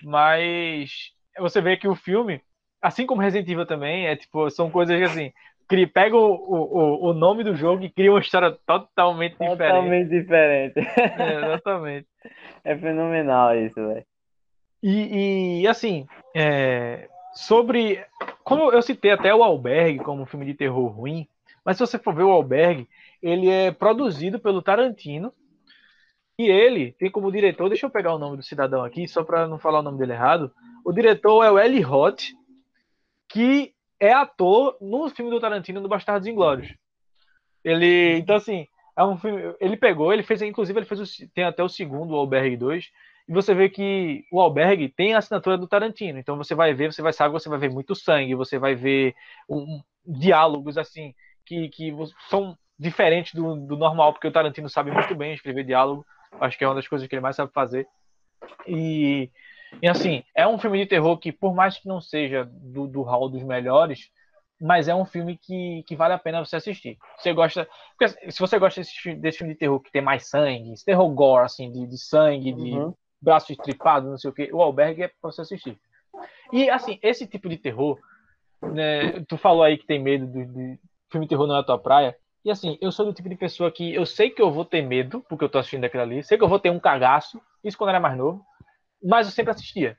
Mas 0.02 1.12
você 1.38 1.60
vê 1.60 1.76
que 1.76 1.88
o 1.88 1.94
filme, 1.94 2.40
assim 2.82 3.06
como 3.06 3.20
Resident 3.20 3.48
Evil 3.48 3.66
também, 3.66 4.06
é 4.06 4.16
tipo, 4.16 4.50
são 4.50 4.70
coisas 4.70 4.96
que 4.96 5.04
assim. 5.04 5.32
Pega 5.94 6.14
o, 6.14 6.34
o, 6.34 7.06
o 7.06 7.14
nome 7.14 7.42
do 7.42 7.56
jogo 7.56 7.82
e 7.82 7.90
cria 7.90 8.12
uma 8.12 8.20
história 8.20 8.54
totalmente, 8.66 9.32
diferente. 9.32 9.58
Totalmente 9.58 10.08
diferente. 10.10 10.74
É, 11.18 11.36
exatamente. 11.36 12.06
É 12.62 12.76
fenomenal 12.76 13.56
isso, 13.56 13.74
velho. 13.74 14.04
E, 14.82 15.62
e 15.62 15.66
assim, 15.66 16.06
é, 16.36 17.08
sobre. 17.32 18.04
Como 18.44 18.70
eu 18.70 18.82
citei 18.82 19.10
até 19.10 19.34
o 19.34 19.42
Albergue 19.42 20.00
como 20.00 20.22
um 20.22 20.26
filme 20.26 20.44
de 20.44 20.52
terror 20.52 20.86
ruim, 20.86 21.26
mas 21.64 21.78
se 21.78 21.86
você 21.86 21.98
for 21.98 22.14
ver 22.14 22.24
o 22.24 22.30
Albergue, 22.30 22.86
ele 23.22 23.48
é 23.48 23.70
produzido 23.70 24.38
pelo 24.38 24.60
Tarantino. 24.60 25.32
E 26.38 26.48
ele 26.48 26.92
tem 26.92 27.10
como 27.10 27.30
diretor, 27.30 27.68
deixa 27.68 27.86
eu 27.86 27.90
pegar 27.90 28.14
o 28.14 28.18
nome 28.18 28.36
do 28.36 28.42
cidadão 28.42 28.84
aqui, 28.84 29.06
só 29.06 29.22
para 29.22 29.46
não 29.46 29.58
falar 29.58 29.80
o 29.80 29.82
nome 29.82 29.98
dele 29.98 30.12
errado. 30.12 30.52
O 30.84 30.92
diretor 30.92 31.44
é 31.44 31.50
o 31.50 31.58
Eli 31.58 31.80
Roth, 31.80 32.22
que 33.28 33.72
é 34.00 34.12
ator 34.12 34.76
no 34.80 35.08
filme 35.08 35.30
do 35.30 35.40
Tarantino 35.40 35.80
do 35.80 35.88
Bastardos 35.88 36.26
Inglórios. 36.26 36.74
Ele, 37.62 38.18
então 38.18 38.36
assim, 38.36 38.66
é 38.96 39.04
um 39.04 39.16
filme, 39.16 39.54
ele 39.60 39.76
pegou, 39.76 40.12
ele 40.12 40.22
fez, 40.22 40.42
inclusive 40.42 40.78
ele 40.78 40.86
fez 40.86 41.00
o, 41.00 41.28
tem 41.32 41.44
até 41.44 41.62
o 41.62 41.68
segundo, 41.68 42.14
o 42.14 42.16
Albergue 42.16 42.56
2, 42.56 42.90
e 43.28 43.32
você 43.32 43.54
vê 43.54 43.68
que 43.68 44.24
o 44.30 44.40
albergue 44.40 44.88
tem 44.88 45.14
a 45.14 45.18
assinatura 45.18 45.56
do 45.56 45.66
Tarantino. 45.66 46.18
Então 46.18 46.36
você 46.36 46.54
vai 46.54 46.74
ver, 46.74 46.92
você 46.92 47.00
vai 47.00 47.12
saber, 47.12 47.32
você 47.32 47.48
vai 47.48 47.58
ver 47.58 47.70
muito 47.70 47.94
sangue, 47.94 48.34
você 48.34 48.58
vai 48.58 48.74
ver 48.74 49.14
um, 49.48 49.80
diálogos 50.06 50.76
assim 50.76 51.14
que, 51.44 51.68
que 51.70 51.94
são 52.28 52.56
diferentes 52.78 53.32
do, 53.34 53.56
do 53.56 53.76
normal, 53.76 54.12
porque 54.12 54.28
o 54.28 54.32
Tarantino 54.32 54.68
sabe 54.68 54.90
muito 54.90 55.14
bem 55.14 55.32
escrever 55.32 55.64
diálogo. 55.64 56.04
Acho 56.40 56.58
que 56.58 56.64
é 56.64 56.68
uma 56.68 56.74
das 56.74 56.88
coisas 56.88 57.06
que 57.06 57.14
ele 57.14 57.22
mais 57.22 57.36
sabe 57.36 57.52
fazer. 57.52 57.86
E, 58.66 59.30
e 59.82 59.88
assim, 59.88 60.22
é 60.34 60.46
um 60.46 60.58
filme 60.58 60.78
de 60.78 60.86
terror 60.86 61.16
que, 61.18 61.32
por 61.32 61.54
mais 61.54 61.78
que 61.78 61.88
não 61.88 62.00
seja 62.00 62.44
do, 62.50 62.86
do 62.86 63.02
hall 63.02 63.28
dos 63.28 63.42
melhores, 63.42 64.10
mas 64.60 64.88
é 64.88 64.94
um 64.94 65.04
filme 65.04 65.36
que, 65.36 65.82
que 65.86 65.96
vale 65.96 66.14
a 66.14 66.18
pena 66.18 66.44
você 66.44 66.56
assistir. 66.56 66.98
Você 67.18 67.32
gosta. 67.32 67.68
Porque, 67.98 68.30
se 68.30 68.38
você 68.38 68.58
gosta 68.58 68.80
desse, 68.80 69.14
desse 69.14 69.38
filme 69.38 69.52
de 69.52 69.58
terror 69.58 69.80
que 69.80 69.90
tem 69.90 70.02
mais 70.02 70.28
sangue, 70.28 70.72
esse 70.72 70.84
terror 70.84 71.08
gore, 71.10 71.44
assim, 71.44 71.70
de, 71.70 71.86
de 71.86 71.98
sangue, 71.98 72.52
uhum. 72.52 72.90
de, 72.90 72.96
braço 73.20 73.52
estripado, 73.52 74.10
não 74.10 74.18
sei 74.18 74.30
o 74.30 74.34
que, 74.34 74.52
o 74.52 74.60
albergue 74.60 75.02
é 75.02 75.08
pra 75.08 75.32
você 75.32 75.40
assistir. 75.40 75.78
E, 76.52 76.68
assim, 76.68 76.98
esse 77.02 77.26
tipo 77.26 77.48
de 77.48 77.56
terror, 77.56 77.98
né, 78.62 79.20
tu 79.26 79.36
falou 79.38 79.62
aí 79.62 79.78
que 79.78 79.86
tem 79.86 79.98
medo 79.98 80.26
de, 80.26 80.44
de 80.44 80.78
filme 81.10 81.26
de 81.26 81.30
terror 81.30 81.46
não 81.46 81.56
é 81.56 81.60
a 81.60 81.64
tua 81.64 81.78
praia, 81.78 82.16
e 82.44 82.50
assim, 82.50 82.76
eu 82.80 82.92
sou 82.92 83.06
do 83.06 83.14
tipo 83.14 83.28
de 83.28 83.36
pessoa 83.36 83.70
que 83.70 83.94
eu 83.94 84.04
sei 84.04 84.28
que 84.30 84.42
eu 84.42 84.50
vou 84.50 84.64
ter 84.64 84.82
medo, 84.82 85.24
porque 85.28 85.44
eu 85.44 85.48
tô 85.48 85.58
assistindo 85.58 85.84
aquilo 85.84 86.02
ali, 86.02 86.22
sei 86.22 86.36
que 86.36 86.44
eu 86.44 86.48
vou 86.48 86.58
ter 86.58 86.70
um 86.70 86.78
cagaço, 86.78 87.40
isso 87.64 87.78
quando 87.78 87.90
era 87.90 88.00
mais 88.00 88.16
novo, 88.16 88.44
mas 89.02 89.26
eu 89.26 89.32
sempre 89.32 89.52
assistia. 89.52 89.96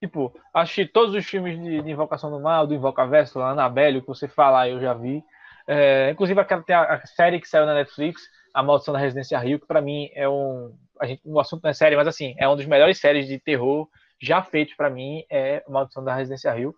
Tipo, 0.00 0.32
assisti 0.54 0.86
todos 0.86 1.14
os 1.14 1.24
filmes 1.24 1.60
de, 1.60 1.82
de 1.82 1.90
Invocação 1.90 2.30
do 2.30 2.40
Mal, 2.40 2.66
do 2.66 2.74
Invocaverso, 2.74 3.40
Anabelle, 3.40 4.00
que 4.00 4.06
você 4.06 4.28
fala, 4.28 4.68
eu 4.68 4.80
já 4.80 4.94
vi. 4.94 5.22
É, 5.66 6.10
inclusive 6.10 6.40
aquela 6.40 6.62
tem 6.62 6.74
a, 6.74 6.94
a, 6.94 7.06
série 7.06 7.40
que 7.40 7.48
saiu 7.48 7.66
na 7.66 7.74
Netflix, 7.74 8.22
A 8.52 8.62
Maldição 8.62 8.92
da 8.94 9.00
Residência 9.00 9.38
Rio, 9.38 9.60
que 9.60 9.66
para 9.66 9.80
mim 9.80 10.08
é 10.14 10.28
um, 10.28 10.76
a 11.00 11.06
gente, 11.06 11.22
o 11.24 11.38
assunto 11.38 11.62
não 11.62 11.70
é 11.70 11.72
sério, 11.72 11.96
mas 11.96 12.08
assim, 12.08 12.34
é 12.38 12.48
uma 12.48 12.56
das 12.56 12.66
melhores 12.66 12.98
séries 12.98 13.26
de 13.26 13.38
terror 13.38 13.88
já 14.20 14.42
feitos 14.42 14.74
para 14.74 14.90
mim, 14.90 15.24
é 15.30 15.64
Maldição 15.68 16.02
da 16.04 16.14
Residência 16.14 16.52
Rio. 16.52 16.74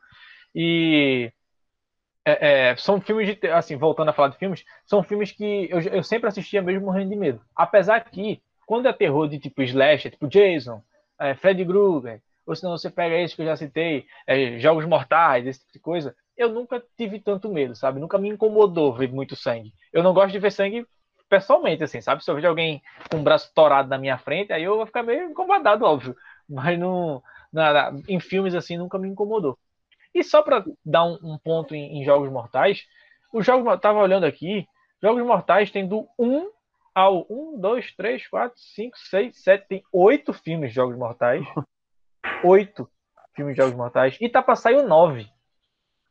E 0.54 1.32
é, 2.24 2.70
é, 2.70 2.76
são 2.76 3.00
filmes 3.00 3.36
de, 3.36 3.48
assim, 3.48 3.76
voltando 3.76 4.08
a 4.08 4.12
falar 4.12 4.28
de 4.28 4.38
filmes, 4.38 4.64
são 4.86 5.02
filmes 5.02 5.30
que 5.32 5.68
eu, 5.70 5.80
eu 5.80 6.02
sempre 6.02 6.28
assistia 6.28 6.62
mesmo 6.62 6.86
morrendo 6.86 7.10
de 7.10 7.16
medo. 7.16 7.40
Apesar 7.54 8.00
que, 8.00 8.40
quando 8.66 8.88
é 8.88 8.92
terror 8.92 9.28
de 9.28 9.38
tipo 9.38 9.62
slasher, 9.62 10.10
tipo 10.10 10.26
Jason, 10.28 10.82
é, 11.20 11.34
Freddy 11.34 11.64
Krueger, 11.64 12.20
ou 12.46 12.54
senão 12.54 12.76
você 12.76 12.90
pega 12.90 13.16
esse 13.16 13.36
que 13.36 13.42
eu 13.42 13.46
já 13.46 13.56
citei, 13.56 14.06
é, 14.26 14.58
Jogos 14.58 14.84
Mortais, 14.86 15.46
esse 15.46 15.60
tipo 15.60 15.72
de 15.72 15.78
coisa, 15.78 16.14
eu 16.36 16.48
nunca 16.48 16.82
tive 16.96 17.20
tanto 17.20 17.48
medo, 17.48 17.74
sabe? 17.74 18.00
Nunca 18.00 18.18
me 18.18 18.28
incomodou 18.28 18.94
ver 18.94 19.12
muito 19.12 19.36
sangue. 19.36 19.72
Eu 19.92 20.02
não 20.02 20.12
gosto 20.12 20.32
de 20.32 20.38
ver 20.38 20.50
sangue 20.50 20.86
pessoalmente, 21.28 21.82
assim, 21.84 22.00
sabe? 22.00 22.24
Se 22.24 22.30
eu 22.30 22.34
vejo 22.34 22.48
alguém 22.48 22.82
com 23.10 23.18
o 23.18 23.22
braço 23.22 23.50
torado 23.54 23.88
na 23.88 23.98
minha 23.98 24.18
frente, 24.18 24.52
aí 24.52 24.64
eu 24.64 24.76
vou 24.76 24.86
ficar 24.86 25.02
meio 25.02 25.30
incomodado, 25.30 25.84
óbvio. 25.84 26.14
Mas 26.48 26.78
não, 26.78 27.22
nada, 27.52 27.96
em 28.08 28.20
filmes 28.20 28.54
assim 28.54 28.76
nunca 28.76 28.98
me 28.98 29.08
incomodou. 29.08 29.58
E 30.14 30.22
só 30.22 30.42
para 30.42 30.64
dar 30.84 31.04
um, 31.04 31.18
um 31.22 31.38
ponto 31.38 31.74
em, 31.74 32.00
em, 32.00 32.04
Jogos 32.04 32.30
Mortais, 32.30 32.84
os 33.32 33.44
Jogos 33.44 33.80
tava 33.80 33.98
olhando 33.98 34.24
aqui, 34.24 34.66
Jogos 35.02 35.24
Mortais 35.24 35.70
tem 35.70 35.86
do 35.86 36.08
1 36.18 36.48
ao 36.94 37.26
1, 37.28 37.60
2, 37.60 37.96
3, 37.96 38.28
4, 38.28 38.56
5, 38.56 38.96
6, 38.96 39.42
7, 39.42 39.68
tem 39.68 39.82
8 39.92 40.32
filmes 40.32 40.70
de 40.70 40.76
Jogos 40.76 40.96
Mortais. 40.96 41.44
8 42.44 42.88
filmes 43.34 43.54
de 43.54 43.60
Jogos 43.60 43.76
Mortais. 43.76 44.16
E 44.20 44.28
tá 44.28 44.40
pra 44.40 44.54
sair 44.54 44.76
o 44.76 44.86
9. 44.86 45.26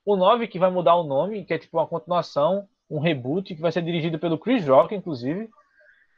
O 0.06 0.18
9 0.18 0.48
que 0.48 0.60
vai 0.60 0.70
mudar 0.70 0.96
o 0.96 1.04
nome, 1.04 1.46
que 1.46 1.54
é 1.54 1.58
tipo 1.58 1.78
uma 1.78 1.88
continuação 1.88 2.68
um 2.90 3.00
reboot 3.00 3.56
que 3.56 3.62
vai 3.62 3.72
ser 3.72 3.82
dirigido 3.82 4.20
pelo 4.20 4.38
Chris 4.38 4.68
Rock, 4.68 4.94
inclusive. 4.94 5.50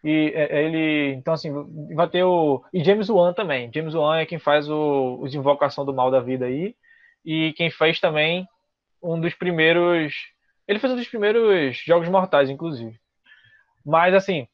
E 0.03 0.31
é, 0.35 0.57
é, 0.57 0.65
ele, 0.65 1.13
então 1.13 1.33
assim, 1.33 1.51
vai 1.95 2.07
ter 2.07 2.23
o 2.23 2.63
e 2.73 2.83
James 2.83 3.09
Wan 3.09 3.33
também. 3.33 3.71
James 3.73 3.95
Wan 3.95 4.17
é 4.17 4.25
quem 4.25 4.37
faz 4.37 4.69
o, 4.69 5.19
o 5.21 5.27
Invocação 5.27 5.85
do 5.85 5.93
Mal 5.93 6.11
da 6.11 6.19
Vida 6.19 6.45
aí 6.45 6.75
e 7.25 7.53
quem 7.53 7.71
fez 7.71 7.99
também 7.99 8.47
um 9.01 9.19
dos 9.19 9.33
primeiros, 9.33 10.13
ele 10.67 10.79
fez 10.79 10.93
um 10.93 10.95
dos 10.95 11.07
primeiros 11.07 11.77
Jogos 11.77 12.07
Mortais, 12.07 12.49
inclusive. 12.49 12.99
Mas 13.83 14.13
assim, 14.13 14.47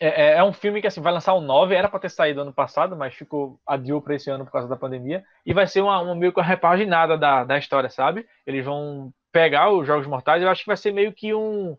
é, 0.00 0.08
é, 0.08 0.36
é 0.38 0.44
um 0.44 0.52
filme 0.52 0.80
que 0.80 0.86
assim 0.86 1.00
vai 1.00 1.12
lançar 1.12 1.34
o 1.34 1.40
9, 1.40 1.74
era 1.74 1.88
para 1.88 2.00
ter 2.00 2.10
saído 2.10 2.40
ano 2.40 2.52
passado, 2.52 2.96
mas 2.96 3.14
ficou 3.14 3.60
adiou 3.66 4.00
para 4.00 4.14
esse 4.14 4.30
ano 4.30 4.44
por 4.44 4.52
causa 4.52 4.68
da 4.68 4.76
pandemia 4.76 5.22
e 5.44 5.52
vai 5.52 5.66
ser 5.66 5.82
uma, 5.82 6.00
uma 6.00 6.14
meio 6.14 6.32
que 6.32 6.40
uma 6.40 6.46
repaginada 6.46 7.18
da, 7.18 7.44
da 7.44 7.58
história, 7.58 7.90
sabe? 7.90 8.26
Eles 8.46 8.64
vão 8.64 9.12
pegar 9.30 9.70
os 9.70 9.86
Jogos 9.86 10.06
Mortais, 10.06 10.42
eu 10.42 10.48
acho 10.48 10.62
que 10.62 10.68
vai 10.68 10.76
ser 10.76 10.92
meio 10.92 11.12
que 11.12 11.34
um. 11.34 11.76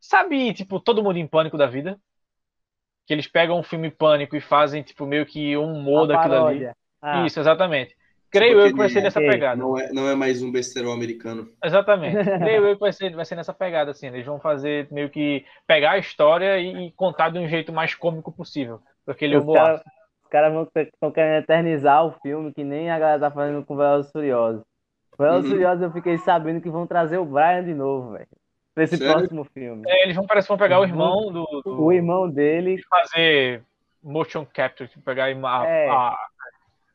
Sabe, 0.00 0.54
tipo, 0.54 0.78
todo 0.78 1.02
mundo 1.02 1.18
em 1.18 1.26
pânico 1.26 1.58
da 1.58 1.66
vida? 1.66 1.98
Que 3.06 3.12
eles 3.12 3.26
pegam 3.26 3.58
um 3.58 3.62
filme 3.62 3.90
pânico 3.90 4.36
e 4.36 4.40
fazem, 4.40 4.82
tipo, 4.82 5.04
meio 5.06 5.26
que 5.26 5.56
um 5.56 5.72
humor 5.74 6.06
daquilo 6.06 6.46
ali. 6.46 6.70
Ah. 7.02 7.26
Isso, 7.26 7.40
exatamente. 7.40 7.96
Creio 8.30 8.60
eu 8.60 8.66
que 8.68 8.76
vai 8.76 8.88
ser 8.88 9.02
nessa 9.02 9.20
pegada. 9.20 9.56
Não 9.56 9.78
é, 9.78 9.92
não 9.92 10.08
é 10.08 10.14
mais 10.14 10.42
um 10.42 10.52
besterol 10.52 10.92
americano. 10.92 11.48
Exatamente. 11.64 12.16
Creio 12.38 12.66
eu 12.66 12.74
que 12.74 12.80
vai 12.80 12.92
ser, 12.92 13.14
vai 13.14 13.24
ser 13.24 13.36
nessa 13.36 13.54
pegada, 13.54 13.90
assim. 13.90 14.08
Eles 14.08 14.26
vão 14.26 14.38
fazer 14.38 14.86
meio 14.90 15.08
que 15.08 15.44
pegar 15.66 15.92
a 15.92 15.98
história 15.98 16.58
e, 16.58 16.92
contar 16.92 17.30
de 17.30 17.38
um 17.38 17.48
jeito 17.48 17.72
mais 17.72 17.94
cômico 17.94 18.30
possível. 18.30 18.80
Porque 19.04 19.24
ele 19.24 19.38
humor. 19.38 19.56
Cara, 19.56 19.82
os 20.22 20.30
caras 20.30 20.52
vão 21.00 21.10
querendo 21.10 21.42
eternizar 21.42 22.04
o 22.04 22.12
filme, 22.20 22.52
que 22.52 22.62
nem 22.62 22.90
a 22.90 22.98
galera 22.98 23.20
tá 23.20 23.30
fazendo 23.30 23.64
com 23.64 23.76
Velozes 23.76 24.12
Furiosos. 24.12 24.62
Velozes 25.18 25.44
uhum. 25.46 25.50
Furiosos 25.56 25.82
eu 25.82 25.92
fiquei 25.92 26.18
sabendo 26.18 26.60
que 26.60 26.68
vão 26.68 26.86
trazer 26.86 27.16
o 27.16 27.24
Brian 27.24 27.64
de 27.64 27.72
novo, 27.72 28.12
velho. 28.12 28.28
Pra 28.74 28.84
esse 28.84 28.96
Sério? 28.96 29.14
próximo 29.14 29.44
filme. 29.44 29.82
É, 29.88 30.04
eles 30.04 30.14
vão, 30.14 30.26
parece 30.26 30.46
que 30.46 30.52
vão 30.52 30.58
pegar 30.58 30.78
o 30.78 30.84
irmão 30.84 31.32
do, 31.32 31.44
do... 31.64 31.82
O 31.82 31.92
irmão 31.92 32.30
dele. 32.30 32.80
Fazer 32.88 33.64
motion 34.02 34.46
capture, 34.46 34.88
tipo, 34.88 35.02
pegar 35.02 35.24
a, 35.24 35.66
é. 35.66 35.88
a, 35.88 36.16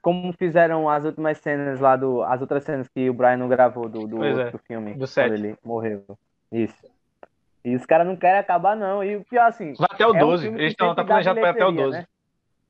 como 0.03 0.33
fizeram 0.33 0.89
as 0.89 1.05
últimas 1.05 1.37
cenas 1.37 1.79
lá 1.79 1.95
do. 1.95 2.21
As 2.23 2.41
outras 2.41 2.63
cenas 2.65 2.89
que 2.89 3.09
o 3.09 3.13
Brian 3.13 3.37
não 3.37 3.47
gravou 3.47 3.87
do, 3.87 4.05
do 4.05 4.17
outro 4.17 4.57
é, 4.57 4.67
filme. 4.67 4.93
Do 4.95 5.07
set. 5.07 5.31
ele 5.31 5.55
morreu. 5.63 6.03
Isso. 6.51 6.85
E 7.63 7.73
os 7.73 7.85
caras 7.85 8.05
não 8.05 8.17
querem 8.17 8.39
acabar, 8.39 8.75
não. 8.75 9.01
E 9.01 9.15
o 9.15 9.23
pior, 9.23 9.47
assim. 9.47 9.73
Vai 9.75 9.87
até 9.89 10.05
o 10.05 10.13
é 10.13 10.19
12. 10.19 10.49
Um 10.49 10.57
Eles 10.57 10.71
estão 10.73 10.93
tá 10.93 11.05
planejando 11.05 11.39
para 11.39 11.51
até 11.51 11.65
o 11.65 11.71
12. 11.71 11.97
Né? 11.97 12.07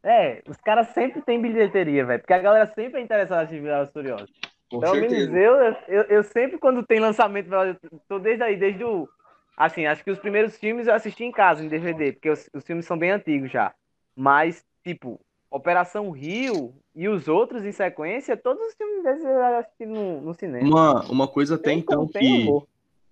É, 0.04 0.44
os 0.48 0.58
caras 0.58 0.90
sempre 0.90 1.24
têm 1.24 1.42
bilheteria, 1.42 2.06
velho. 2.06 2.20
Porque 2.20 2.34
a 2.34 2.40
galera 2.40 2.68
sempre 2.68 3.00
é 3.00 3.04
interessada 3.04 3.42
em 3.42 3.46
assistir 3.46 3.68
os 3.68 3.90
Furiosos. 3.90 4.32
Pelo 4.70 4.96
menos 4.96 5.14
eu, 5.14 5.76
eu, 5.88 6.04
eu, 6.04 6.24
sempre, 6.24 6.60
quando 6.60 6.86
tem 6.86 7.00
lançamento, 7.00 7.52
eu 7.52 7.76
tô 8.08 8.20
desde 8.20 8.44
aí, 8.44 8.56
desde 8.56 8.84
o. 8.84 9.10
Assim, 9.58 9.88
acho 9.88 10.04
que 10.04 10.12
os 10.12 10.20
primeiros 10.20 10.58
filmes 10.58 10.88
eu 10.88 10.94
assisti 10.94 11.24
em 11.24 11.32
casa, 11.32 11.64
em 11.64 11.68
DVD, 11.68 12.12
porque 12.12 12.30
os, 12.30 12.50
os 12.54 12.64
filmes 12.64 12.86
são 12.86 12.98
bem 12.98 13.12
antigos 13.12 13.52
já. 13.52 13.74
Mas, 14.16 14.64
tipo, 14.84 15.20
Operação 15.54 16.10
Rio 16.10 16.74
e 16.96 17.08
os 17.08 17.28
outros 17.28 17.64
em 17.64 17.72
sequência, 17.72 18.36
todos 18.36 18.60
os 18.66 18.74
filmes 18.74 19.04
desses 19.04 19.24
eu 19.24 19.44
assisti 19.56 19.86
no, 19.86 20.20
no 20.20 20.34
cinema. 20.34 20.68
Uma, 20.68 21.04
uma 21.04 21.28
coisa 21.28 21.54
até 21.54 21.72
então 21.72 22.08
que, 22.08 22.48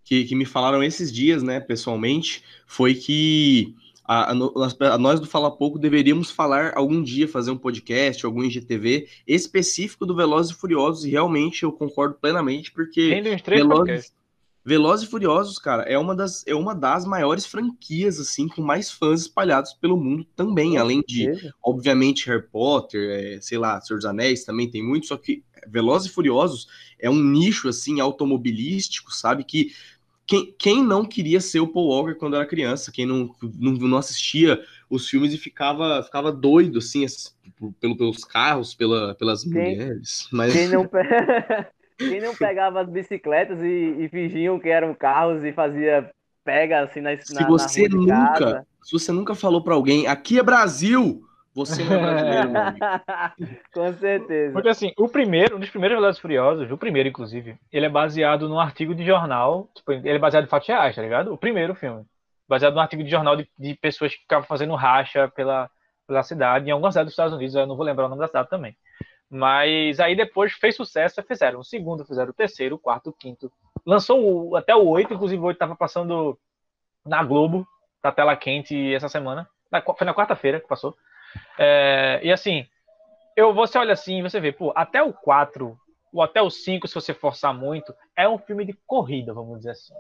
que, 0.03 0.23
que, 0.25 0.35
me 0.35 0.43
falaram 0.43 0.83
esses 0.83 1.13
dias, 1.13 1.43
né, 1.43 1.59
pessoalmente, 1.59 2.43
foi 2.65 2.95
que 2.95 3.75
a, 4.03 4.31
a, 4.31 4.93
a, 4.95 4.97
nós 4.97 5.19
do 5.19 5.27
Fala 5.27 5.55
Pouco 5.55 5.77
deveríamos 5.77 6.31
falar 6.31 6.73
algum 6.75 7.03
dia, 7.03 7.27
fazer 7.27 7.51
um 7.51 7.57
podcast, 7.57 8.25
algum 8.25 8.43
IGTV 8.43 9.07
específico 9.27 10.03
do 10.03 10.15
Velozes 10.15 10.51
e 10.51 10.55
Furiosos, 10.55 11.05
e 11.05 11.11
realmente 11.11 11.61
eu 11.61 11.71
concordo 11.71 12.15
plenamente, 12.19 12.71
porque 12.71 13.21
Velozes, 13.45 14.11
Velozes 14.63 15.07
e 15.07 15.09
Furiosos, 15.09 15.57
cara, 15.57 15.83
é 15.83 15.97
uma 15.97 16.15
das, 16.15 16.45
é 16.45 16.53
uma 16.53 16.75
das 16.75 17.03
maiores 17.03 17.45
franquias, 17.45 18.19
assim, 18.19 18.47
com 18.47 18.61
mais 18.61 18.91
fãs 18.91 19.21
espalhados 19.21 19.73
pelo 19.73 19.97
mundo 19.97 20.25
também, 20.35 20.77
além 20.77 21.01
de, 21.07 21.31
obviamente, 21.63 22.27
Harry 22.27 22.47
Potter, 22.47 23.09
é, 23.09 23.41
sei 23.41 23.57
lá, 23.57 23.81
Senhor 23.81 23.97
dos 23.97 24.05
Anéis 24.05 24.43
também 24.43 24.69
tem 24.69 24.83
muito, 24.83 25.07
só 25.07 25.17
que 25.17 25.43
Velozes 25.67 26.11
e 26.11 26.13
Furiosos 26.13 26.67
é 26.99 27.09
um 27.09 27.21
nicho, 27.23 27.67
assim, 27.67 27.99
automobilístico, 27.99 29.11
sabe, 29.11 29.43
que 29.43 29.73
quem, 30.27 30.55
quem 30.57 30.83
não 30.83 31.03
queria 31.03 31.41
ser 31.41 31.59
o 31.59 31.67
Paul 31.67 31.87
Walker 31.87 32.13
quando 32.13 32.35
era 32.35 32.45
criança, 32.45 32.91
quem 32.91 33.05
não, 33.05 33.35
não, 33.41 33.73
não 33.73 33.97
assistia 33.97 34.63
os 34.87 35.09
filmes 35.09 35.33
e 35.33 35.37
ficava, 35.37 36.03
ficava 36.03 36.31
doido, 36.31 36.77
assim, 36.77 37.03
pelo, 37.79 37.97
pelos 37.97 38.23
carros, 38.23 38.75
pela, 38.75 39.15
pelas 39.15 39.41
quem, 39.41 39.51
mulheres, 39.51 40.27
mas... 40.31 40.53
Quem 40.53 40.69
não... 40.69 40.87
Quem 42.09 42.21
não 42.21 42.35
pegava 42.35 42.81
as 42.81 42.89
bicicletas 42.89 43.61
e, 43.61 43.95
e 43.99 44.09
fingiam 44.09 44.59
que 44.59 44.69
eram 44.69 44.93
carros 44.93 45.43
e 45.43 45.51
fazia 45.51 46.09
pega 46.43 46.81
assim 46.81 47.01
na, 47.01 47.15
se 47.17 47.43
você 47.45 47.87
na 47.87 47.95
nunca 47.95 48.65
Se 48.81 48.91
você 48.91 49.11
nunca 49.11 49.35
falou 49.35 49.63
para 49.63 49.75
alguém, 49.75 50.07
aqui 50.07 50.39
é 50.39 50.43
Brasil, 50.43 51.21
você 51.53 51.83
não 51.83 51.93
é 51.93 51.99
brasileiro, 51.99 52.49
Com 53.73 53.93
certeza. 53.93 54.53
Porque 54.53 54.69
assim, 54.69 54.93
o 54.97 55.07
primeiro, 55.07 55.57
um 55.57 55.59
dos 55.59 55.69
primeiros 55.69 55.97
Velozes 55.97 56.21
Furiosos, 56.21 56.71
o 56.71 56.77
primeiro, 56.77 57.09
inclusive, 57.09 57.57
ele 57.71 57.85
é 57.85 57.89
baseado 57.89 58.47
num 58.47 58.59
artigo 58.59 58.95
de 58.95 59.05
jornal, 59.05 59.69
tipo, 59.75 59.91
ele 59.91 60.09
é 60.09 60.19
baseado 60.19 60.45
em 60.45 60.49
fatos 60.49 60.67
reais, 60.67 60.95
tá 60.95 61.01
ligado? 61.01 61.33
O 61.33 61.37
primeiro 61.37 61.75
filme. 61.75 62.05
Baseado 62.47 62.73
num 62.73 62.81
artigo 62.81 63.03
de 63.03 63.09
jornal 63.09 63.35
de, 63.35 63.47
de 63.57 63.75
pessoas 63.75 64.13
que 64.13 64.21
ficavam 64.21 64.47
fazendo 64.47 64.75
racha 64.75 65.27
pela, 65.29 65.69
pela 66.07 66.23
cidade, 66.23 66.67
em 66.67 66.71
algumas 66.71 66.93
cidades 66.93 67.07
dos 67.07 67.13
Estados 67.13 67.33
Unidos, 67.33 67.55
eu 67.55 67.67
não 67.67 67.75
vou 67.75 67.85
lembrar 67.85 68.05
o 68.05 68.09
nome 68.09 68.21
da 68.21 68.27
cidade 68.27 68.49
também. 68.49 68.75
Mas 69.33 69.97
aí 70.01 70.13
depois 70.13 70.51
fez 70.51 70.75
sucesso, 70.75 71.23
fizeram 71.23 71.61
o 71.61 71.63
segundo, 71.63 72.03
fizeram 72.03 72.31
o 72.31 72.33
terceiro, 72.33 72.75
o 72.75 72.79
quarto, 72.79 73.11
o 73.11 73.13
quinto. 73.13 73.49
Lançou 73.85 74.57
até 74.57 74.75
o 74.75 74.85
oito, 74.85 75.13
inclusive 75.13 75.41
o 75.41 75.45
oito 75.45 75.55
estava 75.55 75.73
passando 75.73 76.37
na 77.05 77.23
Globo, 77.23 77.65
na 78.03 78.11
tela 78.11 78.35
quente 78.35 78.93
essa 78.93 79.07
semana. 79.07 79.47
Na, 79.71 79.81
foi 79.81 80.05
na 80.05 80.13
quarta-feira 80.13 80.59
que 80.59 80.67
passou. 80.67 80.93
É, 81.57 82.19
e 82.21 82.29
assim, 82.29 82.67
eu 83.33 83.53
você 83.53 83.77
olha 83.77 83.93
assim 83.93 84.21
você 84.21 84.37
vê, 84.37 84.51
pô, 84.51 84.73
até 84.75 85.01
o 85.01 85.13
4, 85.13 85.79
ou 86.11 86.21
até 86.21 86.41
o 86.41 86.49
5, 86.49 86.85
se 86.89 86.93
você 86.93 87.13
forçar 87.13 87.53
muito, 87.53 87.95
é 88.17 88.27
um 88.27 88.37
filme 88.37 88.65
de 88.65 88.77
corrida, 88.85 89.33
vamos 89.33 89.59
dizer 89.59 89.71
assim. 89.71 89.93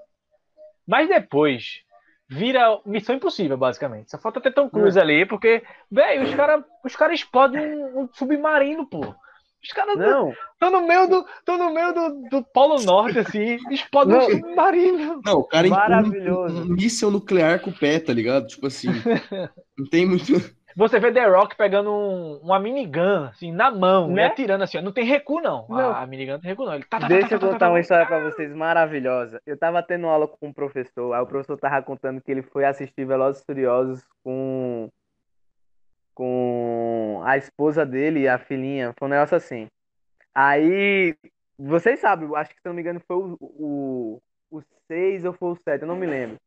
Mas 0.85 1.07
depois 1.07 1.83
vira 2.31 2.79
missão 2.85 3.13
impossível, 3.13 3.57
basicamente. 3.57 4.09
Só 4.09 4.17
falta 4.17 4.39
ter 4.39 4.53
Tom 4.53 4.69
Cruise 4.69 4.97
é. 4.97 5.01
ali, 5.01 5.25
porque, 5.25 5.61
velho, 5.91 6.23
os 6.23 6.33
caras 6.33 6.63
os 6.83 6.95
cara 6.95 7.13
explodem 7.13 7.61
um, 7.61 8.03
um, 8.03 8.09
submarino, 8.13 8.87
pô. 8.87 9.13
Os 9.61 9.71
caras 9.73 9.93
estão 9.93 10.71
no 10.71 10.87
meio 10.87 11.07
do. 11.07 11.25
Estão 11.37 11.57
no 11.57 11.71
meio 11.71 11.93
do, 11.93 12.29
do 12.29 12.43
Polo 12.43 12.81
Norte, 12.81 13.19
assim, 13.19 13.59
explodem 13.69 14.15
um 14.15 14.21
submarino. 14.21 15.21
Não, 15.23 15.39
o 15.39 15.43
cara 15.43 15.67
Maravilhoso. 15.67 16.57
Um, 16.57 16.61
um 16.61 16.65
míssel 16.67 17.11
nuclear 17.11 17.59
com 17.59 17.69
o 17.69 17.77
pé, 17.77 17.99
tá 17.99 18.13
ligado? 18.13 18.47
Tipo 18.47 18.67
assim. 18.67 18.87
não 19.77 19.85
tem 19.87 20.05
muito. 20.05 20.33
Você 20.75 20.99
vê 20.99 21.11
The 21.11 21.25
Rock 21.25 21.55
pegando 21.55 21.91
um, 21.91 22.37
uma 22.37 22.59
minigun, 22.59 23.25
assim, 23.25 23.51
na 23.51 23.69
mão, 23.69 24.07
né? 24.07 24.25
atirando 24.25 24.63
assim, 24.63 24.79
não 24.81 24.91
tem 24.91 25.05
recuo, 25.05 25.41
não. 25.41 25.65
não. 25.67 25.91
A, 25.93 26.05
minigun 26.05 26.33
não 26.33 26.39
tem 26.39 26.49
recuo, 26.49 26.65
não. 26.65 26.75
Ele 26.75 26.83
tá, 26.83 26.99
tá, 26.99 27.07
Deixa 27.07 27.29
tá, 27.29 27.35
eu 27.35 27.39
tá, 27.39 27.45
tá, 27.45 27.53
contar 27.53 27.65
tá, 27.65 27.71
uma 27.71 27.79
história 27.79 28.05
pra 28.05 28.19
vocês 28.19 28.53
maravilhosa. 28.53 29.41
Eu 29.45 29.57
tava 29.57 29.83
tendo 29.83 30.07
aula 30.07 30.27
com 30.27 30.47
um 30.47 30.53
professor, 30.53 31.13
aí 31.13 31.21
o 31.21 31.27
professor 31.27 31.57
tava 31.57 31.81
contando 31.81 32.21
que 32.21 32.31
ele 32.31 32.41
foi 32.41 32.65
assistir 32.65 33.05
Velozes 33.05 33.43
Furiosos 33.43 34.03
com 34.23 34.89
com 36.13 37.21
a 37.23 37.37
esposa 37.37 37.85
dele 37.85 38.21
e 38.21 38.27
a 38.27 38.37
filhinha. 38.37 38.93
Foi 38.97 39.07
um 39.07 39.11
negócio 39.11 39.35
assim. 39.35 39.67
Aí, 40.33 41.15
vocês 41.57 41.99
sabem, 41.99 42.29
acho 42.35 42.51
que 42.51 42.61
se 42.61 42.65
não 42.65 42.73
me 42.73 42.81
engano 42.81 43.01
foi 43.07 43.17
o, 43.17 43.37
o, 43.39 44.21
o 44.49 44.61
6 44.87 45.25
ou 45.25 45.33
foi 45.33 45.51
o 45.51 45.55
7, 45.55 45.81
eu 45.81 45.87
não 45.87 45.95
me 45.95 46.05
lembro. 46.05 46.37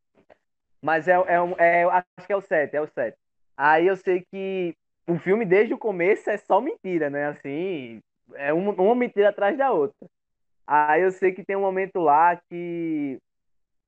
Mas 0.80 1.08
é, 1.08 1.12
é, 1.12 1.82
é, 1.82 1.84
acho 1.84 2.26
que 2.26 2.32
é 2.32 2.36
o 2.36 2.40
7, 2.40 2.76
é 2.76 2.80
o 2.80 2.86
7. 2.86 3.16
Aí 3.56 3.86
eu 3.86 3.96
sei 3.96 4.24
que 4.30 4.74
o 5.06 5.18
filme, 5.18 5.44
desde 5.44 5.74
o 5.74 5.78
começo, 5.78 6.28
é 6.30 6.36
só 6.36 6.60
mentira, 6.60 7.10
né? 7.10 7.26
Assim, 7.26 8.00
é 8.34 8.52
uma, 8.52 8.72
uma 8.72 8.94
mentira 8.94 9.28
atrás 9.28 9.56
da 9.56 9.72
outra. 9.72 10.08
Aí 10.66 11.02
eu 11.02 11.10
sei 11.12 11.32
que 11.32 11.44
tem 11.44 11.56
um 11.56 11.60
momento 11.60 12.00
lá 12.00 12.36
que 12.48 13.18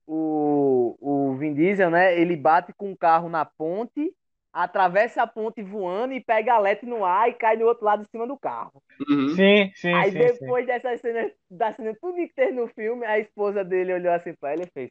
o, 0.07 0.97
o 1.01 1.35
Vin 1.37 1.55
Diesel, 1.55 1.91
né? 1.91 2.19
Ele 2.19 2.37
bate 2.37 2.73
com 2.75 2.93
o 2.93 2.97
carro 2.97 3.29
na 3.29 3.45
ponte, 3.45 4.13
atravessa 4.53 5.23
a 5.23 5.27
ponte 5.27 5.63
voando 5.63 6.15
e 6.15 6.21
pega 6.23 6.55
a 6.55 6.59
lete 6.59 6.87
no 6.87 7.05
ar 7.05 7.29
e 7.29 7.35
cai 7.35 7.57
no 7.57 7.67
outro 7.67 7.85
lado 7.85 8.05
de 8.05 8.11
cima 8.11 8.27
do 8.27 8.39
carro. 8.39 8.83
Uhum. 9.09 9.29
Sim, 9.35 9.73
sim. 9.75 9.95
Aí 9.95 10.11
sim, 10.11 10.19
depois 10.19 10.65
sim. 10.65 10.67
dessa 10.67 10.97
cena, 10.99 11.31
da 11.51 11.73
cena 11.73 11.97
tudo 12.01 12.17
que 12.17 12.35
teve 12.35 12.53
no 12.53 12.69
filme, 12.69 13.05
a 13.07 13.19
esposa 13.19 13.65
dele 13.65 13.95
olhou 13.95 14.13
assim 14.13 14.35
pra 14.35 14.53
ele 14.53 14.65
e 14.65 14.71
fez: 14.71 14.91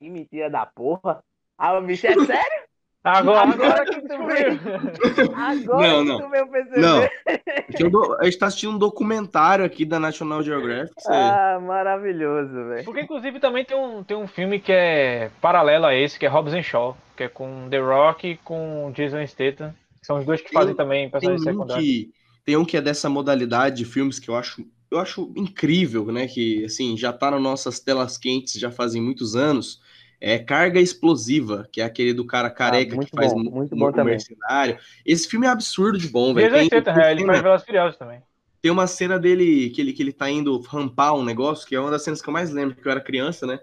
Que 0.00 0.08
mentira 0.08 0.50
da 0.50 0.66
porra! 0.66 1.22
Ah, 1.56 1.78
o 1.78 1.82
bicho 1.82 2.06
é 2.06 2.14
sério? 2.26 2.57
Agora, 3.04 3.50
agora 3.52 3.84
que 3.84 4.00
tu 4.00 4.26
veio. 4.26 5.34
Agora 5.34 5.88
não, 5.88 6.04
não. 6.04 6.16
que 6.18 6.24
tu 6.24 6.30
veio 6.30 6.48
perceber. 6.48 6.80
Não. 6.80 8.18
a 8.18 8.24
gente 8.24 8.38
tá 8.38 8.46
assistindo 8.46 8.74
um 8.74 8.78
documentário 8.78 9.64
aqui 9.64 9.84
da 9.84 10.00
National 10.00 10.42
Geographic. 10.42 10.94
Ah, 11.06 11.60
maravilhoso, 11.60 12.52
velho. 12.52 12.84
Porque, 12.84 13.02
inclusive, 13.02 13.38
também 13.38 13.64
tem 13.64 13.76
um, 13.76 14.02
tem 14.02 14.16
um 14.16 14.26
filme 14.26 14.58
que 14.58 14.72
é 14.72 15.30
paralelo 15.40 15.86
a 15.86 15.94
esse, 15.94 16.18
que 16.18 16.26
é 16.26 16.28
Hobbs 16.28 16.54
and 16.54 16.62
Shaw, 16.62 16.96
que 17.16 17.24
é 17.24 17.28
com 17.28 17.68
The 17.70 17.78
Rock 17.78 18.28
e 18.28 18.36
com 18.38 18.92
Jason 18.94 19.24
Statham. 19.26 19.74
Que 20.00 20.06
são 20.06 20.18
os 20.18 20.26
dois 20.26 20.40
que 20.40 20.50
tem, 20.50 20.58
fazem 20.58 20.74
também 20.74 21.08
personagens 21.08 21.44
tem 21.44 21.52
um 21.52 21.56
secundários. 21.56 21.86
Que, 21.86 22.12
tem 22.44 22.56
um 22.56 22.64
que 22.64 22.76
é 22.76 22.80
dessa 22.80 23.08
modalidade 23.08 23.76
de 23.76 23.84
filmes 23.84 24.18
que 24.18 24.28
eu 24.28 24.34
acho, 24.34 24.66
eu 24.90 24.98
acho 24.98 25.32
incrível, 25.36 26.06
né? 26.06 26.26
Que, 26.26 26.64
assim, 26.64 26.96
já 26.96 27.12
tá 27.12 27.30
nas 27.30 27.40
nossas 27.40 27.78
telas 27.78 28.18
quentes 28.18 28.54
já 28.54 28.72
fazem 28.72 29.00
muitos 29.00 29.36
anos 29.36 29.80
é 30.20 30.38
Carga 30.38 30.80
Explosiva, 30.80 31.68
que 31.70 31.80
é 31.80 31.84
aquele 31.84 32.12
do 32.12 32.24
cara 32.24 32.50
careca 32.50 32.96
ah, 32.96 33.04
que 33.04 33.10
faz 33.14 33.32
bom, 33.32 33.42
muito 33.42 33.76
bom 33.76 34.04
mercenário. 34.04 34.78
Esse 35.06 35.28
filme 35.28 35.46
é 35.46 35.50
absurdo 35.50 35.98
de 35.98 36.08
bom, 36.08 36.34
velho. 36.34 36.52
Tem, 36.52 36.68
tem 36.68 36.94
é, 37.02 37.12
ele 37.12 37.24
faz 37.24 37.42
Velozes 37.42 37.66
Furiosos 37.66 37.96
também. 37.96 38.22
Tem 38.60 38.72
uma 38.72 38.88
cena 38.88 39.18
dele 39.18 39.70
que 39.70 39.80
ele, 39.80 39.92
que 39.92 40.02
ele 40.02 40.12
tá 40.12 40.28
indo 40.28 40.58
rampar 40.60 41.14
um 41.14 41.24
negócio, 41.24 41.66
que 41.66 41.76
é 41.76 41.80
uma 41.80 41.90
das 41.90 42.02
cenas 42.02 42.20
que 42.20 42.28
eu 42.28 42.32
mais 42.32 42.50
lembro, 42.50 42.74
que 42.74 42.86
eu 42.86 42.90
era 42.90 43.00
criança, 43.00 43.46
né? 43.46 43.60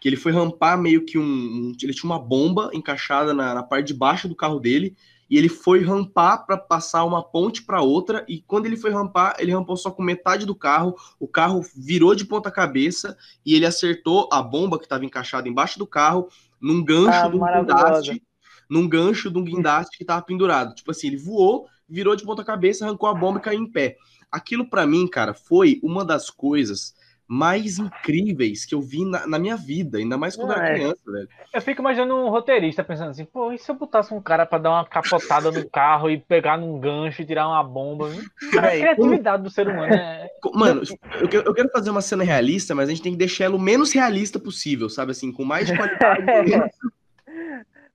Que 0.00 0.08
ele 0.08 0.16
foi 0.16 0.32
rampar 0.32 0.78
meio 0.78 1.04
que 1.04 1.18
um. 1.18 1.22
um 1.22 1.72
ele 1.82 1.92
tinha 1.92 2.10
uma 2.10 2.18
bomba 2.18 2.70
encaixada 2.72 3.34
na, 3.34 3.54
na 3.54 3.62
parte 3.62 3.88
de 3.88 3.94
baixo 3.94 4.26
do 4.26 4.34
carro 4.34 4.58
dele, 4.58 4.96
e 5.28 5.36
ele 5.36 5.48
foi 5.48 5.84
rampar 5.84 6.46
para 6.46 6.56
passar 6.56 7.04
uma 7.04 7.22
ponte 7.22 7.62
para 7.62 7.82
outra 7.82 8.24
e 8.28 8.40
quando 8.40 8.66
ele 8.66 8.76
foi 8.76 8.90
rampar, 8.90 9.36
ele 9.38 9.52
rampou 9.52 9.76
só 9.76 9.90
com 9.90 10.02
metade 10.02 10.46
do 10.46 10.54
carro, 10.54 10.96
o 11.18 11.28
carro 11.28 11.62
virou 11.76 12.14
de 12.14 12.24
ponta 12.24 12.50
cabeça 12.50 13.16
e 13.44 13.54
ele 13.54 13.66
acertou 13.66 14.28
a 14.32 14.42
bomba 14.42 14.78
que 14.78 14.84
estava 14.84 15.04
encaixada 15.04 15.48
embaixo 15.48 15.78
do 15.78 15.86
carro 15.86 16.28
num 16.60 16.82
gancho 16.82 17.10
ah, 17.12 17.28
de 17.28 17.36
um 17.36 17.40
guindaste, 17.40 18.22
num 18.68 18.88
gancho 18.88 19.30
de 19.30 19.38
um 19.38 19.44
guindaste 19.44 19.96
que 19.96 20.04
estava 20.04 20.22
pendurado. 20.22 20.74
Tipo 20.74 20.90
assim, 20.90 21.08
ele 21.08 21.18
voou, 21.18 21.66
virou 21.88 22.16
de 22.16 22.24
ponta 22.24 22.44
cabeça, 22.44 22.84
arrancou 22.84 23.08
a 23.08 23.14
bomba 23.14 23.38
e 23.38 23.42
caiu 23.42 23.60
em 23.60 23.70
pé. 23.70 23.96
Aquilo 24.30 24.68
para 24.68 24.86
mim, 24.86 25.06
cara, 25.06 25.32
foi 25.34 25.80
uma 25.82 26.04
das 26.04 26.30
coisas 26.30 26.94
mais 27.28 27.78
incríveis 27.78 28.64
que 28.64 28.74
eu 28.74 28.80
vi 28.80 29.04
na, 29.04 29.26
na 29.26 29.38
minha 29.38 29.54
vida, 29.54 29.98
ainda 29.98 30.16
mais 30.16 30.34
quando 30.34 30.52
eu 30.52 30.56
era 30.56 30.70
é. 30.70 30.74
criança, 30.74 31.12
velho. 31.12 31.28
Eu 31.52 31.60
fico 31.60 31.82
imaginando 31.82 32.16
um 32.16 32.30
roteirista 32.30 32.82
pensando 32.82 33.10
assim, 33.10 33.26
pô, 33.26 33.52
e 33.52 33.58
se 33.58 33.70
eu 33.70 33.74
botasse 33.74 34.14
um 34.14 34.20
cara 34.20 34.46
pra 34.46 34.58
dar 34.58 34.70
uma 34.70 34.86
capotada 34.86 35.50
no 35.50 35.68
carro 35.68 36.10
e 36.10 36.18
pegar 36.18 36.56
num 36.56 36.80
gancho 36.80 37.20
e 37.20 37.26
tirar 37.26 37.46
uma 37.46 37.62
bomba? 37.62 38.08
Cara, 38.50 38.68
a 38.68 38.70
criatividade 38.70 39.42
do 39.42 39.50
ser 39.50 39.68
humano 39.68 39.92
é. 39.92 40.26
Mano, 40.54 40.82
eu 41.20 41.28
quero, 41.28 41.46
eu 41.46 41.54
quero 41.54 41.68
fazer 41.70 41.90
uma 41.90 42.00
cena 42.00 42.24
realista, 42.24 42.74
mas 42.74 42.88
a 42.88 42.92
gente 42.92 43.02
tem 43.02 43.12
que 43.12 43.18
deixar 43.18 43.44
ela 43.44 43.56
o 43.56 43.60
menos 43.60 43.92
realista 43.92 44.38
possível, 44.38 44.88
sabe? 44.88 45.10
Assim, 45.10 45.30
com 45.30 45.44
mais 45.44 45.70
qualidade. 45.70 46.52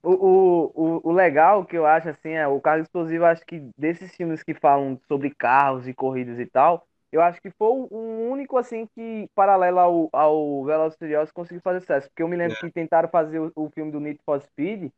O, 0.05 0.11
o, 0.11 0.71
o, 0.75 1.09
o 1.09 1.11
legal 1.13 1.63
que 1.63 1.77
eu 1.77 1.85
acho 1.85 2.09
assim 2.09 2.31
é 2.31 2.45
o 2.45 2.59
carro 2.59 2.81
explosivo, 2.81 3.23
eu 3.23 3.27
acho 3.27 3.45
que 3.45 3.69
desses 3.77 4.13
filmes 4.13 4.43
que 4.43 4.53
falam 4.53 4.99
sobre 5.07 5.29
carros 5.29 5.87
e 5.87 5.93
corridas 5.93 6.37
e 6.39 6.45
tal, 6.45 6.85
eu 7.13 7.21
acho 7.21 7.39
que 7.39 7.51
foi 7.51 7.67
o 7.69 8.29
único 8.31 8.57
assim 8.57 8.87
que 8.87 9.29
paralelo 9.35 9.79
ao, 9.79 10.09
ao 10.11 10.65
Velozes 10.65 10.97
Furiosos 10.97 11.31
conseguiu 11.31 11.61
fazer 11.61 11.79
sucesso, 11.81 12.09
porque 12.09 12.23
eu 12.23 12.27
me 12.27 12.35
lembro 12.35 12.57
que 12.57 12.71
tentaram 12.71 13.07
fazer 13.07 13.39
o, 13.39 13.51
o 13.55 13.69
filme 13.69 13.91
do 13.91 13.99
Need 13.99 14.19
for 14.25 14.41
Speed, 14.41 14.89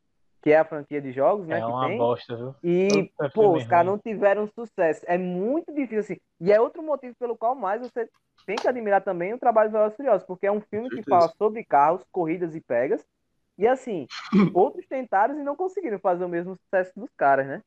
que 0.41 0.51
é 0.51 0.57
a 0.57 0.63
franquia 0.63 1.01
de 1.01 1.11
jogos, 1.11 1.45
né, 1.45 1.59
É 1.59 1.65
uma 1.65 1.89
tem. 1.89 1.97
bosta, 1.97 2.37
viu? 2.37 2.55
E, 2.63 2.87
Puta 2.87 3.29
pô, 3.31 3.41
filme 3.41 3.57
os 3.57 3.65
caras 3.67 3.87
não 3.87 3.99
tiveram 3.99 4.47
sucesso. 4.47 5.03
É 5.07 5.17
muito 5.17 5.73
difícil, 5.73 5.99
assim. 5.99 6.17
E 6.39 6.53
é 6.53 6.61
outro 6.61 6.81
motivo 6.81 7.13
pelo 7.19 7.35
qual 7.35 7.53
mais 7.53 7.81
você 7.81 8.07
tem 8.45 8.55
que 8.55 8.67
admirar 8.67 9.03
também 9.03 9.33
o 9.33 9.39
trabalho 9.39 9.69
do 9.69 9.73
Velozes 9.73 9.97
Furiosos, 9.97 10.25
porque 10.25 10.47
é 10.47 10.51
um 10.51 10.61
filme 10.61 10.89
que 10.89 11.03
fala 11.03 11.27
sobre 11.37 11.65
carros, 11.65 12.01
corridas 12.11 12.55
e 12.55 12.61
pegas. 12.61 13.03
E, 13.57 13.67
assim, 13.67 14.07
outros 14.55 14.85
tentaram 14.87 15.37
e 15.37 15.43
não 15.43 15.55
conseguiram 15.55 15.99
fazer 15.99 16.23
o 16.23 16.29
mesmo 16.29 16.55
sucesso 16.55 16.93
dos 16.97 17.09
caras, 17.17 17.45
né? 17.45 17.61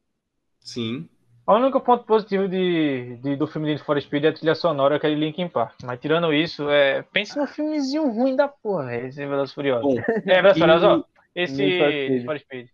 Sim. 0.61 1.09
O 1.49 1.55
único 1.57 1.81
ponto 1.81 2.05
positivo 2.05 2.47
de, 2.47 3.17
de- 3.23 3.35
do 3.37 3.47
filme 3.47 3.69
de 3.69 3.73
Need 3.73 3.85
for 3.85 3.99
Speed 4.01 4.25
é 4.25 4.29
a 4.29 4.33
trilha 4.35 4.55
sonora, 4.55 4.97
aquele 4.97 5.15
Linkin 5.15 5.49
Park. 5.49 5.77
Mas 5.83 5.99
tirando 5.99 6.31
isso, 6.33 6.69
é, 6.69 7.03
pense 7.11 7.39
num 7.39 7.47
filmezinho 7.47 8.07
ruim 8.11 8.37
da 8.37 8.47
porra, 8.47 8.95
esse 8.97 9.17
Velozes 9.27 9.53
e 9.53 9.55
Furiosos. 9.55 9.95
Bom, 9.95 9.99
É, 10.27 10.43
Velozes 10.43 10.59
Furiosos, 10.59 10.85
ó, 10.85 11.05
esse 11.35 11.55
Need 11.57 12.25
for 12.27 12.39
Speed. 12.39 12.67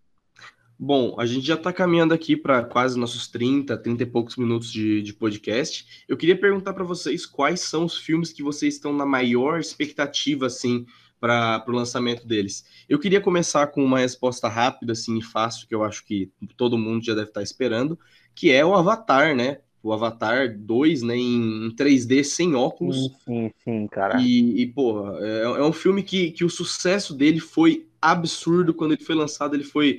Bom, 0.77 1.15
a 1.21 1.25
gente 1.25 1.47
já 1.47 1.55
está 1.55 1.73
caminhando 1.73 2.13
aqui 2.13 2.37
para 2.37 2.65
quase 2.65 2.99
nossos 2.99 3.29
30, 3.29 3.77
30 3.79 4.03
e 4.03 4.07
poucos 4.07 4.35
minutos 4.37 4.73
de, 4.73 5.03
de 5.03 5.13
podcast. 5.15 6.05
Eu 6.09 6.17
queria 6.17 6.37
perguntar 6.37 6.73
para 6.75 6.83
vocês 6.83 7.25
quais 7.25 7.61
são 7.61 7.85
os 7.85 7.97
filmes 7.97 8.33
que 8.33 8.43
vocês 8.43 8.75
estão 8.75 8.93
na 8.93 9.07
maior 9.07 9.61
expectativa, 9.61 10.47
assim, 10.47 10.85
para 11.21 11.65
o 11.69 11.71
lançamento 11.71 12.27
deles. 12.27 12.65
Eu 12.89 12.99
queria 12.99 13.21
começar 13.21 13.69
com 13.69 13.85
uma 13.85 14.01
resposta 14.01 14.49
rápida, 14.49 14.93
assim, 14.93 15.17
e 15.17 15.23
fácil, 15.23 15.69
que 15.69 15.75
eu 15.75 15.85
acho 15.85 16.05
que 16.05 16.31
todo 16.57 16.77
mundo 16.77 17.05
já 17.05 17.15
deve 17.15 17.29
estar 17.29 17.41
esperando, 17.43 17.97
que 18.35 18.51
é 18.51 18.65
o 18.65 18.75
Avatar, 18.75 19.35
né? 19.35 19.59
O 19.83 19.93
Avatar 19.93 20.57
2, 20.59 21.03
né, 21.03 21.15
em 21.15 21.71
3D, 21.77 22.25
sem 22.25 22.55
óculos. 22.55 22.97
Sim, 22.97 23.11
sim, 23.25 23.51
sim, 23.63 23.87
cara. 23.87 24.19
E, 24.21 24.63
e 24.63 24.67
porra, 24.67 25.19
é, 25.21 25.43
é 25.43 25.63
um 25.63 25.75
filme 25.75 26.03
que, 26.03 26.31
que 26.31 26.43
o 26.43 26.49
sucesso 26.49 27.15
dele 27.15 27.39
foi 27.39 27.87
absurdo. 28.01 28.73
Quando 28.73 28.93
ele 28.93 29.05
foi 29.05 29.15
lançado, 29.15 29.55
ele 29.55 29.63
foi, 29.63 29.99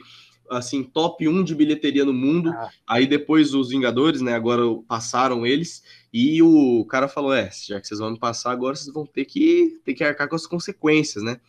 assim, 0.50 0.84
top 0.84 1.28
1 1.28 1.44
de 1.44 1.54
bilheteria 1.54 2.04
no 2.04 2.14
mundo. 2.14 2.50
Ah. 2.50 2.70
Aí 2.88 3.06
depois 3.06 3.54
os 3.54 3.70
Vingadores, 3.70 4.22
né, 4.22 4.34
agora 4.34 4.64
passaram 4.88 5.46
eles. 5.46 5.84
E 6.12 6.42
o 6.42 6.84
cara 6.86 7.08
falou, 7.08 7.32
é, 7.32 7.52
já 7.52 7.80
que 7.80 7.88
vocês 7.88 8.00
vão 8.00 8.10
me 8.10 8.18
passar, 8.18 8.52
agora 8.52 8.76
vocês 8.76 8.92
vão 8.92 9.06
ter 9.06 9.26
que, 9.26 9.80
ter 9.86 9.94
que 9.94 10.04
arcar 10.04 10.28
com 10.28 10.36
as 10.36 10.48
consequências, 10.48 11.24
né? 11.24 11.40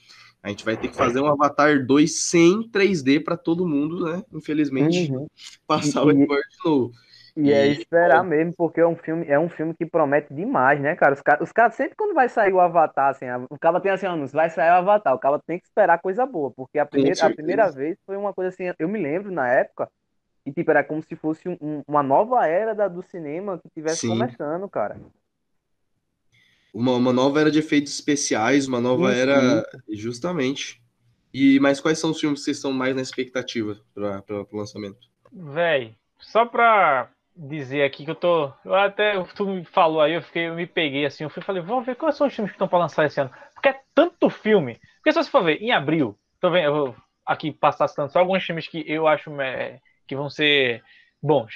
A 0.47 0.51
gente 0.51 0.65
vai 0.65 0.77
ter 0.77 0.87
que 0.87 0.95
fazer 0.95 1.21
um 1.21 1.27
Avatar 1.27 1.85
2 1.85 2.23
sem 2.23 2.63
3D 2.71 3.19
para 3.19 3.37
todo 3.37 3.67
mundo, 3.67 4.05
né? 4.07 4.23
Infelizmente, 4.33 5.11
Uhum. 5.11 5.27
passar 5.67 6.05
o 6.05 6.07
recorde 6.07 6.45
de 6.49 6.71
novo. 6.71 6.93
E 7.37 7.53
é 7.53 7.67
E, 7.67 7.73
esperar 7.73 8.23
pô. 8.23 8.31
mesmo, 8.31 8.55
porque 8.57 8.81
é 8.81 8.87
um 8.87 8.95
filme, 8.95 9.27
é 9.29 9.37
um 9.41 9.49
filme 9.49 9.75
que 9.75 9.85
promete 9.85 10.33
demais, 10.33 10.81
né, 10.81 10.95
cara? 10.95 11.15
Os 11.15 11.21
caras, 11.21 11.43
os 11.49 11.53
caras 11.53 11.75
sempre 11.75 11.97
quando 11.97 12.15
vai 12.15 12.29
sair 12.29 12.53
o 12.53 12.61
Avatar, 12.61 13.11
assim, 13.11 13.25
a- 13.27 13.45
o 13.51 13.59
cara 13.59 13.81
tem 13.81 13.91
assim, 13.91 14.07
ó, 14.07 14.17
vai 14.29 14.49
sair 14.49 14.71
o 14.71 14.75
Avatar, 14.75 15.15
o 15.15 15.19
cara 15.19 15.41
tem 15.45 15.59
que 15.59 15.67
esperar 15.67 15.99
coisa 16.01 16.25
boa, 16.25 16.53
porque 16.53 16.79
a 16.79 16.87
primeira, 16.87 17.27
a 17.27 17.31
primeira 17.31 17.69
vez 17.73 17.99
foi 18.07 18.17
uma 18.17 18.33
coisa 18.33 18.51
assim, 18.51 18.73
eu 18.79 18.89
me 18.89 19.03
lembro 19.03 19.33
na 19.33 19.49
época, 19.49 19.91
e 20.47 20.53
tipo, 20.53 20.71
era 20.71 20.85
como 20.85 21.03
se 21.03 21.17
fosse 21.17 21.49
um- 21.49 21.83
uma 21.89 22.05
nova 22.05 22.47
era 22.47 22.73
da- 22.73 22.89
do 22.89 23.03
cinema 23.03 23.59
que 23.59 23.69
tivesse 23.71 24.03
Sim. 24.03 24.11
começando, 24.11 24.69
cara. 24.71 24.97
Uma, 26.77 26.93
uma 26.93 27.13
nova 27.13 27.41
era 27.41 27.51
de 27.51 27.59
efeitos 27.59 27.95
especiais, 27.95 28.69
uma 28.69 28.83
nova 28.83 29.11
Sim, 29.11 29.19
era. 29.19 29.67
Justamente. 29.89 30.79
E, 31.33 31.59
mas 31.59 31.81
quais 31.81 31.99
são 31.99 32.11
os 32.11 32.21
filmes 32.21 32.41
que 32.41 32.45
vocês 32.45 32.59
estão 32.59 32.71
mais 32.71 32.95
na 32.95 33.01
expectativa 33.01 33.79
para 33.95 34.47
o 34.53 34.57
lançamento? 34.59 34.99
Véi, 35.33 35.95
só 36.19 36.45
pra 36.45 37.09
dizer 37.35 37.83
aqui 37.83 38.05
que 38.05 38.11
eu 38.11 38.15
tô. 38.15 38.53
Eu 38.63 38.75
até. 38.75 39.19
Tu 39.35 39.47
me 39.47 39.65
falou 39.65 40.03
aí, 40.03 40.13
eu 40.13 40.23
fiquei, 40.23 40.49
eu 40.49 40.55
me 40.55 40.67
peguei 40.67 41.07
assim, 41.07 41.25
eu 41.25 41.31
fui 41.31 41.43
falei, 41.43 41.63
vamos 41.63 41.87
ver 41.87 41.97
quais 41.97 42.15
são 42.15 42.27
os 42.27 42.35
filmes 42.35 42.53
que 42.53 42.57
estão 42.57 42.69
pra 42.69 42.79
lançar 42.79 43.07
esse 43.07 43.19
ano. 43.19 43.31
Porque 43.55 43.71
é 43.71 43.81
tanto 43.95 44.29
filme. 44.29 44.79
Porque 44.97 45.13
se 45.13 45.25
você 45.25 45.31
for 45.31 45.43
ver, 45.43 45.63
em 45.63 45.73
abril, 45.73 46.15
tô 46.39 46.51
vendo, 46.51 46.65
eu 46.67 46.75
vou 46.75 46.97
aqui 47.25 47.53
passar 47.53 47.89
citando 47.89 48.13
só 48.13 48.19
alguns 48.19 48.45
filmes 48.45 48.69
que 48.69 48.85
eu 48.87 49.09
acho 49.09 49.31
é, 49.41 49.81
que 50.07 50.15
vão 50.15 50.29
ser 50.29 50.83
bons. 51.23 51.55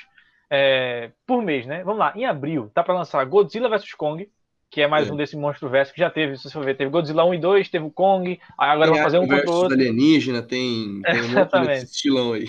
É, 0.49 1.13
por 1.27 1.43
mês, 1.43 1.67
né? 1.67 1.85
Vamos 1.85 1.99
lá, 1.99 2.15
em 2.17 2.25
abril, 2.25 2.71
tá 2.73 2.83
pra 2.83 2.95
lançar 2.95 3.23
Godzilla 3.27 3.69
vs 3.69 3.93
Kong, 3.93 4.27
que 4.71 4.81
é 4.81 4.87
mais 4.87 5.09
É. 5.09 5.13
um 5.13 5.17
desse 5.17 5.37
monstro 5.37 5.69
verso 5.69 5.93
que 5.93 6.01
já 6.01 6.11
teve, 6.11 6.37
se 6.37 6.45
você 6.45 6.51
for 6.53 6.65
ver, 6.65 6.77
teve 6.77 6.91
Godzilla 6.91 7.25
1 7.25 7.35
e 7.35 7.39
2, 7.39 7.69
teve 7.69 7.85
o 7.85 7.91
Kong, 7.91 8.39
aí 8.59 8.71
agora 8.71 8.91
vão 8.91 9.03
fazer 9.03 9.19
um 9.19 9.27
contra 9.27 9.51
o 9.51 9.55
outro. 9.55 9.75
alienígena, 9.75 10.43
tem, 10.43 11.03
tem 11.03 11.23
um 11.23 11.29
monte 11.29 11.51
desse 11.67 11.85
estilão 11.87 12.33
aí. 12.33 12.45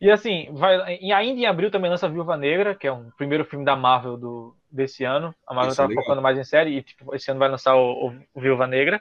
E 0.00 0.10
assim, 0.10 0.48
vai, 0.52 0.98
e 1.00 1.12
ainda 1.12 1.40
em 1.40 1.46
abril 1.46 1.70
também 1.70 1.88
lança 1.90 2.08
Viúva 2.08 2.36
Negra, 2.36 2.74
que 2.74 2.88
é 2.88 2.92
um 2.92 3.08
primeiro 3.16 3.44
filme 3.44 3.64
da 3.64 3.76
Marvel 3.76 4.16
do, 4.16 4.56
desse 4.70 5.04
ano. 5.04 5.32
A 5.46 5.54
Marvel 5.54 5.68
é 5.68 5.72
estava 5.72 5.88
legal. 5.88 6.02
focando 6.04 6.22
mais 6.22 6.36
em 6.36 6.42
série 6.44 6.76
e 6.78 6.82
tipo, 6.82 7.14
esse 7.14 7.30
ano 7.30 7.38
vai 7.38 7.48
lançar 7.48 7.76
o, 7.76 8.08
o- 8.08 8.14
o 8.34 8.40
Viúva 8.40 8.66
Negra. 8.66 9.00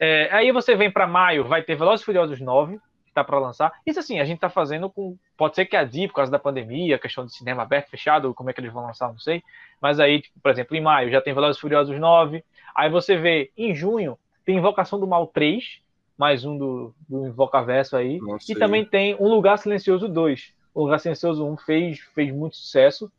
É, 0.00 0.28
aí 0.32 0.50
você 0.50 0.74
vem 0.74 0.90
para 0.90 1.06
maio, 1.06 1.44
vai 1.44 1.62
ter 1.62 1.76
Velozes 1.76 2.02
e 2.02 2.04
Furiosos 2.04 2.40
9, 2.40 2.80
que 3.12 3.14
tá 3.14 3.22
para 3.22 3.38
lançar. 3.38 3.72
Isso 3.86 4.00
assim, 4.00 4.18
a 4.18 4.24
gente 4.24 4.40
tá 4.40 4.48
fazendo 4.48 4.88
com. 4.88 5.16
Pode 5.36 5.54
ser 5.54 5.66
que 5.66 5.76
adie 5.76 6.08
por 6.08 6.14
causa 6.14 6.32
da 6.32 6.38
pandemia, 6.38 6.98
questão 6.98 7.26
de 7.26 7.34
cinema 7.34 7.62
aberto, 7.62 7.90
fechado, 7.90 8.32
como 8.34 8.50
é 8.50 8.52
que 8.52 8.60
eles 8.60 8.72
vão 8.72 8.86
lançar, 8.86 9.08
não 9.08 9.18
sei. 9.18 9.42
Mas 9.80 10.00
aí, 10.00 10.22
tipo, 10.22 10.40
por 10.40 10.50
exemplo, 10.50 10.76
em 10.76 10.80
maio 10.80 11.10
já 11.10 11.20
tem 11.20 11.34
Velozes 11.34 11.60
Furiosos 11.60 11.98
9. 11.98 12.42
Aí 12.74 12.88
você 12.90 13.16
vê, 13.16 13.52
em 13.56 13.74
junho, 13.74 14.18
tem 14.44 14.56
Invocação 14.56 14.98
do 14.98 15.06
Mal 15.06 15.26
3, 15.26 15.80
mais 16.16 16.44
um 16.44 16.56
do, 16.56 16.94
do 17.06 17.26
Invocaverso 17.26 17.96
aí. 17.96 18.18
E 18.48 18.54
também 18.54 18.84
tem 18.84 19.14
Um 19.20 19.28
Lugar 19.28 19.58
Silencioso 19.58 20.08
2. 20.08 20.54
O 20.74 20.84
Lugar 20.84 20.98
Silencioso 20.98 21.46
1 21.46 21.56
fez, 21.58 22.00
fez 22.14 22.32
muito 22.32 22.56
sucesso. 22.56 23.12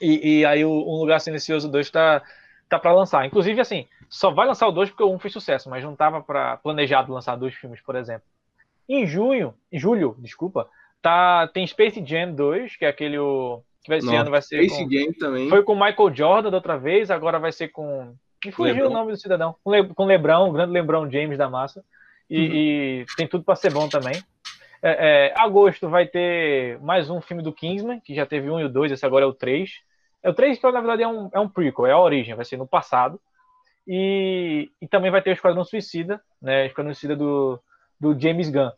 E, 0.00 0.40
e 0.40 0.44
aí 0.44 0.64
o 0.64 0.70
Um 0.70 0.98
Lugar 0.98 1.20
Silencioso 1.20 1.70
2 1.70 1.88
tá, 1.90 2.22
tá 2.68 2.78
para 2.78 2.92
lançar. 2.92 3.24
Inclusive, 3.24 3.60
assim, 3.60 3.86
só 4.08 4.32
vai 4.32 4.46
lançar 4.46 4.66
o 4.66 4.72
2 4.72 4.90
porque 4.90 5.04
o 5.04 5.12
1 5.14 5.18
fez 5.20 5.32
sucesso, 5.32 5.70
mas 5.70 5.84
não 5.84 5.94
tava 5.94 6.20
pra, 6.20 6.56
planejado 6.56 7.12
lançar 7.12 7.36
dois 7.36 7.54
filmes, 7.54 7.80
por 7.80 7.94
exemplo. 7.94 8.26
Em 8.92 9.06
junho, 9.06 9.54
em 9.70 9.78
julho, 9.78 10.16
desculpa, 10.18 10.68
tá, 11.00 11.46
tem 11.48 11.66
Space 11.66 12.04
Jam 12.04 12.32
2, 12.34 12.76
que 12.76 12.84
é 12.84 12.88
aquele 12.88 13.18
o, 13.18 13.62
que 13.84 13.92
esse 13.94 14.14
ano 14.14 14.30
vai 14.30 14.42
ser 14.42 14.62
Esse 14.62 14.82
com, 14.82 14.88
game 14.88 15.14
também. 15.14 15.48
foi 15.48 15.62
com 15.62 15.72
o 15.72 15.80
Michael 15.80 16.14
Jordan 16.14 16.50
da 16.50 16.56
outra 16.56 16.76
vez, 16.78 17.10
agora 17.10 17.38
vai 17.38 17.52
ser 17.52 17.68
com. 17.68 18.14
Me 18.44 18.50
fugiu 18.52 18.74
Lebron. 18.74 18.90
o 18.90 18.92
nome 18.92 19.12
do 19.12 19.18
cidadão. 19.18 19.54
Com, 19.62 19.70
Le, 19.70 19.88
com 19.94 20.04
Lebrão, 20.06 20.48
o 20.48 20.52
grande 20.52 20.72
Lebrão 20.72 21.10
James 21.10 21.36
da 21.38 21.48
massa. 21.48 21.84
E, 22.28 22.38
Uhum. 22.38 22.54
e 22.54 23.06
tem 23.16 23.26
tudo 23.26 23.44
para 23.44 23.56
ser 23.56 23.72
bom 23.72 23.88
também. 23.88 24.14
É, 24.82 25.28
é, 25.28 25.34
agosto 25.36 25.88
vai 25.90 26.06
ter 26.06 26.78
mais 26.80 27.10
um 27.10 27.20
filme 27.20 27.42
do 27.42 27.52
Kingsman, 27.52 28.00
que 28.00 28.14
já 28.14 28.24
teve 28.24 28.48
um 28.50 28.58
e 28.58 28.64
o 28.64 28.68
dois, 28.68 28.90
esse 28.90 29.04
agora 29.04 29.24
é 29.24 29.28
o 29.28 29.34
3. 29.34 29.70
É 30.22 30.30
o 30.30 30.34
3 30.34 30.58
que 30.58 30.70
na 30.70 30.80
verdade 30.80 31.02
é 31.02 31.08
um, 31.08 31.28
é 31.32 31.40
um 31.40 31.48
prequel, 31.48 31.86
é 31.86 31.92
a 31.92 31.98
origem, 32.00 32.34
vai 32.34 32.44
ser 32.44 32.56
no 32.56 32.66
passado. 32.66 33.20
E, 33.86 34.70
e 34.80 34.86
também 34.86 35.10
vai 35.10 35.20
ter 35.20 35.30
o 35.30 35.32
Esquadrão 35.32 35.64
Suicida, 35.64 36.20
né? 36.40 36.66
Esquadrão 36.66 36.94
Suicida 36.94 37.16
do, 37.16 37.60
do 37.98 38.18
James 38.18 38.48
Gunn. 38.48 38.70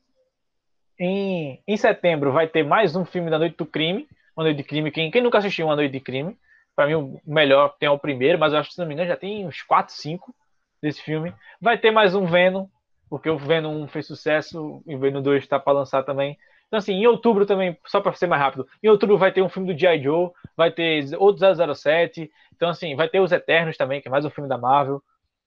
Em, 1.05 1.61
em 1.67 1.77
setembro 1.77 2.31
vai 2.31 2.47
ter 2.47 2.63
mais 2.63 2.95
um 2.95 3.05
filme 3.05 3.29
da 3.29 3.37
Noite 3.37 3.57
do 3.57 3.67
Crime. 3.67 4.07
Uma 4.37 4.45
Noite 4.45 4.59
de 4.59 4.63
Crime. 4.63 4.89
Quem, 4.93 5.11
quem 5.11 5.21
nunca 5.21 5.39
assistiu 5.39 5.67
Uma 5.67 5.75
Noite 5.75 5.91
de 5.91 5.99
Crime? 5.99 6.39
Para 6.77 6.87
mim, 6.87 6.95
o 6.95 7.21
melhor 7.27 7.75
tem 7.77 7.89
o 7.89 7.99
primeiro, 7.99 8.39
mas 8.39 8.53
eu 8.53 8.61
acho 8.61 8.69
que, 8.69 8.77
se 8.77 8.81
não 8.81 8.87
me 8.87 8.95
engano, 8.95 9.09
já 9.09 9.17
tem 9.17 9.45
uns 9.45 9.63
4, 9.63 9.93
5 9.93 10.33
desse 10.81 11.03
filme. 11.03 11.35
Vai 11.61 11.77
ter 11.77 11.91
mais 11.91 12.15
um 12.15 12.25
Venom, 12.25 12.69
porque 13.11 13.29
o 13.29 13.37
Venom 13.37 13.83
1 13.83 13.89
fez 13.89 14.07
sucesso 14.07 14.81
e 14.87 14.95
o 14.95 14.99
Venom 15.01 15.21
2 15.21 15.43
está 15.43 15.59
para 15.59 15.73
lançar 15.73 16.05
também. 16.05 16.39
Então, 16.69 16.79
assim, 16.79 16.93
em 16.93 17.07
outubro 17.09 17.45
também, 17.47 17.77
só 17.85 18.01
para 18.01 18.13
ser 18.13 18.29
mais 18.29 18.41
rápido, 18.41 18.69
em 18.81 18.89
outubro 18.89 19.19
vai 19.19 19.33
ter 19.33 19.43
um 19.43 19.49
filme 19.49 19.75
do 19.75 19.77
G.I. 19.77 20.05
Joe, 20.05 20.31
vai 20.57 20.71
ter 20.71 21.05
outro 21.19 21.45
007. 21.75 22.31
Então, 22.55 22.69
assim, 22.69 22.95
vai 22.95 23.09
ter 23.09 23.19
Os 23.19 23.33
Eternos 23.33 23.77
também, 23.77 24.01
que 24.01 24.07
é 24.07 24.11
mais 24.11 24.25
um 24.25 24.31
filme 24.31 24.49
da 24.49 24.57
Marvel. 24.57 25.03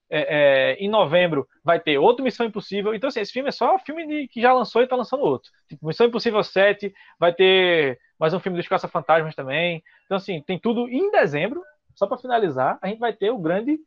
É, 0.08 0.20
é, 0.20 0.74
em 0.74 0.88
novembro 0.88 1.48
vai 1.64 1.80
ter 1.80 1.98
outro 1.98 2.24
Missão 2.24 2.46
Impossível. 2.46 2.94
Então, 2.94 3.08
assim, 3.08 3.20
esse 3.20 3.32
filme 3.32 3.48
é 3.48 3.52
só 3.52 3.78
filme 3.78 4.06
de, 4.06 4.28
que 4.28 4.40
já 4.40 4.52
lançou 4.52 4.80
e 4.80 4.84
está 4.84 4.94
lançando 4.94 5.24
outro. 5.24 5.50
Tipo, 5.68 5.86
Missão 5.86 6.06
Impossível 6.06 6.42
7, 6.42 6.94
vai 7.18 7.32
ter 7.32 7.98
mais 8.18 8.32
um 8.32 8.40
filme 8.40 8.56
dos 8.56 8.68
Caça-Fantasmas 8.68 9.34
também. 9.34 9.82
Então, 10.04 10.16
assim, 10.16 10.40
tem 10.42 10.58
tudo. 10.58 10.88
E 10.88 10.96
em 10.96 11.10
dezembro, 11.10 11.62
só 11.94 12.06
para 12.06 12.18
finalizar, 12.18 12.78
a 12.80 12.88
gente 12.88 12.98
vai 12.98 13.12
ter 13.12 13.30
o 13.30 13.38
grande 13.38 13.78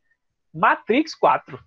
Matrix 0.53 1.15
4. 1.15 1.59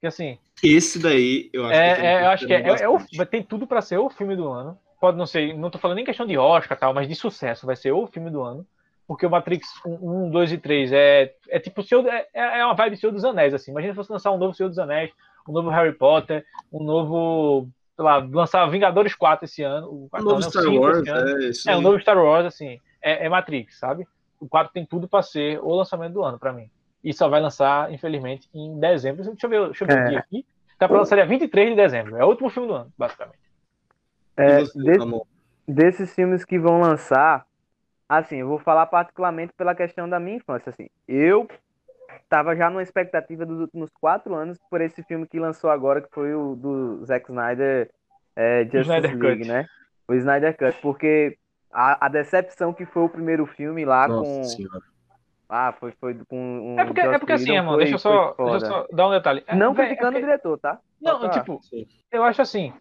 Que 0.00 0.06
assim, 0.06 0.38
Esse 0.62 0.98
daí, 1.00 1.50
eu 1.52 1.66
acho 1.66 1.74
é, 1.74 1.94
que, 1.94 2.06
é, 2.06 2.22
eu 2.22 2.28
acho 2.28 2.46
que 2.46 2.52
é, 2.52 2.62
é, 2.62 2.82
é 2.82 2.88
o, 2.88 2.98
tem 3.26 3.42
tudo 3.42 3.66
para 3.66 3.82
ser 3.82 3.98
o 3.98 4.08
filme 4.08 4.36
do 4.36 4.48
ano. 4.48 4.78
Pode 5.00 5.16
não 5.16 5.26
ser, 5.26 5.56
não 5.56 5.70
tô 5.70 5.78
falando 5.78 5.96
nem 5.96 6.04
questão 6.04 6.26
de 6.26 6.36
Oscar 6.36 6.78
tal, 6.78 6.94
mas 6.94 7.08
de 7.08 7.14
sucesso, 7.14 7.66
vai 7.66 7.76
ser 7.76 7.92
o 7.92 8.06
filme 8.06 8.30
do 8.30 8.42
ano. 8.42 8.66
Porque 9.08 9.24
o 9.24 9.30
Matrix 9.30 9.66
1, 9.86 10.30
2 10.30 10.52
e 10.52 10.58
3 10.58 10.92
é, 10.92 11.34
é 11.48 11.58
tipo 11.58 11.82
Senhor, 11.82 12.06
é, 12.06 12.28
é 12.34 12.64
uma 12.64 12.74
vibe 12.74 12.98
Senhor 12.98 13.10
dos 13.10 13.24
Anéis, 13.24 13.54
assim. 13.54 13.70
Imagina 13.70 13.94
se 13.94 13.96
fosse 13.96 14.12
lançar 14.12 14.30
um 14.30 14.36
novo 14.36 14.52
Senhor 14.52 14.68
dos 14.68 14.78
Anéis, 14.78 15.10
um 15.48 15.52
novo 15.52 15.70
Harry 15.70 15.94
Potter, 15.94 16.44
um 16.70 16.84
novo. 16.84 17.66
Sei 17.96 18.04
lá, 18.04 18.18
lançar 18.18 18.66
Vingadores 18.66 19.14
4 19.14 19.46
esse 19.46 19.62
ano. 19.62 19.88
O, 19.88 20.08
4, 20.10 20.26
um 20.26 20.30
novo 20.30 20.42
não, 20.42 20.50
Star 20.50 20.72
Wars, 20.72 21.08
é, 21.08 21.48
isso 21.48 21.70
é, 21.70 21.76
um 21.76 21.80
novo 21.80 21.98
Star 21.98 22.18
Wars, 22.18 22.44
assim. 22.44 22.78
É, 23.00 23.24
é 23.24 23.28
Matrix, 23.30 23.78
sabe? 23.78 24.06
O 24.38 24.46
4 24.46 24.74
tem 24.74 24.84
tudo 24.84 25.08
para 25.08 25.22
ser 25.22 25.58
o 25.60 25.74
lançamento 25.74 26.12
do 26.12 26.22
ano, 26.22 26.38
para 26.38 26.52
mim. 26.52 26.70
E 27.02 27.14
só 27.14 27.28
vai 27.28 27.40
lançar, 27.40 27.90
infelizmente, 27.90 28.46
em 28.52 28.78
dezembro. 28.78 29.24
Deixa 29.24 29.46
eu 29.46 29.50
ver, 29.50 29.64
deixa 29.64 29.84
eu 29.84 29.88
ver 29.88 29.98
é. 29.98 30.04
o 30.04 30.08
dia 30.10 30.18
aqui. 30.18 30.46
Tá 30.78 30.86
para 30.86 30.98
lançar 30.98 31.16
dia 31.16 31.26
23 31.26 31.70
de 31.70 31.76
dezembro. 31.76 32.16
É 32.16 32.24
o 32.24 32.28
último 32.28 32.50
filme 32.50 32.68
do 32.68 32.74
ano, 32.74 32.92
basicamente. 32.96 33.38
É, 34.36 34.62
de, 34.62 35.22
desses 35.66 36.14
filmes 36.14 36.44
que 36.44 36.58
vão 36.58 36.80
lançar, 36.80 37.47
assim, 38.08 38.36
eu 38.36 38.48
vou 38.48 38.58
falar 38.58 38.86
particularmente 38.86 39.52
pela 39.52 39.74
questão 39.74 40.08
da 40.08 40.18
minha 40.18 40.36
infância. 40.36 40.70
Assim, 40.70 40.88
eu 41.06 41.48
tava 42.28 42.56
já 42.56 42.70
numa 42.70 42.82
expectativa 42.82 43.44
dos 43.44 43.60
últimos 43.60 43.90
quatro 44.00 44.34
anos 44.34 44.58
por 44.70 44.80
esse 44.80 45.02
filme 45.02 45.26
que 45.26 45.38
lançou 45.38 45.70
agora, 45.70 46.00
que 46.00 46.08
foi 46.10 46.34
o 46.34 46.54
do 46.54 47.04
Zack 47.04 47.30
Snyder, 47.30 47.90
é, 48.34 48.62
Justice 48.64 48.80
Snyder 48.80 49.18
League, 49.18 49.40
Cut. 49.40 49.48
né? 49.48 49.66
O 50.06 50.14
Snyder 50.14 50.56
Cut, 50.56 50.78
porque 50.80 51.36
a, 51.72 52.06
a, 52.06 52.08
decepção 52.08 52.72
que 52.72 52.86
foi 52.86 53.02
o 53.02 53.08
primeiro 53.08 53.44
filme 53.46 53.84
lá 53.84 54.08
Nossa 54.08 54.30
com. 54.30 54.44
Senhora. 54.44 54.82
Ah, 55.48 55.72
foi, 55.72 55.92
foi 55.92 56.14
com 56.28 56.36
um. 56.36 56.78
É 56.78 56.84
porque, 56.84 57.00
é 57.00 57.18
porque 57.18 57.32
assim, 57.32 57.52
irmão, 57.52 57.78
deixa, 57.78 57.94
eu 57.94 57.98
só, 57.98 58.34
deixa 58.36 58.54
eu 58.54 58.60
só 58.60 58.86
dar 58.92 59.08
um 59.08 59.10
detalhe. 59.12 59.42
Não 59.56 59.72
é, 59.72 59.74
criticando 59.74 60.08
é 60.08 60.12
porque... 60.12 60.18
o 60.18 60.26
diretor, 60.26 60.58
tá? 60.58 60.78
Não, 61.00 61.30
tipo, 61.30 61.60
Sim. 61.62 61.86
eu 62.12 62.22
acho 62.22 62.42
assim. 62.42 62.72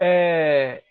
É... 0.00 0.82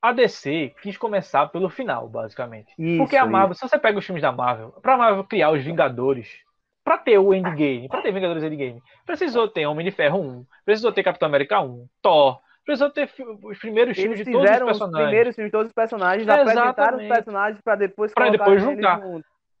A 0.00 0.12
DC 0.12 0.74
quis 0.80 0.96
começar 0.96 1.46
pelo 1.48 1.68
final, 1.68 2.08
basicamente. 2.08 2.72
Isso, 2.78 2.98
porque 2.98 3.16
a 3.16 3.26
Marvel, 3.26 3.52
isso. 3.52 3.60
se 3.60 3.68
você 3.68 3.78
pega 3.78 3.98
os 3.98 4.04
filmes 4.04 4.22
da 4.22 4.30
Marvel, 4.30 4.70
pra 4.80 4.96
Marvel 4.96 5.24
criar 5.24 5.50
os 5.50 5.62
Vingadores, 5.62 6.28
pra 6.84 6.96
ter 6.96 7.18
o 7.18 7.34
Endgame, 7.34 7.88
pra 7.88 8.00
ter 8.00 8.12
Vingadores 8.12 8.44
Endgame, 8.44 8.80
precisou 9.04 9.48
ter 9.48 9.66
Homem 9.66 9.84
de 9.84 9.90
Ferro 9.90 10.20
1, 10.20 10.46
precisou 10.64 10.92
ter 10.92 11.02
Capitão 11.02 11.26
América 11.26 11.60
1, 11.60 11.86
Thor, 12.00 12.38
precisou 12.64 12.90
ter 12.90 13.10
os 13.42 13.58
primeiros 13.58 13.96
filmes 13.96 14.18
de 14.18 14.30
todos 14.30 14.48
os 14.48 14.56
personagens. 14.56 14.82
Os 14.82 15.02
primeiros 15.02 15.34
filmes 15.34 15.48
de 15.48 15.52
todos 15.52 15.66
os 15.68 15.74
personagens, 15.74 16.28
apresentaram 16.28 16.98
os 16.98 17.08
personagens 17.08 17.60
para 17.62 17.74
depois 17.74 18.14
para 18.14 18.30
depois 18.30 18.62
juntar. 18.62 19.00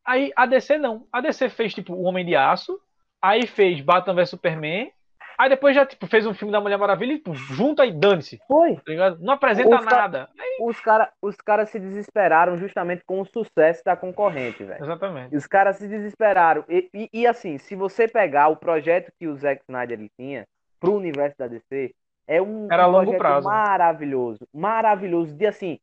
Aí 0.04 0.32
a 0.36 0.46
DC 0.46 0.78
não. 0.78 1.06
A 1.12 1.20
DC 1.20 1.48
fez 1.48 1.74
tipo 1.74 1.94
o 1.94 2.02
Homem 2.02 2.24
de 2.24 2.36
Aço, 2.36 2.78
aí 3.20 3.46
fez 3.46 3.80
Batman 3.80 4.14
vs 4.14 4.30
Superman, 4.30 4.90
aí 5.38 5.48
depois 5.48 5.74
já 5.74 5.86
tipo 5.86 6.06
fez 6.06 6.26
um 6.26 6.34
filme 6.34 6.50
da 6.50 6.60
Mulher 6.60 6.76
Maravilha 6.76 7.12
e 7.12 7.16
tipo, 7.18 7.34
junta 7.34 7.86
e 7.86 7.92
dane-se. 7.92 8.40
Foi. 8.48 8.76
Tá 8.76 9.16
não 9.20 9.34
apresenta 9.34 9.78
os 9.78 9.84
nada. 9.84 10.28
Aí... 10.38 10.58
Os 10.60 10.80
caras 10.80 11.08
os 11.22 11.36
cara 11.36 11.64
se 11.64 11.78
desesperaram 11.78 12.56
justamente 12.56 13.04
com 13.06 13.20
o 13.20 13.24
sucesso 13.24 13.82
da 13.84 13.96
concorrente, 13.96 14.64
velho. 14.64 14.82
Exatamente. 14.82 15.36
Os 15.36 15.46
caras 15.46 15.76
se 15.76 15.86
desesperaram. 15.86 16.64
E, 16.68 16.88
e, 16.92 17.08
e, 17.12 17.26
assim, 17.26 17.56
se 17.58 17.74
você 17.76 18.08
pegar 18.08 18.48
o 18.48 18.56
projeto 18.56 19.12
que 19.18 19.28
o 19.28 19.36
Zack 19.36 19.62
Snyder 19.68 19.98
ele 19.98 20.10
tinha 20.18 20.46
pro 20.80 20.94
universo 20.94 21.36
da 21.38 21.46
DC, 21.46 21.94
é 22.26 22.42
um, 22.42 22.68
Era 22.70 22.88
um 22.88 22.90
longo 22.90 23.16
prazo. 23.16 23.48
maravilhoso. 23.48 24.46
Maravilhoso. 24.52 25.34
De 25.34 25.46
assim, 25.46 25.78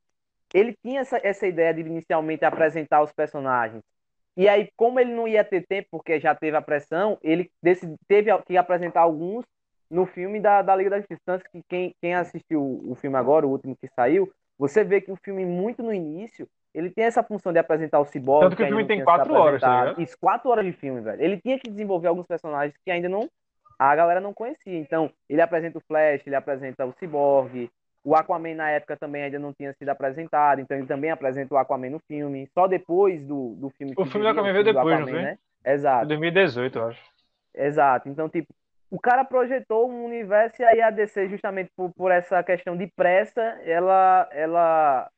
ele 0.54 0.76
tinha 0.84 1.02
essa, 1.02 1.20
essa 1.24 1.48
ideia 1.48 1.74
de 1.74 1.82
inicialmente 1.82 2.46
apresentar 2.46 3.02
os 3.02 3.12
personagens 3.12 3.82
e 4.38 4.50
aí, 4.50 4.70
como 4.76 5.00
ele 5.00 5.14
não 5.14 5.28
ia 5.28 5.44
ter 5.44 5.66
tempo, 5.66 5.88
porque 5.92 6.20
já 6.20 6.36
teve 6.36 6.58
a 6.58 6.62
pressão, 6.62 7.18
ele 7.22 7.50
decidi, 7.64 7.96
teve 8.08 8.36
que 8.44 8.58
apresentar 8.58 9.02
alguns 9.02 9.46
no 9.90 10.06
filme 10.06 10.40
da, 10.40 10.62
da 10.62 10.76
Liga 10.76 10.90
da 10.90 11.00
Justiça. 11.00 11.42
Que 11.52 11.62
quem, 11.70 11.96
quem 12.02 12.16
assistiu 12.16 12.62
o 12.86 12.96
filme 12.96 13.16
agora, 13.18 13.48
o 13.48 13.52
último 13.52 13.76
que 13.76 13.88
saiu, 13.96 14.32
você 14.58 14.84
vê 14.84 15.00
que 15.00 15.12
o 15.12 15.18
filme, 15.24 15.46
muito 15.46 15.82
no 15.82 15.94
início, 15.94 16.48
ele 16.74 16.90
tem 16.90 17.06
essa 17.06 17.24
função 17.24 17.54
de 17.54 17.60
apresentar 17.60 18.00
o 18.00 18.06
Cyborg. 18.06 18.44
Tanto 18.44 18.58
que, 18.58 18.64
que 18.64 18.68
o 18.68 18.68
filme 18.68 18.86
tem 18.86 19.04
quatro 19.04 19.34
horas, 19.34 19.62
tá 19.62 19.96
Isso, 19.98 20.18
quatro 20.20 20.50
horas 20.50 20.66
de 20.66 20.74
filme, 20.74 21.00
velho. 21.00 21.22
Ele 21.22 21.40
tinha 21.40 21.58
que 21.58 21.70
desenvolver 21.70 22.10
alguns 22.10 22.28
personagens 22.28 22.76
que 22.84 22.92
ainda 22.92 23.08
não. 23.08 23.30
A 23.80 23.96
galera 23.96 24.20
não 24.20 24.34
conhecia. 24.34 24.78
Então, 24.78 25.10
ele 25.30 25.42
apresenta 25.42 25.78
o 25.78 25.82
Flash, 25.82 26.26
ele 26.26 26.36
apresenta 26.36 26.86
o 26.86 26.94
Cyborg, 26.94 27.70
o 28.06 28.16
Aquaman 28.16 28.54
na 28.54 28.70
época 28.70 28.96
também 28.96 29.24
ainda 29.24 29.40
não 29.40 29.52
tinha 29.52 29.74
sido 29.74 29.90
apresentado, 29.90 30.62
então 30.62 30.78
ele 30.78 30.86
também 30.86 31.10
apresenta 31.10 31.56
o 31.56 31.58
Aquaman 31.58 31.90
no 31.90 32.00
filme, 32.08 32.48
só 32.54 32.68
depois 32.68 33.26
do, 33.26 33.56
do 33.56 33.72
filme. 33.72 33.94
O 33.98 34.06
filme 34.06 34.24
do 34.24 34.30
Aquaman 34.30 34.54
veio 34.54 34.64
depois, 34.64 34.96
Aquaman, 34.96 35.12
não? 35.12 35.22
Né? 35.24 35.38
Exato. 35.66 36.08
2018, 36.08 36.78
eu 36.78 36.88
acho. 36.88 37.04
Exato. 37.56 38.08
Então, 38.08 38.30
tipo, 38.30 38.54
o 38.92 39.00
cara 39.00 39.26
projetou 39.26 39.90
um 39.90 40.06
universo 40.06 40.62
e 40.62 40.66
aí 40.66 40.82
a 40.82 40.92
DC, 40.92 41.30
justamente 41.30 41.72
por, 41.76 41.92
por 41.96 42.12
essa 42.12 42.44
questão 42.44 42.78
de 42.78 42.86
pressa, 42.96 43.42
ela, 43.64 44.30
ela 44.32 45.10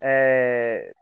é, 0.00 0.92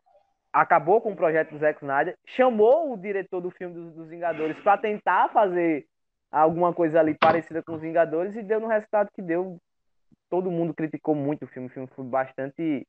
acabou 0.50 1.02
com 1.02 1.12
o 1.12 1.16
projeto 1.16 1.50
do 1.50 1.58
Zack 1.58 1.82
Snyder, 1.82 2.16
chamou 2.24 2.94
o 2.94 2.96
diretor 2.96 3.42
do 3.42 3.50
filme 3.50 3.74
dos, 3.74 3.92
dos 3.92 4.08
Vingadores 4.08 4.58
para 4.60 4.78
tentar 4.78 5.28
fazer 5.28 5.84
alguma 6.32 6.72
coisa 6.72 6.98
ali 6.98 7.14
parecida 7.14 7.62
com 7.62 7.74
os 7.74 7.82
Vingadores 7.82 8.34
e 8.34 8.42
deu 8.42 8.58
no 8.58 8.68
resultado 8.68 9.10
que 9.14 9.20
deu 9.20 9.58
todo 10.28 10.50
mundo 10.50 10.74
criticou 10.74 11.14
muito 11.14 11.44
o 11.44 11.48
filme, 11.48 11.68
o 11.68 11.70
filme 11.70 11.88
foi 11.94 12.04
bastante 12.04 12.86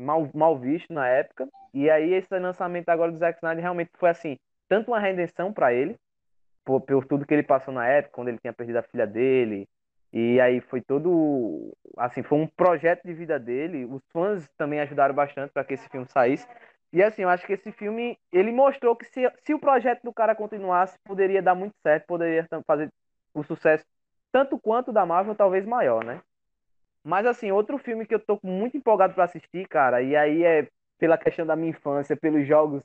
mal, 0.00 0.28
mal 0.34 0.58
visto 0.58 0.92
na 0.92 1.06
época. 1.08 1.48
E 1.74 1.90
aí 1.90 2.14
esse 2.14 2.28
lançamento 2.38 2.88
agora 2.88 3.12
do 3.12 3.18
Zack 3.18 3.38
Snyder 3.38 3.62
realmente 3.62 3.90
foi 3.94 4.10
assim, 4.10 4.38
tanto 4.68 4.90
uma 4.90 5.00
redenção 5.00 5.52
para 5.52 5.72
ele, 5.72 5.96
por, 6.64 6.80
por 6.80 7.04
tudo 7.06 7.26
que 7.26 7.34
ele 7.34 7.42
passou 7.42 7.72
na 7.72 7.86
época, 7.86 8.14
quando 8.14 8.28
ele 8.28 8.38
tinha 8.38 8.52
perdido 8.52 8.76
a 8.76 8.82
filha 8.82 9.06
dele, 9.06 9.68
e 10.12 10.40
aí 10.40 10.60
foi 10.60 10.80
todo, 10.80 11.76
assim, 11.96 12.22
foi 12.22 12.38
um 12.38 12.46
projeto 12.46 13.04
de 13.04 13.12
vida 13.12 13.38
dele. 13.38 13.84
Os 13.84 14.02
fãs 14.10 14.48
também 14.56 14.80
ajudaram 14.80 15.14
bastante 15.14 15.52
para 15.52 15.64
que 15.64 15.74
esse 15.74 15.88
filme 15.88 16.06
saísse. 16.08 16.46
E 16.92 17.02
assim, 17.02 17.22
eu 17.22 17.28
acho 17.28 17.46
que 17.46 17.52
esse 17.52 17.70
filme, 17.72 18.18
ele 18.32 18.50
mostrou 18.50 18.96
que 18.96 19.04
se, 19.04 19.30
se 19.44 19.52
o 19.52 19.58
projeto 19.58 20.02
do 20.02 20.12
cara 20.12 20.34
continuasse, 20.34 20.98
poderia 21.04 21.42
dar 21.42 21.54
muito 21.54 21.74
certo, 21.82 22.06
poderia 22.06 22.46
fazer 22.66 22.90
o 23.34 23.42
sucesso 23.42 23.84
tanto 24.32 24.58
quanto 24.58 24.92
da 24.92 25.06
Marvel, 25.06 25.34
talvez 25.34 25.64
maior, 25.64 26.04
né? 26.04 26.20
Mas, 27.08 27.24
assim, 27.24 27.50
outro 27.50 27.78
filme 27.78 28.04
que 28.04 28.14
eu 28.14 28.20
tô 28.20 28.38
muito 28.42 28.76
empolgado 28.76 29.14
para 29.14 29.24
assistir, 29.24 29.66
cara, 29.66 30.02
e 30.02 30.14
aí 30.14 30.44
é 30.44 30.68
pela 30.98 31.16
questão 31.16 31.46
da 31.46 31.56
minha 31.56 31.70
infância, 31.70 32.14
pelos 32.14 32.46
jogos 32.46 32.82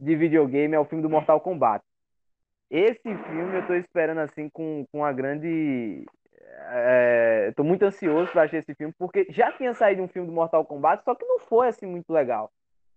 de 0.00 0.16
videogame, 0.16 0.74
é 0.74 0.78
o 0.80 0.84
filme 0.86 1.02
do 1.02 1.10
Mortal 1.10 1.38
Kombat. 1.42 1.84
Esse 2.70 3.02
filme 3.02 3.54
eu 3.54 3.66
tô 3.66 3.74
esperando, 3.74 4.20
assim, 4.20 4.48
com, 4.48 4.86
com 4.90 5.04
a 5.04 5.12
grande. 5.12 6.06
É, 6.70 7.52
tô 7.54 7.62
muito 7.62 7.82
ansioso 7.82 8.32
para 8.32 8.44
assistir 8.44 8.62
esse 8.62 8.74
filme, 8.74 8.94
porque 8.98 9.26
já 9.28 9.52
tinha 9.52 9.74
saído 9.74 10.02
um 10.02 10.08
filme 10.08 10.26
do 10.26 10.32
Mortal 10.32 10.64
Kombat, 10.64 11.04
só 11.04 11.14
que 11.14 11.26
não 11.26 11.38
foi, 11.40 11.68
assim, 11.68 11.84
muito 11.84 12.10
legal. 12.10 12.50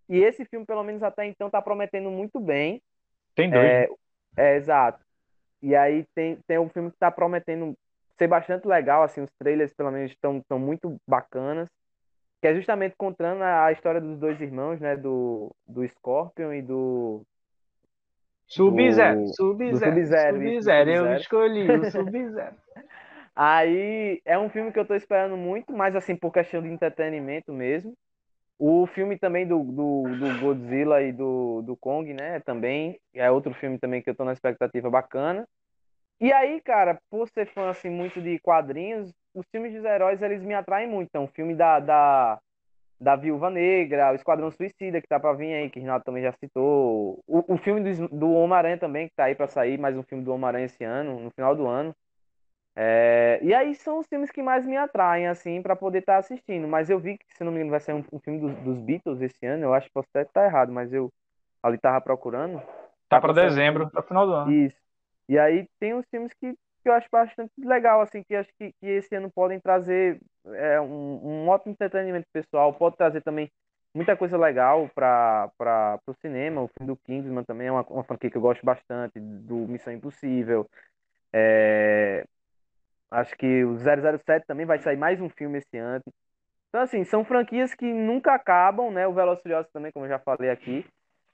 E 0.07 0.19
esse 0.19 0.45
filme, 0.45 0.65
pelo 0.65 0.83
menos 0.85 1.03
até 1.03 1.25
então, 1.25 1.49
tá 1.49 1.61
prometendo 1.61 2.09
muito 2.09 2.39
bem. 2.39 2.81
Tem 3.35 3.49
dois. 3.49 3.65
É, 3.65 3.89
é 4.37 4.55
exato. 4.55 5.03
E 5.61 5.75
aí 5.75 6.05
tem, 6.15 6.37
tem 6.47 6.57
um 6.57 6.69
filme 6.69 6.89
que 6.89 6.97
tá 6.97 7.11
prometendo 7.11 7.75
ser 8.19 8.27
bastante 8.27 8.67
legal, 8.67 9.01
assim, 9.01 9.21
os 9.21 9.31
trailers 9.39 9.73
pelo 9.73 9.89
menos 9.89 10.11
estão 10.11 10.41
tão 10.47 10.59
muito 10.59 10.97
bacanas, 11.07 11.69
que 12.41 12.47
é 12.47 12.53
justamente 12.53 12.95
contando 12.97 13.41
a, 13.41 13.71
história 13.71 13.99
dos 13.99 14.19
dois 14.19 14.39
irmãos, 14.39 14.79
né, 14.79 14.95
do, 14.95 15.49
do 15.65 15.87
Scorpion 15.87 16.53
e 16.53 16.61
do... 16.61 17.23
Sub-Zero, 18.47 19.27
Sub-Zero, 19.27 20.37
Sub-Zero, 20.37 20.89
eu 20.89 21.15
escolhi 21.15 21.71
o 21.71 21.85
Sub-Zero. 21.89 22.55
Aí 23.35 24.21
é 24.25 24.37
um 24.37 24.49
filme 24.49 24.71
que 24.71 24.79
eu 24.79 24.85
tô 24.85 24.95
esperando 24.95 25.37
muito, 25.37 25.71
mas 25.71 25.95
assim, 25.95 26.15
por 26.15 26.31
questão 26.31 26.61
de 26.61 26.67
entretenimento 26.67 27.53
mesmo. 27.53 27.93
O 28.57 28.85
filme 28.85 29.17
também 29.17 29.47
do, 29.47 29.63
do, 29.63 30.03
do 30.17 30.39
Godzilla 30.41 31.01
e 31.01 31.13
do, 31.13 31.61
do 31.61 31.77
Kong, 31.77 32.13
né? 32.13 32.41
Também 32.41 32.99
é 33.13 33.31
outro 33.31 33.53
filme 33.53 33.79
também 33.79 34.01
que 34.01 34.09
eu 34.09 34.15
tô 34.15 34.25
na 34.25 34.33
expectativa 34.33 34.89
bacana. 34.89 35.47
E 36.19 36.33
aí, 36.33 36.59
cara, 36.61 36.99
por 37.09 37.29
ser 37.29 37.45
fã 37.47 37.69
assim, 37.69 37.89
muito 37.89 38.21
de 38.21 38.39
quadrinhos, 38.39 39.13
os 39.33 39.45
filmes 39.49 39.73
dos 39.73 39.85
heróis 39.85 40.21
eles 40.21 40.43
me 40.43 40.53
atraem 40.53 40.87
muito. 40.87 41.07
Então, 41.07 41.23
o 41.23 41.27
filme 41.29 41.55
da, 41.55 41.79
da, 41.79 42.39
da 42.99 43.15
Viúva 43.15 43.49
Negra, 43.49 44.11
o 44.11 44.15
Esquadrão 44.15 44.51
Suicida, 44.51 45.01
que 45.01 45.07
tá 45.07 45.19
pra 45.19 45.33
vir 45.33 45.53
aí, 45.53 45.69
que 45.69 45.79
o 45.79 45.81
Renato 45.81 46.03
também 46.03 46.23
já 46.23 46.33
citou. 46.33 47.19
O, 47.25 47.53
o 47.53 47.57
filme 47.57 47.81
do, 47.81 48.07
do 48.09 48.33
Homem-Aranha 48.33 48.77
também, 48.77 49.07
que 49.07 49.15
tá 49.15 49.25
aí 49.25 49.35
pra 49.35 49.47
sair, 49.47 49.77
mais 49.77 49.95
um 49.95 50.03
filme 50.03 50.23
do 50.23 50.33
Homem-Aranha 50.33 50.65
esse 50.65 50.83
ano, 50.83 51.19
no 51.19 51.31
final 51.31 51.55
do 51.55 51.67
ano. 51.67 51.95
É, 52.75 53.39
e 53.41 53.53
aí 53.53 53.73
são 53.75 53.99
os 53.99 54.07
filmes 54.07 54.31
que 54.31 54.41
mais 54.41 54.65
me 54.65 54.77
atraem, 54.77 55.27
assim, 55.27 55.61
para 55.61 55.75
poder 55.75 55.99
estar 55.99 56.13
tá 56.13 56.19
assistindo. 56.19 56.67
Mas 56.67 56.89
eu 56.89 56.99
vi 56.99 57.17
que, 57.17 57.25
se 57.33 57.43
não 57.43 57.51
me 57.51 57.57
engano, 57.57 57.71
vai 57.71 57.79
ser 57.79 57.93
um, 57.93 58.03
um 58.11 58.19
filme 58.19 58.39
dos, 58.39 58.53
dos, 58.59 58.79
Beatles 58.79 59.21
esse 59.21 59.45
ano. 59.45 59.63
Eu 59.63 59.73
acho 59.73 59.87
que 59.87 59.93
posso 59.93 60.07
até 60.13 60.23
estar 60.23 60.45
errado, 60.45 60.71
mas 60.71 60.91
eu 60.93 61.11
ali 61.63 61.77
tava 61.77 61.99
procurando. 62.01 62.59
Tá, 63.07 63.17
tá 63.17 63.21
para 63.21 63.33
dezembro, 63.33 63.89
para 63.89 64.01
final 64.01 64.25
do 64.25 64.33
ano. 64.33 64.51
Isso. 64.51 64.88
E 65.29 65.37
aí 65.37 65.67
tem 65.79 65.93
uns 65.93 66.05
filmes 66.09 66.33
que, 66.33 66.53
que 66.53 66.89
eu 66.89 66.93
acho 66.93 67.07
bastante 67.11 67.51
legal, 67.59 68.01
assim, 68.01 68.23
que 68.23 68.35
acho 68.35 68.49
que, 68.57 68.73
que 68.73 68.87
esse 68.87 69.15
ano 69.15 69.29
podem 69.29 69.59
trazer 69.59 70.19
é, 70.47 70.81
um, 70.81 71.43
um 71.43 71.47
ótimo 71.47 71.71
entretenimento 71.71 72.25
pessoal, 72.33 72.73
pode 72.73 72.97
trazer 72.97 73.21
também 73.21 73.47
muita 73.93 74.17
coisa 74.17 74.35
legal 74.35 74.89
para 74.95 75.51
o 76.07 76.13
cinema. 76.15 76.63
O 76.63 76.67
filme 76.69 76.91
do 76.91 76.97
Kingsman 77.05 77.43
também 77.43 77.67
é 77.67 77.71
uma, 77.71 77.83
uma 77.83 78.03
franquia 78.03 78.31
que 78.31 78.37
eu 78.37 78.41
gosto 78.41 78.65
bastante, 78.65 79.19
do 79.19 79.67
Missão 79.67 79.93
Impossível. 79.93 80.67
É, 81.31 82.25
acho 83.11 83.35
que 83.37 83.63
o 83.63 83.77
007 83.77 84.47
também 84.47 84.65
vai 84.65 84.79
sair 84.79 84.97
mais 84.97 85.21
um 85.21 85.29
filme 85.29 85.59
esse 85.59 85.77
ano. 85.77 86.03
Então, 86.69 86.81
assim, 86.81 87.03
são 87.03 87.23
franquias 87.23 87.75
que 87.75 87.85
nunca 87.85 88.33
acabam, 88.33 88.91
né? 88.91 89.07
O 89.07 89.13
Velociraptor 89.13 89.71
também, 89.71 89.91
como 89.91 90.05
eu 90.05 90.09
já 90.09 90.17
falei 90.19 90.49
aqui. 90.49 90.83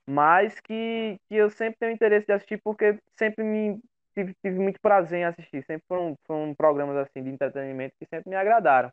Mas 0.08 0.60
que, 0.60 1.20
que 1.28 1.36
eu 1.36 1.49
sempre 1.49 1.78
tenho 1.80 1.91
interesse 1.91 2.28
de 2.28 2.34
assistir 2.34 2.62
porque 2.64 2.99
sempre 3.18 3.43
me 3.43 3.80
tive, 4.14 4.34
tive 4.41 4.60
muito 4.60 4.80
prazer 4.80 5.20
em 5.20 5.26
assistir. 5.26 5.64
Sempre 5.66 5.86
foram, 5.88 6.16
foram 6.26 6.53
programas 6.56 6.95
assim 6.97 7.24
de 7.24 7.30
entretenimento 7.30 7.95
que 7.99 8.06
sempre 8.06 8.30
me 8.30 8.36
agradaram. 8.36 8.91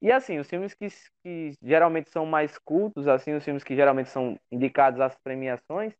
E 0.00 0.12
assim, 0.12 0.38
os 0.38 0.48
filmes 0.48 0.74
que, 0.74 0.88
que 1.22 1.52
geralmente 1.62 2.10
são 2.10 2.26
mais 2.26 2.58
cultos, 2.58 3.08
assim, 3.08 3.34
os 3.34 3.44
filmes 3.44 3.64
que 3.64 3.74
geralmente 3.74 4.10
são 4.10 4.38
indicados 4.52 5.00
às 5.00 5.16
premiações, 5.16 5.94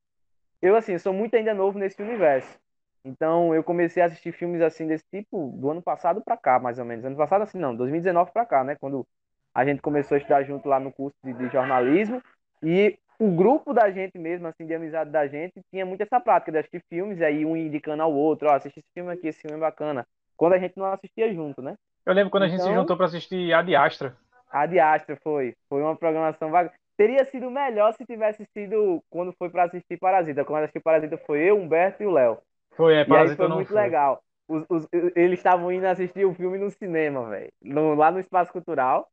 eu 0.61 0.77
assim, 0.77 0.99
sou 0.99 1.13
muito 1.13 1.35
ainda 1.35 1.55
novo 1.55 1.79
nesse 1.79 2.01
universo. 2.03 2.59
Então, 3.05 3.55
eu 3.55 3.63
comecei 3.63 4.03
a 4.03 4.07
assistir 4.07 4.33
filmes 4.33 4.61
assim 4.61 4.87
desse 4.87 5.05
tipo 5.13 5.53
do 5.57 5.71
ano 5.71 5.81
passado 5.81 6.21
para 6.23 6.37
cá, 6.37 6.59
mais 6.59 6.79
ou 6.79 6.85
menos. 6.85 7.05
Ano 7.05 7.17
passado 7.17 7.43
assim, 7.43 7.59
não, 7.59 7.75
2019 7.75 8.33
para 8.33 8.45
cá, 8.45 8.65
né, 8.65 8.77
quando 8.77 9.07
a 9.55 9.65
gente 9.65 9.81
começou 9.81 10.17
a 10.17 10.19
estudar 10.19 10.43
junto 10.43 10.69
lá 10.69 10.79
no 10.79 10.93
curso 10.93 11.17
de, 11.25 11.33
de 11.33 11.49
jornalismo 11.49 12.23
e 12.63 12.99
o 13.19 13.31
grupo 13.31 13.73
da 13.73 13.91
gente 13.91 14.19
mesmo, 14.19 14.47
assim, 14.47 14.67
de 14.67 14.75
amizade 14.75 15.11
da 15.11 15.27
gente, 15.27 15.61
tinha 15.71 15.87
muito 15.87 16.03
essa 16.03 16.21
prática 16.21 16.53
de 16.53 16.59
assistir 16.59 16.83
filmes, 16.89 17.21
aí 17.23 17.45
um 17.45 17.57
indicando 17.57 18.03
ao 18.03 18.13
outro, 18.13 18.49
ó, 18.49 18.55
assiste 18.55 18.79
esse 18.79 18.89
filme 18.95 19.13
aqui, 19.13 19.29
esse 19.29 19.41
filme 19.41 19.57
é 19.57 19.61
bacana. 19.61 20.07
Quando 20.37 20.53
a 20.53 20.59
gente 20.59 20.77
não 20.77 20.87
assistia 20.87 21.33
junto, 21.33 21.63
né? 21.63 21.75
Eu 22.05 22.13
lembro 22.13 22.31
quando 22.31 22.45
então, 22.45 22.55
a 22.55 22.57
gente 22.57 22.63
se 22.63 22.69
então 22.69 22.83
juntou 22.83 22.97
para 22.97 23.07
assistir 23.07 23.53
A 23.53 23.63
Diastra. 23.63 24.17
A 24.51 24.67
Diastra 24.67 25.17
foi. 25.23 25.55
Foi 25.69 25.83
uma 25.83 25.97
programação 25.97 26.51
vaga. 26.51 26.73
Teria 26.97 27.25
sido 27.25 27.51
melhor 27.51 27.93
se 27.95 28.05
tivesse 28.05 28.47
sido 28.53 29.03
quando 29.11 29.33
foi 29.33 29.51
para 29.51 29.65
assistir 29.65 29.99
Parasita. 29.99 30.45
Quando 30.45 30.63
assistiu 30.63 30.83
Parasita 30.83 31.19
foi 31.19 31.41
eu, 31.41 31.59
Humberto 31.59 32.03
e 32.03 32.07
o 32.07 32.11
Léo. 32.11 32.39
Foi, 32.77 32.95
é, 32.95 33.05
Parasita 33.05 33.43
e 33.43 33.45
aí 33.45 33.49
foi 33.49 33.57
muito 33.57 33.73
foi. 33.73 33.83
legal. 33.83 34.23
Os, 34.49 34.65
os, 34.69 34.87
eles 35.17 35.39
estavam 35.39 35.73
indo 35.73 35.87
assistir 35.87 36.25
o 36.25 36.35
filme 36.35 36.59
no 36.59 36.71
cinema, 36.71 37.29
velho. 37.29 37.51
Lá 37.97 38.11
no 38.11 38.21
Espaço 38.21 38.53
Cultural. 38.53 39.09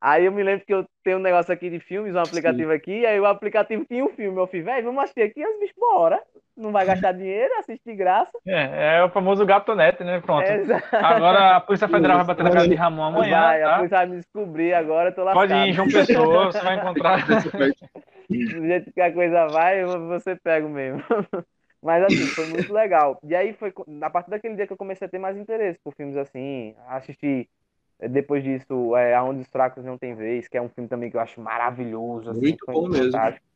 Aí 0.00 0.26
eu 0.26 0.32
me 0.32 0.42
lembro 0.42 0.64
que 0.64 0.74
eu 0.74 0.84
tenho 1.02 1.18
um 1.18 1.22
negócio 1.22 1.52
aqui 1.52 1.70
de 1.70 1.80
filmes, 1.80 2.14
um 2.14 2.20
aplicativo 2.20 2.70
Sim. 2.70 2.76
aqui, 2.76 3.06
aí 3.06 3.18
o 3.18 3.24
aplicativo 3.24 3.84
tinha 3.86 4.04
um 4.04 4.10
filme. 4.10 4.38
Eu 4.38 4.46
falei, 4.46 4.62
velho, 4.62 4.84
vamos 4.84 5.02
assistir 5.02 5.22
aqui, 5.22 5.44
os 5.44 5.58
bichos, 5.58 5.74
bora. 5.78 6.20
Não 6.56 6.70
vai 6.70 6.84
gastar 6.84 7.12
dinheiro, 7.16 7.52
assiste 7.58 7.82
de 7.84 7.94
graça. 7.94 8.38
É, 8.46 8.98
é 8.98 9.04
o 9.04 9.08
famoso 9.08 9.46
gatonete, 9.46 10.04
né? 10.04 10.20
Pronto. 10.20 10.44
É, 10.44 10.62
agora 10.92 11.56
a 11.56 11.60
Polícia 11.60 11.88
Federal 11.88 12.18
vai 12.18 12.26
bater 12.26 12.42
na 12.44 12.50
casa 12.50 12.68
de 12.68 12.74
Ramon 12.74 13.04
amanhã. 13.04 13.40
Vai, 13.40 13.60
tá? 13.60 13.72
a 13.72 13.76
polícia 13.76 13.96
vai 13.98 14.06
me 14.06 14.16
descobrir 14.16 14.74
agora, 14.74 15.12
tô 15.12 15.24
lascado. 15.24 15.48
Pode 15.48 15.54
ir 15.54 15.70
em 15.70 15.72
João 15.72 15.88
Pessoa, 15.88 16.46
você 16.46 16.60
vai 16.60 16.76
encontrar. 16.76 17.26
Do 18.28 18.66
jeito 18.66 18.92
que 18.92 19.00
a 19.00 19.12
coisa 19.12 19.46
vai, 19.48 19.84
você 19.84 20.36
pega 20.36 20.68
mesmo. 20.68 21.02
Mas 21.82 22.02
assim, 22.02 22.26
foi 22.26 22.46
muito 22.46 22.72
legal. 22.72 23.18
E 23.22 23.34
aí 23.34 23.52
foi 23.52 23.72
a 24.02 24.10
partir 24.10 24.30
daquele 24.30 24.56
dia 24.56 24.66
que 24.66 24.72
eu 24.72 24.76
comecei 24.76 25.06
a 25.06 25.10
ter 25.10 25.18
mais 25.18 25.36
interesse 25.36 25.78
por 25.84 25.94
filmes 25.94 26.16
assim, 26.16 26.74
assistir 26.88 27.48
depois 27.98 28.44
disso, 28.44 28.94
é 28.96 29.14
Aonde 29.14 29.40
os 29.40 29.48
Fracos 29.48 29.84
Não 29.84 29.96
Tem 29.96 30.14
Vez, 30.14 30.48
que 30.48 30.56
é 30.56 30.62
um 30.62 30.68
filme 30.68 30.88
também 30.88 31.10
que 31.10 31.16
eu 31.16 31.20
acho 31.20 31.40
maravilhoso. 31.40 32.30
Assim, 32.30 32.40
muito 32.40 32.66
bom 32.66 32.88
mesmo. 32.88 33.12
Fantástico. 33.12 33.46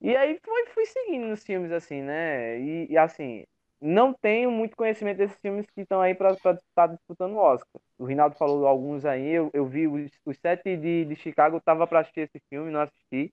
E 0.00 0.16
aí 0.16 0.38
foi, 0.44 0.66
fui 0.66 0.86
seguindo 0.86 1.26
nos 1.26 1.44
filmes, 1.44 1.72
assim, 1.72 2.02
né? 2.02 2.58
E, 2.60 2.86
e 2.90 2.98
assim, 2.98 3.44
não 3.80 4.12
tenho 4.12 4.50
muito 4.50 4.76
conhecimento 4.76 5.18
desses 5.18 5.38
filmes 5.40 5.66
que 5.70 5.82
estão 5.82 6.00
aí 6.00 6.14
para 6.14 6.32
estar 6.32 6.86
disputando 6.88 7.32
o 7.32 7.38
Oscar. 7.38 7.80
O 7.96 8.04
Rinaldo 8.04 8.36
falou 8.36 8.66
alguns 8.66 9.04
aí, 9.04 9.28
eu, 9.28 9.50
eu 9.52 9.66
vi 9.66 9.86
os, 9.86 10.10
os 10.24 10.36
sete 10.38 10.76
de, 10.76 11.04
de 11.04 11.16
Chicago, 11.16 11.56
eu 11.56 11.60
tava 11.60 11.86
para 11.86 12.00
assistir 12.00 12.20
esse 12.20 12.40
filme, 12.48 12.70
não 12.70 12.80
assisti. 12.80 13.32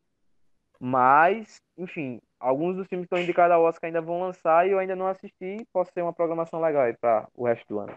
Mas, 0.80 1.62
enfim, 1.78 2.22
alguns 2.40 2.76
dos 2.76 2.88
filmes 2.88 3.08
que 3.08 3.16
estão 3.16 3.24
indicados 3.24 3.54
ao 3.54 3.64
Oscar 3.64 3.88
ainda 3.88 4.02
vão 4.02 4.20
lançar 4.20 4.68
e 4.68 4.72
eu 4.72 4.80
ainda 4.80 4.96
não 4.96 5.08
assisti. 5.08 5.66
Pode 5.72 5.92
ser 5.92 6.02
uma 6.02 6.14
programação 6.14 6.60
legal 6.62 6.84
aí 6.84 6.94
para 6.94 7.28
o 7.34 7.46
resto 7.46 7.66
do 7.68 7.80
ano. 7.80 7.96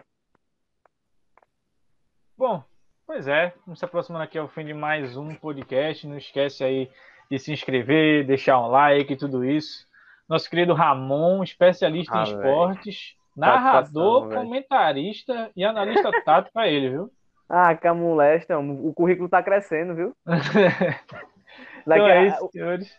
Bom, 2.39 2.63
pois 3.05 3.27
é, 3.27 3.51
vamos 3.65 3.79
se 3.79 3.83
aproximando 3.83 4.23
aqui 4.23 4.37
ao 4.37 4.47
fim 4.47 4.63
de 4.63 4.73
mais 4.73 5.17
um 5.17 5.35
podcast. 5.35 6.07
Não 6.07 6.17
esquece 6.17 6.63
aí 6.63 6.89
de 7.29 7.37
se 7.37 7.51
inscrever, 7.51 8.25
deixar 8.25 8.61
um 8.61 8.67
like 8.67 9.11
e 9.11 9.17
tudo 9.17 9.43
isso. 9.43 9.85
Nosso 10.25 10.49
querido 10.49 10.73
Ramon, 10.73 11.43
especialista 11.43 12.15
ah, 12.15 12.19
em 12.19 12.23
esportes, 12.23 13.13
narrador, 13.35 14.33
comentarista 14.33 15.51
e 15.53 15.65
analista 15.65 16.09
tático 16.23 16.53
para 16.53 16.69
ele, 16.69 16.89
viu? 16.91 17.11
Ah, 17.51 17.75
que 17.75 17.91
molesta, 17.91 18.59
o 18.59 18.93
currículo 18.93 19.27
tá 19.27 19.41
crescendo, 19.41 19.95
viu? 19.95 20.13
então 21.81 22.07
é 22.07 22.27
isso, 22.27 22.49
senhores. 22.51 22.95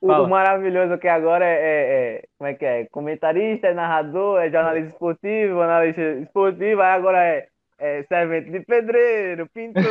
O, 0.00 0.10
o, 0.10 0.28
maravilhoso 0.28 0.98
que 0.98 1.06
agora 1.06 1.44
é, 1.46 1.54
é, 1.54 2.16
é, 2.16 2.24
como 2.36 2.50
é 2.50 2.54
que 2.54 2.64
é? 2.64 2.86
Comentarista, 2.86 3.68
é 3.68 3.74
narrador, 3.74 4.40
é 4.40 4.50
jornalista 4.50 4.90
esportivo, 4.90 5.62
analista 5.62 6.02
esportivo, 6.02 6.82
aí 6.82 6.94
agora 6.96 7.24
é 7.24 7.46
é, 7.82 8.04
servente 8.04 8.48
de 8.48 8.60
pedreiro, 8.60 9.48
pintor, 9.48 9.82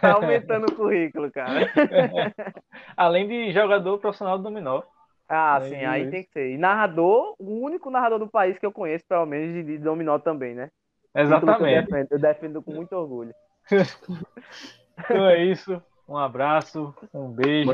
tá 0.00 0.14
aumentando 0.14 0.66
o 0.66 0.74
currículo, 0.74 1.32
cara. 1.32 1.68
Além 2.96 3.26
de 3.26 3.52
jogador 3.52 3.98
profissional 3.98 4.38
do 4.38 4.44
dominó. 4.44 4.82
Ah, 5.28 5.60
sim, 5.64 5.84
aí 5.84 6.02
isso. 6.02 6.10
tem 6.12 6.22
que 6.22 6.30
ser. 6.30 6.50
E 6.52 6.56
narrador, 6.56 7.34
o 7.40 7.60
único 7.60 7.90
narrador 7.90 8.20
do 8.20 8.28
país 8.28 8.56
que 8.56 8.64
eu 8.64 8.70
conheço, 8.70 9.04
pelo 9.08 9.26
menos, 9.26 9.52
de, 9.52 9.64
de 9.64 9.78
dominó 9.78 10.16
também, 10.18 10.54
né? 10.54 10.70
Exatamente. 11.12 11.74
Eu 11.74 11.82
defendo, 11.82 12.08
eu 12.12 12.18
defendo 12.20 12.62
com 12.62 12.72
muito 12.72 12.94
orgulho. 12.94 13.34
então 13.72 15.26
é 15.26 15.42
isso. 15.42 15.82
Um 16.08 16.16
abraço, 16.16 16.94
um 17.12 17.30
beijo. 17.30 17.72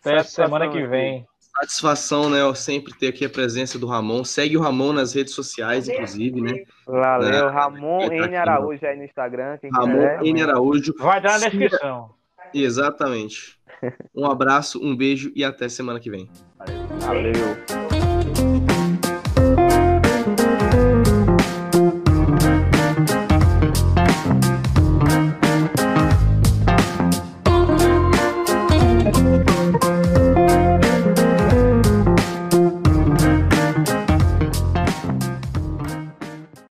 Até 0.00 0.24
semana 0.24 0.68
que 0.68 0.84
vem. 0.86 1.24
Satisfação, 1.60 2.30
né? 2.30 2.40
Eu 2.40 2.54
sempre 2.54 2.92
ter 2.94 3.08
aqui 3.08 3.24
a 3.24 3.30
presença 3.30 3.78
do 3.78 3.86
Ramon. 3.86 4.24
Segue 4.24 4.56
o 4.56 4.60
Ramon 4.60 4.92
nas 4.92 5.12
redes 5.14 5.34
sociais, 5.34 5.88
inclusive, 5.88 6.40
né? 6.40 6.64
Valeu, 6.86 7.28
né? 7.30 7.50
Ramon 7.50 8.10
N 8.10 8.36
Araújo 8.36 8.84
aí 8.86 8.96
no 8.96 9.04
Instagram. 9.04 9.58
Ramon 9.72 9.92
quiser, 9.92 10.22
N 10.24 10.42
Araújo. 10.42 10.94
Vai 10.98 11.20
dar 11.20 11.38
na 11.38 11.48
descrição. 11.48 12.10
Exatamente. 12.52 13.60
Um 14.14 14.26
abraço, 14.26 14.78
um 14.80 14.94
beijo 14.94 15.32
e 15.34 15.44
até 15.44 15.68
semana 15.68 15.98
que 15.98 16.08
vem. 16.08 16.30
Valeu. 17.00 17.91